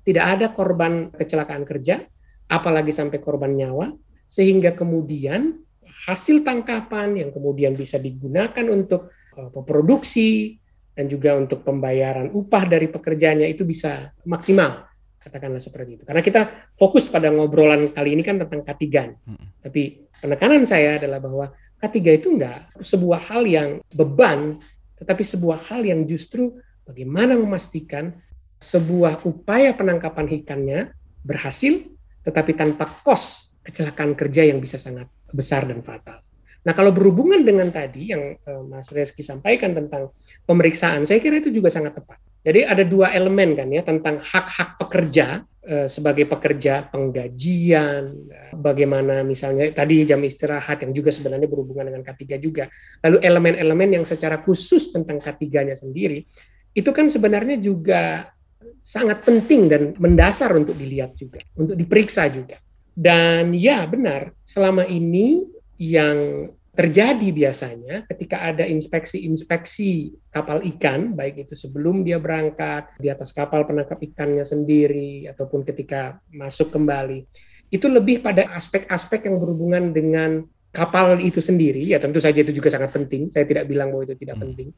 tidak 0.01 0.25
ada 0.38 0.47
korban 0.49 1.13
kecelakaan 1.13 1.62
kerja, 1.63 2.01
apalagi 2.49 2.89
sampai 2.89 3.21
korban 3.21 3.53
nyawa, 3.53 3.93
sehingga 4.25 4.73
kemudian 4.73 5.62
hasil 6.10 6.41
tangkapan 6.41 7.13
yang 7.13 7.29
kemudian 7.29 7.77
bisa 7.77 8.01
digunakan 8.01 8.65
untuk 8.67 9.13
uh, 9.38 9.62
produksi 9.62 10.57
dan 10.97 11.07
juga 11.07 11.38
untuk 11.38 11.63
pembayaran 11.63 12.34
upah 12.34 12.67
dari 12.67 12.91
pekerjanya 12.91 13.47
itu 13.47 13.63
bisa 13.63 14.12
maksimal 14.27 14.90
katakanlah 15.21 15.62
seperti 15.62 16.01
itu. 16.01 16.03
Karena 16.03 16.25
kita 16.25 16.41
fokus 16.73 17.05
pada 17.05 17.29
ngobrolan 17.29 17.93
kali 17.93 18.17
ini 18.17 18.25
kan 18.25 18.41
tentang 18.41 18.65
K3. 18.65 18.86
Hmm. 19.21 19.45
Tapi 19.62 20.10
penekanan 20.17 20.65
saya 20.65 20.97
adalah 20.97 21.21
bahwa 21.21 21.45
K3 21.77 21.97
itu 22.17 22.27
enggak 22.34 22.73
sebuah 22.81 23.21
hal 23.29 23.45
yang 23.45 23.69
beban, 23.93 24.57
tetapi 24.97 25.21
sebuah 25.21 25.62
hal 25.69 25.86
yang 25.86 26.10
justru 26.10 26.57
bagaimana 26.86 27.38
memastikan 27.38 28.17
sebuah 28.62 29.25
upaya 29.25 29.73
penangkapan 29.73 30.29
ikannya 30.41 30.93
berhasil, 31.21 31.86
tetapi 32.25 32.53
tanpa 32.53 32.86
kos 33.01 33.57
kecelakaan 33.62 34.17
kerja 34.17 34.45
yang 34.45 34.57
bisa 34.57 34.77
sangat 34.77 35.10
besar 35.34 35.69
dan 35.69 35.81
fatal. 35.86 36.21
Nah, 36.62 36.77
kalau 36.77 36.93
berhubungan 36.93 37.41
dengan 37.41 37.73
tadi 37.73 38.13
yang 38.13 38.38
uh, 38.45 38.62
Mas 38.62 38.93
Reski 38.93 39.25
sampaikan 39.25 39.73
tentang 39.73 40.13
pemeriksaan, 40.45 41.10
saya 41.10 41.17
kira 41.17 41.41
itu 41.41 41.49
juga 41.49 41.73
sangat 41.73 41.97
tepat. 41.97 42.21
Jadi 42.41 42.65
ada 42.65 42.82
dua 42.82 43.13
elemen 43.13 43.54
kan 43.54 43.69
ya 43.69 43.86
tentang 43.86 44.17
hak-hak 44.17 44.82
pekerja 44.82 45.45
uh, 45.45 45.86
sebagai 45.86 46.25
pekerja 46.25 46.89
penggajian, 46.89 48.17
bagaimana 48.58 49.21
misalnya 49.21 49.69
tadi 49.69 50.01
jam 50.10 50.17
istirahat 50.25 50.82
yang 50.82 50.91
juga 50.93 51.13
sebenarnya 51.13 51.45
berhubungan 51.45 51.93
dengan 51.93 52.01
K3 52.01 52.21
juga. 52.41 52.65
Lalu 53.06 53.21
elemen-elemen 53.21 54.01
yang 54.01 54.06
secara 54.10 54.41
khusus 54.41 54.89
tentang 54.89 55.21
K3-nya 55.21 55.77
sendiri 55.77 56.25
itu 56.73 56.89
kan 56.89 57.06
sebenarnya 57.12 57.62
juga 57.62 58.25
sangat 58.82 59.21
penting 59.21 59.62
dan 59.69 59.82
mendasar 60.01 60.49
untuk 60.58 60.73
dilihat 60.73 61.13
juga, 61.13 61.45
untuk 61.54 61.77
diperiksa 61.77 62.25
juga. 62.34 62.58
Dan 62.91 63.54
ya 63.54 63.86
benar, 63.86 64.34
selama 64.41 64.84
ini 64.89 65.45
yang 65.77 66.49
terjadi 66.71 67.27
biasanya 67.36 68.07
ketika 68.07 68.47
ada 68.47 68.63
inspeksi-inspeksi 68.63 70.15
kapal 70.31 70.63
ikan, 70.63 71.12
baik 71.12 71.43
itu 71.43 71.53
sebelum 71.55 72.07
dia 72.07 72.15
berangkat, 72.15 72.95
di 72.95 73.12
atas 73.12 73.36
kapal 73.36 73.67
penangkap 73.67 73.99
ikannya 73.99 74.47
sendiri, 74.47 75.27
ataupun 75.27 75.67
ketika 75.67 76.23
masuk 76.31 76.71
kembali, 76.71 77.27
itu 77.71 77.88
lebih 77.91 78.23
pada 78.23 78.55
aspek-aspek 78.55 79.27
yang 79.27 79.36
berhubungan 79.39 79.91
dengan 79.91 80.47
kapal 80.71 81.19
itu 81.19 81.43
sendiri, 81.43 81.84
ya 81.84 81.99
tentu 81.99 82.23
saja 82.23 82.39
itu 82.39 82.55
juga 82.55 82.71
sangat 82.71 82.95
penting, 82.95 83.27
saya 83.27 83.43
tidak 83.43 83.67
bilang 83.67 83.91
bahwa 83.91 84.07
itu 84.07 84.15
tidak 84.15 84.39
hmm. 84.39 84.43
penting. 84.47 84.69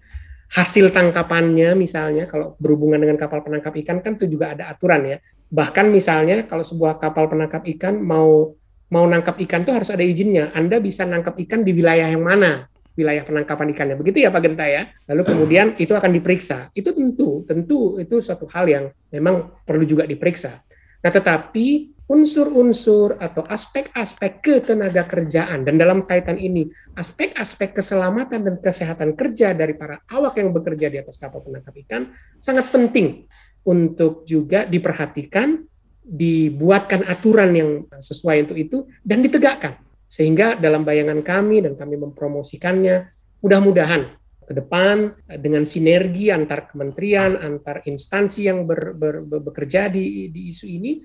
Hasil 0.53 0.89
tangkapannya 0.89 1.77
misalnya, 1.77 2.25
kalau 2.25 2.57
berhubungan 2.57 3.01
dengan 3.01 3.17
kapal 3.21 3.45
penangkap 3.45 3.73
ikan 3.85 4.01
kan 4.01 4.17
itu 4.17 4.25
juga 4.25 4.57
ada 4.57 4.73
aturan 4.73 5.05
ya. 5.05 5.17
Bahkan 5.53 5.93
misalnya 5.93 6.49
kalau 6.49 6.65
sebuah 6.65 6.97
kapal 6.97 7.29
penangkap 7.29 7.61
ikan 7.77 8.01
mau 8.01 8.57
mau 8.93 9.09
nangkap 9.09 9.41
ikan 9.41 9.65
tuh 9.65 9.73
harus 9.73 9.89
ada 9.89 10.05
izinnya. 10.05 10.53
Anda 10.53 10.77
bisa 10.77 11.01
nangkap 11.09 11.33
ikan 11.41 11.65
di 11.65 11.73
wilayah 11.73 12.13
yang 12.13 12.21
mana? 12.21 12.69
wilayah 12.93 13.25
penangkapan 13.25 13.73
ikannya. 13.73 13.95
Begitu 13.97 14.21
ya 14.25 14.29
Pak 14.29 14.41
Genta 14.45 14.65
ya. 14.69 14.85
Lalu 15.09 15.21
kemudian 15.25 15.67
itu 15.81 15.93
akan 15.97 16.11
diperiksa. 16.13 16.69
Itu 16.77 16.93
tentu, 16.93 17.41
tentu 17.45 17.97
itu 17.97 18.21
suatu 18.21 18.45
hal 18.53 18.69
yang 18.69 18.85
memang 19.09 19.65
perlu 19.65 19.81
juga 19.81 20.05
diperiksa. 20.05 20.61
Nah, 21.03 21.11
tetapi 21.11 21.93
unsur-unsur 22.03 23.17
atau 23.17 23.47
aspek-aspek 23.47 24.43
ketenaga 24.43 25.07
kerjaan 25.07 25.63
dan 25.63 25.75
dalam 25.79 26.03
kaitan 26.03 26.35
ini 26.35 26.67
aspek-aspek 26.99 27.79
keselamatan 27.79 28.43
dan 28.43 28.55
kesehatan 28.59 29.15
kerja 29.15 29.55
dari 29.55 29.73
para 29.73 30.03
awak 30.11 30.35
yang 30.37 30.51
bekerja 30.51 30.91
di 30.91 30.99
atas 30.99 31.15
kapal 31.15 31.39
penangkap 31.41 31.73
ikan 31.87 32.11
sangat 32.35 32.67
penting 32.69 33.23
untuk 33.63 34.27
juga 34.27 34.67
diperhatikan 34.67 35.63
dibuatkan 36.03 37.07
aturan 37.07 37.51
yang 37.55 37.69
sesuai 37.87 38.47
untuk 38.47 38.57
itu 38.59 38.77
dan 39.01 39.23
ditegakkan. 39.23 39.79
Sehingga 40.05 40.59
dalam 40.59 40.85
bayangan 40.85 41.23
kami 41.25 41.63
dan 41.63 41.73
kami 41.73 41.97
mempromosikannya 41.97 43.09
mudah-mudahan 43.41 44.13
ke 44.43 44.53
depan 44.53 45.15
dengan 45.39 45.63
sinergi 45.63 46.29
antar 46.29 46.67
kementerian, 46.67 47.39
antar 47.39 47.81
instansi 47.87 48.45
yang 48.45 48.67
ber, 48.67 48.93
ber, 48.93 49.23
ber, 49.23 49.39
bekerja 49.39 49.87
di, 49.87 50.29
di 50.29 50.51
isu 50.51 50.67
ini, 50.67 50.99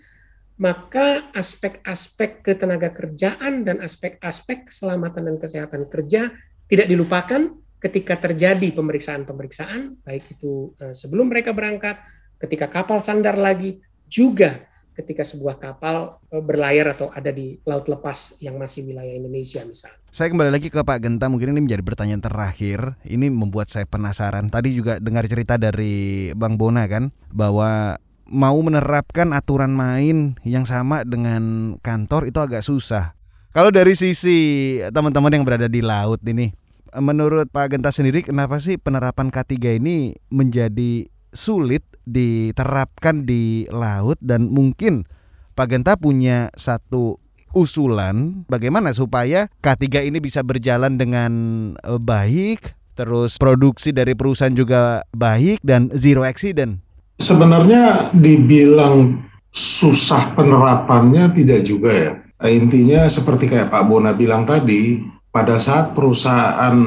maka 0.59 1.31
aspek-aspek 1.31 2.43
ketenaga 2.43 2.91
kerjaan 2.91 3.63
dan 3.63 3.79
aspek-aspek 3.79 4.67
keselamatan 4.67 5.31
dan 5.31 5.37
kesehatan 5.39 5.87
kerja 5.87 6.35
tidak 6.67 6.91
dilupakan 6.91 7.55
ketika 7.79 8.19
terjadi 8.19 8.75
pemeriksaan-pemeriksaan, 8.75 10.03
baik 10.03 10.35
itu 10.35 10.75
eh, 10.83 10.93
sebelum 10.93 11.31
mereka 11.31 11.55
berangkat, 11.55 12.03
ketika 12.43 12.67
kapal 12.67 12.99
sandar 12.99 13.39
lagi, 13.39 13.79
juga 14.11 14.67
ketika 14.99 15.23
sebuah 15.23 15.63
kapal 15.63 16.19
eh, 16.35 16.43
berlayar 16.43 16.91
atau 16.99 17.15
ada 17.15 17.31
di 17.31 17.55
laut 17.63 17.87
lepas 17.87 18.43
yang 18.43 18.59
masih 18.59 18.91
wilayah 18.91 19.15
Indonesia 19.15 19.63
misalnya. 19.63 20.03
Saya 20.11 20.35
kembali 20.35 20.51
lagi 20.51 20.69
ke 20.75 20.83
Pak 20.83 20.99
Genta, 20.99 21.31
mungkin 21.31 21.55
ini 21.55 21.63
menjadi 21.63 21.87
pertanyaan 21.87 22.19
terakhir. 22.19 22.99
Ini 23.07 23.31
membuat 23.31 23.71
saya 23.71 23.87
penasaran. 23.87 24.51
Tadi 24.51 24.75
juga 24.75 24.99
dengar 24.99 25.31
cerita 25.31 25.55
dari 25.55 26.35
Bang 26.35 26.59
Bona 26.59 26.91
kan, 26.91 27.15
bahwa 27.31 28.03
mau 28.27 28.59
menerapkan 28.59 29.31
aturan 29.31 29.73
main 29.73 30.35
yang 30.43 30.67
sama 30.67 31.07
dengan 31.07 31.77
kantor 31.81 32.27
itu 32.27 32.39
agak 32.43 32.67
susah. 32.67 33.15
Kalau 33.55 33.73
dari 33.73 33.95
sisi 33.95 34.79
teman-teman 34.93 35.33
yang 35.33 35.45
berada 35.47 35.71
di 35.71 35.81
laut 35.81 36.21
ini, 36.27 36.53
menurut 36.99 37.49
Pak 37.49 37.73
Genta 37.77 37.95
sendiri 37.95 38.27
kenapa 38.27 38.61
sih 38.61 38.77
penerapan 38.77 39.33
K3 39.33 39.81
ini 39.81 40.19
menjadi 40.29 41.09
sulit 41.33 41.85
diterapkan 42.09 43.29
di 43.29 43.69
laut 43.69 44.17
dan 44.25 44.49
mungkin 44.49 45.05
Pak 45.53 45.67
Genta 45.69 45.95
punya 46.01 46.49
satu 46.57 47.21
usulan 47.57 48.45
bagaimana 48.47 48.93
supaya 48.93 49.49
K3 49.65 50.09
ini 50.09 50.19
bisa 50.21 50.45
berjalan 50.45 50.97
dengan 51.01 51.33
eh, 51.81 52.01
baik, 52.01 52.77
terus 52.97 53.37
produksi 53.37 53.93
dari 53.93 54.15
perusahaan 54.15 54.55
juga 54.55 55.03
baik 55.13 55.61
dan 55.61 55.91
zero 55.97 56.25
accident. 56.25 56.81
Sebenarnya 57.19 58.15
dibilang 58.15 59.27
susah 59.51 60.39
penerapannya 60.39 61.35
tidak 61.35 61.61
juga 61.67 61.91
ya. 61.91 62.13
Intinya 62.47 63.11
seperti 63.11 63.51
kayak 63.51 63.75
Pak 63.75 63.83
Bona 63.91 64.15
bilang 64.15 64.47
tadi, 64.47 65.03
pada 65.35 65.59
saat 65.59 65.91
perusahaan 65.91 66.79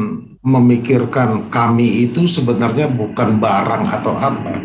memikirkan 0.41 1.53
kami 1.53 2.09
itu 2.09 2.25
sebenarnya 2.25 2.89
bukan 2.89 3.37
barang 3.37 3.85
atau 3.93 4.17
apa. 4.17 4.57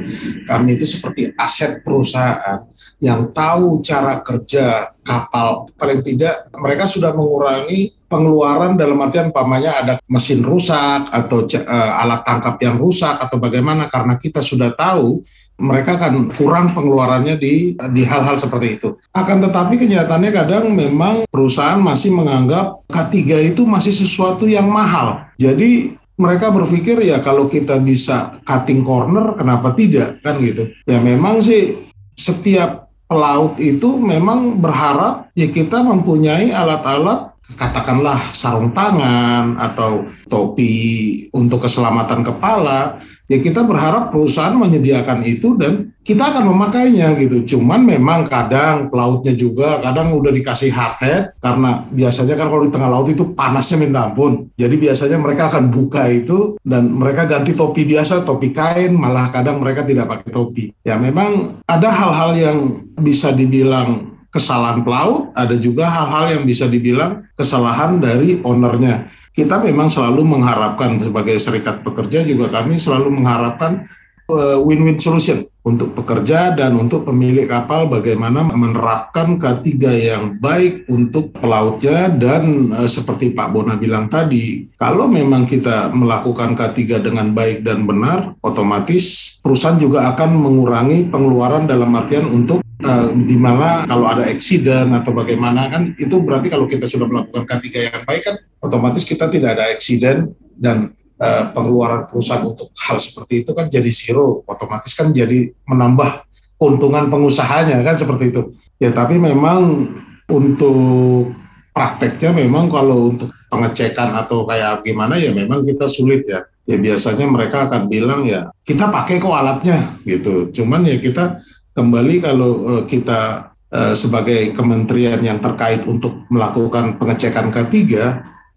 Kami 0.48 0.68
itu 0.72 0.88
seperti 0.88 1.36
aset 1.36 1.84
perusahaan 1.84 2.64
yang 2.96 3.28
tahu 3.28 3.84
cara 3.84 4.24
kerja 4.24 4.96
kapal. 5.04 5.68
Paling 5.76 6.00
tidak 6.00 6.48
mereka 6.56 6.88
sudah 6.88 7.12
mengurangi 7.12 7.92
pengeluaran 8.08 8.78
dalam 8.78 8.96
artian 9.02 9.28
umpamanya 9.28 9.82
ada 9.82 9.94
mesin 10.08 10.40
rusak 10.40 11.10
atau 11.10 11.44
uh, 11.44 12.00
alat 12.00 12.22
tangkap 12.22 12.56
yang 12.62 12.78
rusak 12.78 13.18
atau 13.18 13.36
bagaimana 13.36 13.90
karena 13.90 14.14
kita 14.16 14.40
sudah 14.40 14.72
tahu 14.72 15.20
mereka 15.56 15.96
akan 15.96 16.32
kurang 16.36 16.76
pengeluarannya 16.76 17.40
di 17.40 17.76
di 17.92 18.02
hal-hal 18.04 18.36
seperti 18.36 18.76
itu. 18.76 18.88
Akan 19.16 19.40
tetapi 19.40 19.80
kenyataannya 19.80 20.32
kadang 20.32 20.72
memang 20.72 21.24
perusahaan 21.32 21.80
masih 21.80 22.12
menganggap 22.12 22.84
K3 22.92 23.52
itu 23.52 23.64
masih 23.64 23.92
sesuatu 23.92 24.44
yang 24.44 24.68
mahal. 24.68 25.28
Jadi 25.40 25.96
mereka 26.16 26.48
berpikir 26.48 26.96
ya 27.04 27.20
kalau 27.20 27.44
kita 27.48 27.76
bisa 27.80 28.40
cutting 28.44 28.84
corner 28.84 29.36
kenapa 29.36 29.72
tidak 29.72 30.20
kan 30.24 30.40
gitu. 30.40 30.72
Ya 30.88 31.00
memang 31.00 31.44
sih 31.44 31.76
setiap 32.16 32.88
pelaut 33.06 33.60
itu 33.60 33.96
memang 34.00 34.58
berharap 34.58 35.30
ya 35.36 35.46
kita 35.48 35.84
mempunyai 35.84 36.50
alat-alat 36.50 37.36
katakanlah 37.54 38.34
sarung 38.34 38.74
tangan 38.74 39.54
atau 39.54 40.10
topi 40.26 41.30
untuk 41.30 41.62
keselamatan 41.62 42.26
kepala, 42.26 42.98
ya 43.26 43.38
kita 43.42 43.66
berharap 43.66 44.14
perusahaan 44.14 44.54
menyediakan 44.54 45.26
itu 45.26 45.54
dan 45.58 45.94
kita 46.06 46.30
akan 46.30 46.54
memakainya 46.54 47.18
gitu. 47.18 47.58
Cuman 47.58 47.82
memang 47.82 48.30
kadang 48.30 48.86
pelautnya 48.86 49.34
juga 49.34 49.82
kadang 49.82 50.14
udah 50.14 50.30
dikasih 50.30 50.70
hard 50.70 50.96
hat 51.02 51.24
karena 51.42 51.82
biasanya 51.90 52.34
kan 52.38 52.46
kalau 52.46 52.62
di 52.62 52.70
tengah 52.70 52.90
laut 52.90 53.10
itu 53.10 53.34
panasnya 53.34 53.76
minta 53.82 54.06
ampun. 54.06 54.46
Jadi 54.54 54.74
biasanya 54.78 55.18
mereka 55.18 55.50
akan 55.50 55.74
buka 55.74 56.06
itu 56.06 56.54
dan 56.62 56.94
mereka 56.94 57.26
ganti 57.26 57.58
topi 57.58 57.82
biasa, 57.82 58.22
topi 58.22 58.54
kain, 58.54 58.94
malah 58.94 59.34
kadang 59.34 59.58
mereka 59.58 59.82
tidak 59.82 60.06
pakai 60.06 60.30
topi. 60.30 60.64
Ya 60.86 60.94
memang 60.94 61.58
ada 61.66 61.90
hal-hal 61.90 62.30
yang 62.38 62.58
bisa 62.94 63.34
dibilang 63.34 64.14
kesalahan 64.30 64.86
pelaut, 64.86 65.34
ada 65.34 65.58
juga 65.58 65.90
hal-hal 65.90 66.38
yang 66.38 66.44
bisa 66.46 66.70
dibilang 66.70 67.26
kesalahan 67.34 67.98
dari 67.98 68.38
ownernya. 68.46 69.10
Kita 69.36 69.60
memang 69.60 69.92
selalu 69.92 70.24
mengharapkan 70.24 70.96
sebagai 70.96 71.36
serikat 71.36 71.84
pekerja 71.84 72.24
juga 72.24 72.48
kami 72.48 72.80
selalu 72.80 73.20
mengharapkan 73.20 73.84
eh, 74.32 74.58
win-win 74.64 74.96
solution 74.96 75.44
untuk 75.66 75.98
pekerja 75.98 76.54
dan 76.54 76.78
untuk 76.78 77.02
pemilik 77.02 77.42
kapal 77.50 77.90
bagaimana 77.90 78.46
menerapkan 78.46 79.34
K3 79.34 79.66
yang 79.98 80.24
baik 80.38 80.86
untuk 80.86 81.34
pelautnya 81.34 82.06
dan 82.06 82.70
e, 82.70 82.86
seperti 82.86 83.34
Pak 83.34 83.50
Bona 83.50 83.74
bilang 83.74 84.06
tadi, 84.06 84.70
kalau 84.78 85.10
memang 85.10 85.42
kita 85.42 85.90
melakukan 85.90 86.54
K3 86.54 87.02
dengan 87.02 87.34
baik 87.34 87.66
dan 87.66 87.82
benar, 87.82 88.38
otomatis 88.46 89.36
perusahaan 89.42 89.74
juga 89.74 90.06
akan 90.14 90.38
mengurangi 90.38 91.10
pengeluaran 91.10 91.66
dalam 91.66 91.90
artian 91.98 92.30
untuk 92.30 92.62
e, 92.80 92.92
di 93.24 93.36
mana 93.40 93.84
kalau 93.88 94.06
ada 94.10 94.24
accident 94.26 94.92
atau 94.92 95.12
bagaimana 95.16 95.68
kan 95.70 95.82
itu 95.96 96.16
berarti 96.20 96.52
kalau 96.52 96.68
kita 96.68 96.84
sudah 96.84 97.08
melakukan 97.08 97.44
K3 97.44 97.66
yang 97.92 98.04
baik 98.04 98.22
kan 98.24 98.36
otomatis 98.60 99.06
kita 99.06 99.30
tidak 99.30 99.56
ada 99.56 99.70
accident 99.70 100.32
dan 100.56 100.96
uh, 101.20 101.52
pengeluaran 101.52 102.08
perusahaan 102.08 102.44
untuk 102.44 102.72
hal 102.76 102.96
seperti 103.00 103.44
itu 103.44 103.50
kan 103.56 103.68
jadi 103.68 103.88
zero, 103.88 104.44
otomatis 104.44 104.92
kan 104.96 105.12
jadi 105.12 105.52
menambah 105.68 106.24
keuntungan 106.56 107.12
pengusahanya 107.12 107.80
kan 107.84 107.96
seperti 107.96 108.32
itu. 108.32 108.42
Ya 108.80 108.92
tapi 108.92 109.16
memang 109.20 109.88
untuk 110.28 111.32
prakteknya 111.72 112.32
memang 112.32 112.72
kalau 112.72 113.12
untuk 113.12 113.32
pengecekan 113.52 114.16
atau 114.16 114.48
kayak 114.48 114.84
gimana 114.84 115.16
ya 115.20 115.32
memang 115.32 115.64
kita 115.64 115.88
sulit 115.88 116.24
ya. 116.24 116.44
Ya 116.66 116.82
biasanya 116.82 117.30
mereka 117.30 117.70
akan 117.70 117.86
bilang 117.86 118.26
ya 118.26 118.50
kita 118.66 118.90
pakai 118.90 119.22
kok 119.22 119.30
alatnya 119.30 119.86
gitu. 120.02 120.50
Cuman 120.50 120.82
ya 120.82 120.98
kita 120.98 121.38
kembali 121.76 122.24
kalau 122.24 122.50
uh, 122.64 122.82
kita 122.88 123.52
uh, 123.68 123.92
sebagai 123.92 124.56
kementerian 124.56 125.20
yang 125.20 125.36
terkait 125.36 125.84
untuk 125.84 126.24
melakukan 126.32 126.96
pengecekan 126.96 127.52
K3 127.52 127.74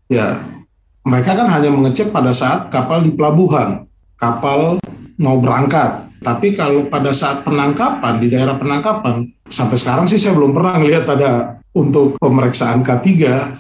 ya 0.08 0.28
mereka 1.10 1.36
kan 1.36 1.48
hanya 1.50 1.74
mengecek 1.74 2.14
pada 2.14 2.36
saat 2.36 2.70
kapal 2.70 3.02
di 3.02 3.12
pelabuhan, 3.16 3.88
kapal 4.20 4.78
mau 5.18 5.38
berangkat. 5.42 6.06
Tapi 6.20 6.52
kalau 6.52 6.92
pada 6.92 7.16
saat 7.16 7.48
penangkapan 7.48 8.20
di 8.20 8.28
daerah 8.28 8.60
penangkapan, 8.60 9.24
sampai 9.48 9.80
sekarang 9.80 10.06
sih 10.06 10.20
saya 10.20 10.36
belum 10.36 10.52
pernah 10.52 10.76
melihat 10.78 11.16
ada 11.16 11.32
untuk 11.72 12.20
pemeriksaan 12.20 12.84
K3 12.84 13.08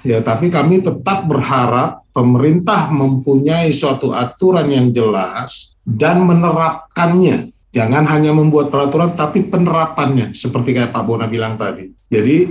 ya, 0.03 0.19
tapi 0.19 0.51
kami 0.51 0.83
tetap 0.83 1.23
berharap 1.25 2.03
pemerintah 2.11 2.91
mempunyai 2.91 3.71
suatu 3.71 4.11
aturan 4.11 4.67
yang 4.67 4.91
jelas 4.91 5.79
dan 5.87 6.27
menerapkannya. 6.27 7.55
Jangan 7.69 8.01
hanya 8.09 8.33
membuat 8.33 8.73
peraturan 8.73 9.13
tapi 9.13 9.45
penerapannya 9.45 10.33
seperti 10.33 10.73
kayak 10.73 10.89
Pak 10.89 11.03
Bona 11.05 11.29
bilang 11.29 11.53
tadi. 11.53 11.85
Jadi 12.09 12.49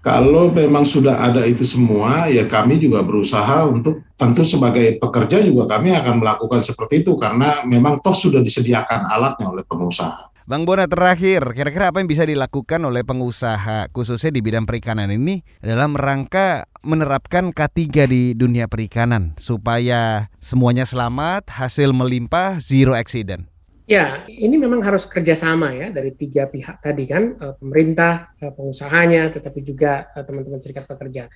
kalau 0.00 0.48
memang 0.48 0.88
sudah 0.88 1.20
ada 1.20 1.44
itu 1.44 1.60
semua, 1.66 2.30
ya 2.30 2.48
kami 2.48 2.80
juga 2.80 3.04
berusaha 3.04 3.68
untuk 3.68 4.06
tentu 4.16 4.46
sebagai 4.46 4.96
pekerja 4.96 5.44
juga 5.44 5.76
kami 5.76 5.92
akan 5.92 6.24
melakukan 6.24 6.64
seperti 6.64 7.04
itu 7.04 7.18
karena 7.20 7.66
memang 7.68 8.00
toh 8.00 8.16
sudah 8.16 8.40
disediakan 8.40 9.10
alatnya 9.10 9.50
oleh 9.52 9.66
pengusaha. 9.66 10.30
Bang 10.48 10.64
Bona 10.64 10.88
terakhir, 10.88 11.44
kira-kira 11.52 11.92
apa 11.92 12.00
yang 12.00 12.08
bisa 12.08 12.24
dilakukan 12.24 12.80
oleh 12.82 13.04
pengusaha 13.04 13.90
khususnya 13.92 14.32
di 14.32 14.40
bidang 14.40 14.64
perikanan 14.64 15.10
ini 15.10 15.44
dalam 15.60 15.98
rangka 15.98 16.64
menerapkan 16.80 17.52
K3 17.52 17.76
di 18.06 18.22
dunia 18.32 18.70
perikanan 18.70 19.34
supaya 19.36 20.32
semuanya 20.40 20.88
selamat, 20.88 21.50
hasil 21.50 21.92
melimpah, 21.92 22.56
zero 22.62 22.96
accident? 22.96 23.49
Ya, 23.90 24.22
ini 24.30 24.54
memang 24.54 24.78
harus 24.86 25.02
kerjasama 25.02 25.74
ya 25.74 25.90
dari 25.90 26.14
tiga 26.14 26.46
pihak 26.46 26.78
tadi 26.78 27.10
kan, 27.10 27.34
eh, 27.34 27.54
pemerintah, 27.58 28.30
eh, 28.38 28.54
pengusahanya, 28.54 29.34
tetapi 29.34 29.66
juga 29.66 30.06
eh, 30.14 30.22
teman-teman 30.22 30.62
serikat 30.62 30.86
pekerja. 30.86 31.26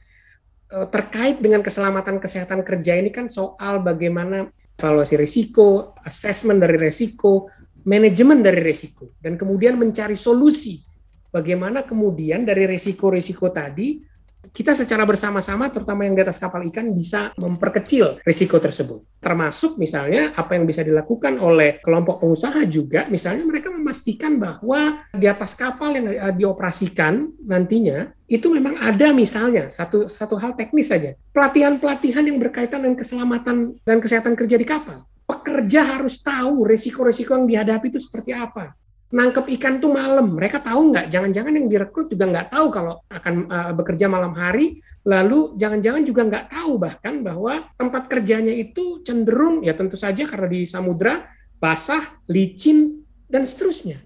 Terkait 0.74 1.38
dengan 1.38 1.62
keselamatan 1.62 2.18
kesehatan 2.18 2.66
kerja 2.66 2.98
ini 2.98 3.10
kan 3.14 3.30
soal 3.30 3.78
bagaimana 3.82 4.50
evaluasi 4.74 5.14
risiko, 5.14 5.94
assessment 6.02 6.58
dari 6.58 6.74
risiko, 6.78 7.46
manajemen 7.86 8.42
dari 8.42 8.58
risiko, 8.58 9.14
dan 9.22 9.38
kemudian 9.38 9.78
mencari 9.78 10.18
solusi 10.18 10.82
bagaimana 11.30 11.82
kemudian 11.82 12.42
dari 12.42 12.66
risiko-risiko 12.70 13.54
tadi 13.54 14.02
kita 14.50 14.76
secara 14.76 15.06
bersama-sama, 15.08 15.70
terutama 15.70 16.04
yang 16.04 16.18
di 16.18 16.22
atas 16.22 16.42
kapal 16.42 16.60
ikan, 16.68 16.92
bisa 16.92 17.32
memperkecil 17.38 18.20
risiko 18.26 18.60
tersebut. 18.60 19.04
Termasuk 19.22 19.80
misalnya 19.80 20.34
apa 20.36 20.58
yang 20.58 20.68
bisa 20.68 20.84
dilakukan 20.84 21.40
oleh 21.40 21.80
kelompok 21.80 22.20
pengusaha 22.20 22.66
juga, 22.68 23.06
misalnya 23.08 23.46
mereka 23.46 23.72
memastikan 23.72 24.36
bahwa 24.36 25.06
di 25.14 25.24
atas 25.24 25.56
kapal 25.56 25.94
yang 25.96 26.10
eh, 26.10 26.34
dioperasikan 26.34 27.32
nantinya 27.46 28.12
itu 28.28 28.48
memang 28.48 28.80
ada 28.80 29.12
misalnya 29.12 29.68
satu 29.68 30.08
satu 30.08 30.40
hal 30.40 30.56
teknis 30.56 30.88
saja 30.88 31.12
pelatihan-pelatihan 31.36 32.24
yang 32.24 32.40
berkaitan 32.40 32.80
dengan 32.80 32.96
keselamatan 32.96 33.76
dan 33.84 33.98
kesehatan 34.00 34.34
kerja 34.34 34.56
di 34.56 34.66
kapal. 34.66 35.04
Pekerja 35.24 35.96
harus 35.96 36.20
tahu 36.20 36.68
risiko-risiko 36.68 37.32
yang 37.32 37.48
dihadapi 37.48 37.88
itu 37.88 38.00
seperti 38.00 38.36
apa 38.36 38.76
nangkep 39.14 39.46
ikan 39.56 39.78
tuh 39.78 39.94
malam. 39.94 40.34
Mereka 40.34 40.58
tahu 40.58 40.90
nggak? 40.90 41.06
Jangan-jangan 41.06 41.54
yang 41.54 41.66
direkrut 41.70 42.10
juga 42.10 42.26
nggak 42.26 42.48
tahu 42.50 42.66
kalau 42.74 42.94
akan 43.06 43.34
uh, 43.46 43.72
bekerja 43.78 44.10
malam 44.10 44.34
hari. 44.34 44.82
Lalu 45.06 45.54
jangan-jangan 45.54 46.02
juga 46.02 46.22
nggak 46.26 46.46
tahu 46.50 46.72
bahkan 46.82 47.22
bahwa 47.22 47.70
tempat 47.78 48.10
kerjanya 48.10 48.50
itu 48.50 49.06
cenderung 49.06 49.62
ya 49.62 49.78
tentu 49.78 49.94
saja 49.94 50.26
karena 50.26 50.50
di 50.50 50.66
samudra 50.66 51.30
basah, 51.62 52.18
licin 52.26 53.06
dan 53.30 53.46
seterusnya. 53.46 54.02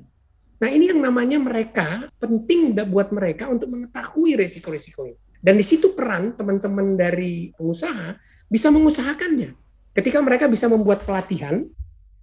Nah 0.61 0.69
ini 0.69 0.93
yang 0.93 1.01
namanya 1.01 1.41
mereka 1.41 2.13
penting 2.21 2.77
buat 2.93 3.09
mereka 3.09 3.49
untuk 3.49 3.73
mengetahui 3.73 4.37
resiko-resiko 4.37 5.09
ini. 5.09 5.19
Dan 5.39 5.55
di 5.55 5.65
situ 5.65 5.95
peran 5.95 6.35
teman-teman 6.35 6.99
dari 6.99 7.55
pengusaha 7.55 8.19
bisa 8.51 8.69
mengusahakannya. 8.75 9.55
Ketika 9.95 10.19
mereka 10.19 10.51
bisa 10.51 10.67
membuat 10.67 11.07
pelatihan 11.07 11.63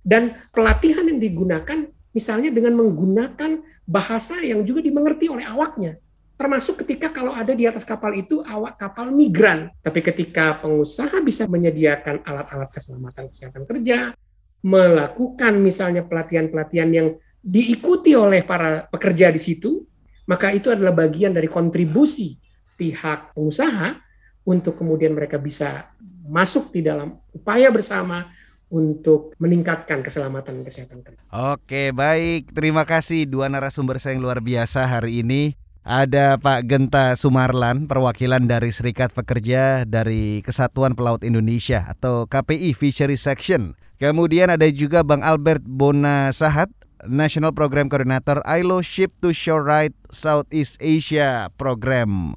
dan 0.04 0.36
pelatihan 0.52 1.08
yang 1.08 1.20
digunakan 1.24 1.95
misalnya 2.16 2.48
dengan 2.48 2.80
menggunakan 2.80 3.60
bahasa 3.84 4.40
yang 4.40 4.64
juga 4.64 4.80
dimengerti 4.80 5.28
oleh 5.28 5.44
awaknya. 5.44 6.00
Termasuk 6.36 6.84
ketika 6.84 7.12
kalau 7.12 7.32
ada 7.32 7.52
di 7.52 7.64
atas 7.68 7.84
kapal 7.84 8.16
itu 8.16 8.40
awak 8.44 8.80
kapal 8.80 9.12
migran. 9.12 9.72
Tapi 9.84 10.00
ketika 10.00 10.60
pengusaha 10.60 11.20
bisa 11.24 11.48
menyediakan 11.48 12.24
alat-alat 12.24 12.72
keselamatan 12.72 13.32
kesehatan 13.32 13.64
kerja, 13.68 14.16
melakukan 14.64 15.54
misalnya 15.60 16.04
pelatihan-pelatihan 16.04 16.90
yang 16.92 17.08
diikuti 17.40 18.18
oleh 18.18 18.42
para 18.42 18.90
pekerja 18.90 19.30
di 19.30 19.40
situ, 19.40 19.86
maka 20.26 20.50
itu 20.52 20.74
adalah 20.74 20.92
bagian 20.92 21.32
dari 21.32 21.46
kontribusi 21.46 22.36
pihak 22.76 23.38
pengusaha 23.38 24.02
untuk 24.44 24.76
kemudian 24.76 25.14
mereka 25.14 25.38
bisa 25.38 25.94
masuk 26.26 26.74
di 26.74 26.82
dalam 26.82 27.16
upaya 27.32 27.70
bersama 27.70 28.34
untuk 28.70 29.38
meningkatkan 29.38 30.02
keselamatan 30.02 30.66
kesehatan 30.66 31.06
kerja. 31.06 31.22
Oke, 31.30 31.94
baik. 31.94 32.52
Terima 32.52 32.84
kasih 32.84 33.30
dua 33.30 33.48
narasumber 33.48 34.02
saya 34.02 34.18
yang 34.18 34.26
luar 34.26 34.42
biasa 34.42 34.90
hari 34.90 35.22
ini. 35.22 35.56
Ada 35.86 36.42
Pak 36.42 36.66
Genta 36.66 37.14
Sumarlan, 37.14 37.86
perwakilan 37.86 38.50
dari 38.50 38.74
Serikat 38.74 39.14
Pekerja 39.14 39.86
dari 39.86 40.42
Kesatuan 40.42 40.98
Pelaut 40.98 41.22
Indonesia 41.22 41.86
atau 41.86 42.26
KPI 42.26 42.74
Fishery 42.74 43.14
Section. 43.22 43.78
Kemudian 44.02 44.50
ada 44.50 44.66
juga 44.74 45.06
Bang 45.06 45.22
Albert 45.22 45.62
Bona 45.62 46.34
Sahat, 46.34 46.74
National 47.06 47.54
Program 47.54 47.86
Coordinator 47.86 48.42
ILO 48.50 48.82
Ship 48.82 49.14
to 49.22 49.30
Shore 49.30 49.62
Right 49.62 49.94
Southeast 50.10 50.82
Asia 50.82 51.54
Program. 51.54 52.34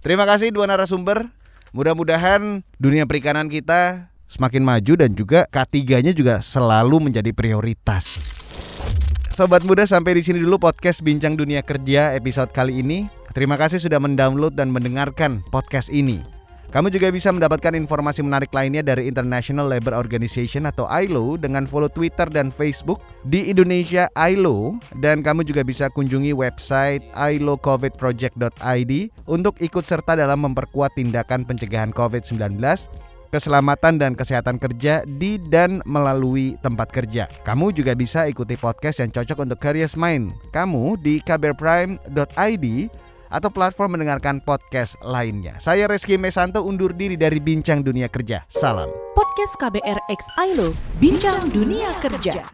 Terima 0.00 0.24
kasih 0.24 0.48
dua 0.48 0.64
narasumber. 0.64 1.28
Mudah-mudahan 1.76 2.64
dunia 2.80 3.04
perikanan 3.04 3.52
kita 3.52 4.08
semakin 4.26 4.62
maju 4.62 4.92
dan 4.98 5.14
juga 5.14 5.46
K3-nya 5.50 6.12
juga 6.12 6.42
selalu 6.42 7.10
menjadi 7.10 7.30
prioritas. 7.30 8.04
Sobat 9.36 9.62
muda 9.68 9.84
sampai 9.84 10.16
di 10.16 10.22
sini 10.24 10.40
dulu 10.40 10.56
podcast 10.56 11.04
Bincang 11.04 11.36
Dunia 11.36 11.60
Kerja 11.60 12.16
episode 12.16 12.50
kali 12.50 12.80
ini. 12.80 13.06
Terima 13.36 13.60
kasih 13.60 13.76
sudah 13.76 14.00
mendownload 14.00 14.56
dan 14.56 14.72
mendengarkan 14.72 15.44
podcast 15.52 15.92
ini. 15.92 16.24
Kamu 16.66 16.90
juga 16.90 17.14
bisa 17.14 17.30
mendapatkan 17.30 17.78
informasi 17.78 18.26
menarik 18.26 18.50
lainnya 18.50 18.82
dari 18.82 19.06
International 19.06 19.70
Labour 19.70 19.94
Organization 19.94 20.66
atau 20.66 20.84
ILO 20.90 21.38
dengan 21.38 21.64
follow 21.64 21.86
Twitter 21.86 22.26
dan 22.26 22.50
Facebook 22.50 23.00
di 23.22 23.48
Indonesia 23.48 24.10
ILO 24.12 24.76
dan 24.98 25.22
kamu 25.22 25.46
juga 25.46 25.62
bisa 25.62 25.86
kunjungi 25.88 26.34
website 26.34 27.06
ilocovidproject.id 27.14 28.92
untuk 29.30 29.54
ikut 29.62 29.84
serta 29.86 30.18
dalam 30.18 30.42
memperkuat 30.42 30.98
tindakan 30.98 31.46
pencegahan 31.46 31.94
COVID-19 31.94 32.58
keselamatan 33.30 33.98
dan 33.98 34.12
kesehatan 34.14 34.60
kerja 34.60 35.02
di 35.06 35.38
dan 35.38 35.82
melalui 35.88 36.54
tempat 36.60 36.90
kerja. 36.90 37.26
Kamu 37.44 37.74
juga 37.74 37.96
bisa 37.96 38.26
ikuti 38.30 38.54
podcast 38.56 39.02
yang 39.02 39.10
cocok 39.10 39.46
untuk 39.46 39.58
career 39.60 39.88
mind 39.94 40.34
kamu 40.50 40.98
di 41.00 41.22
kbrprime.id 41.22 42.66
atau 43.30 43.50
platform 43.50 43.98
mendengarkan 43.98 44.38
podcast 44.42 44.94
lainnya. 45.02 45.58
Saya 45.58 45.90
Reski 45.90 46.14
Mesanto 46.18 46.62
undur 46.62 46.94
diri 46.94 47.18
dari 47.18 47.42
Bincang 47.42 47.82
Dunia 47.82 48.06
Kerja. 48.06 48.46
Salam. 48.50 48.90
Podcast 49.16 49.58
KBR 49.58 49.98
X 50.12 50.20
ILO, 50.38 50.70
Bincang 51.02 51.50
Dunia 51.50 51.90
Kerja. 51.98 52.46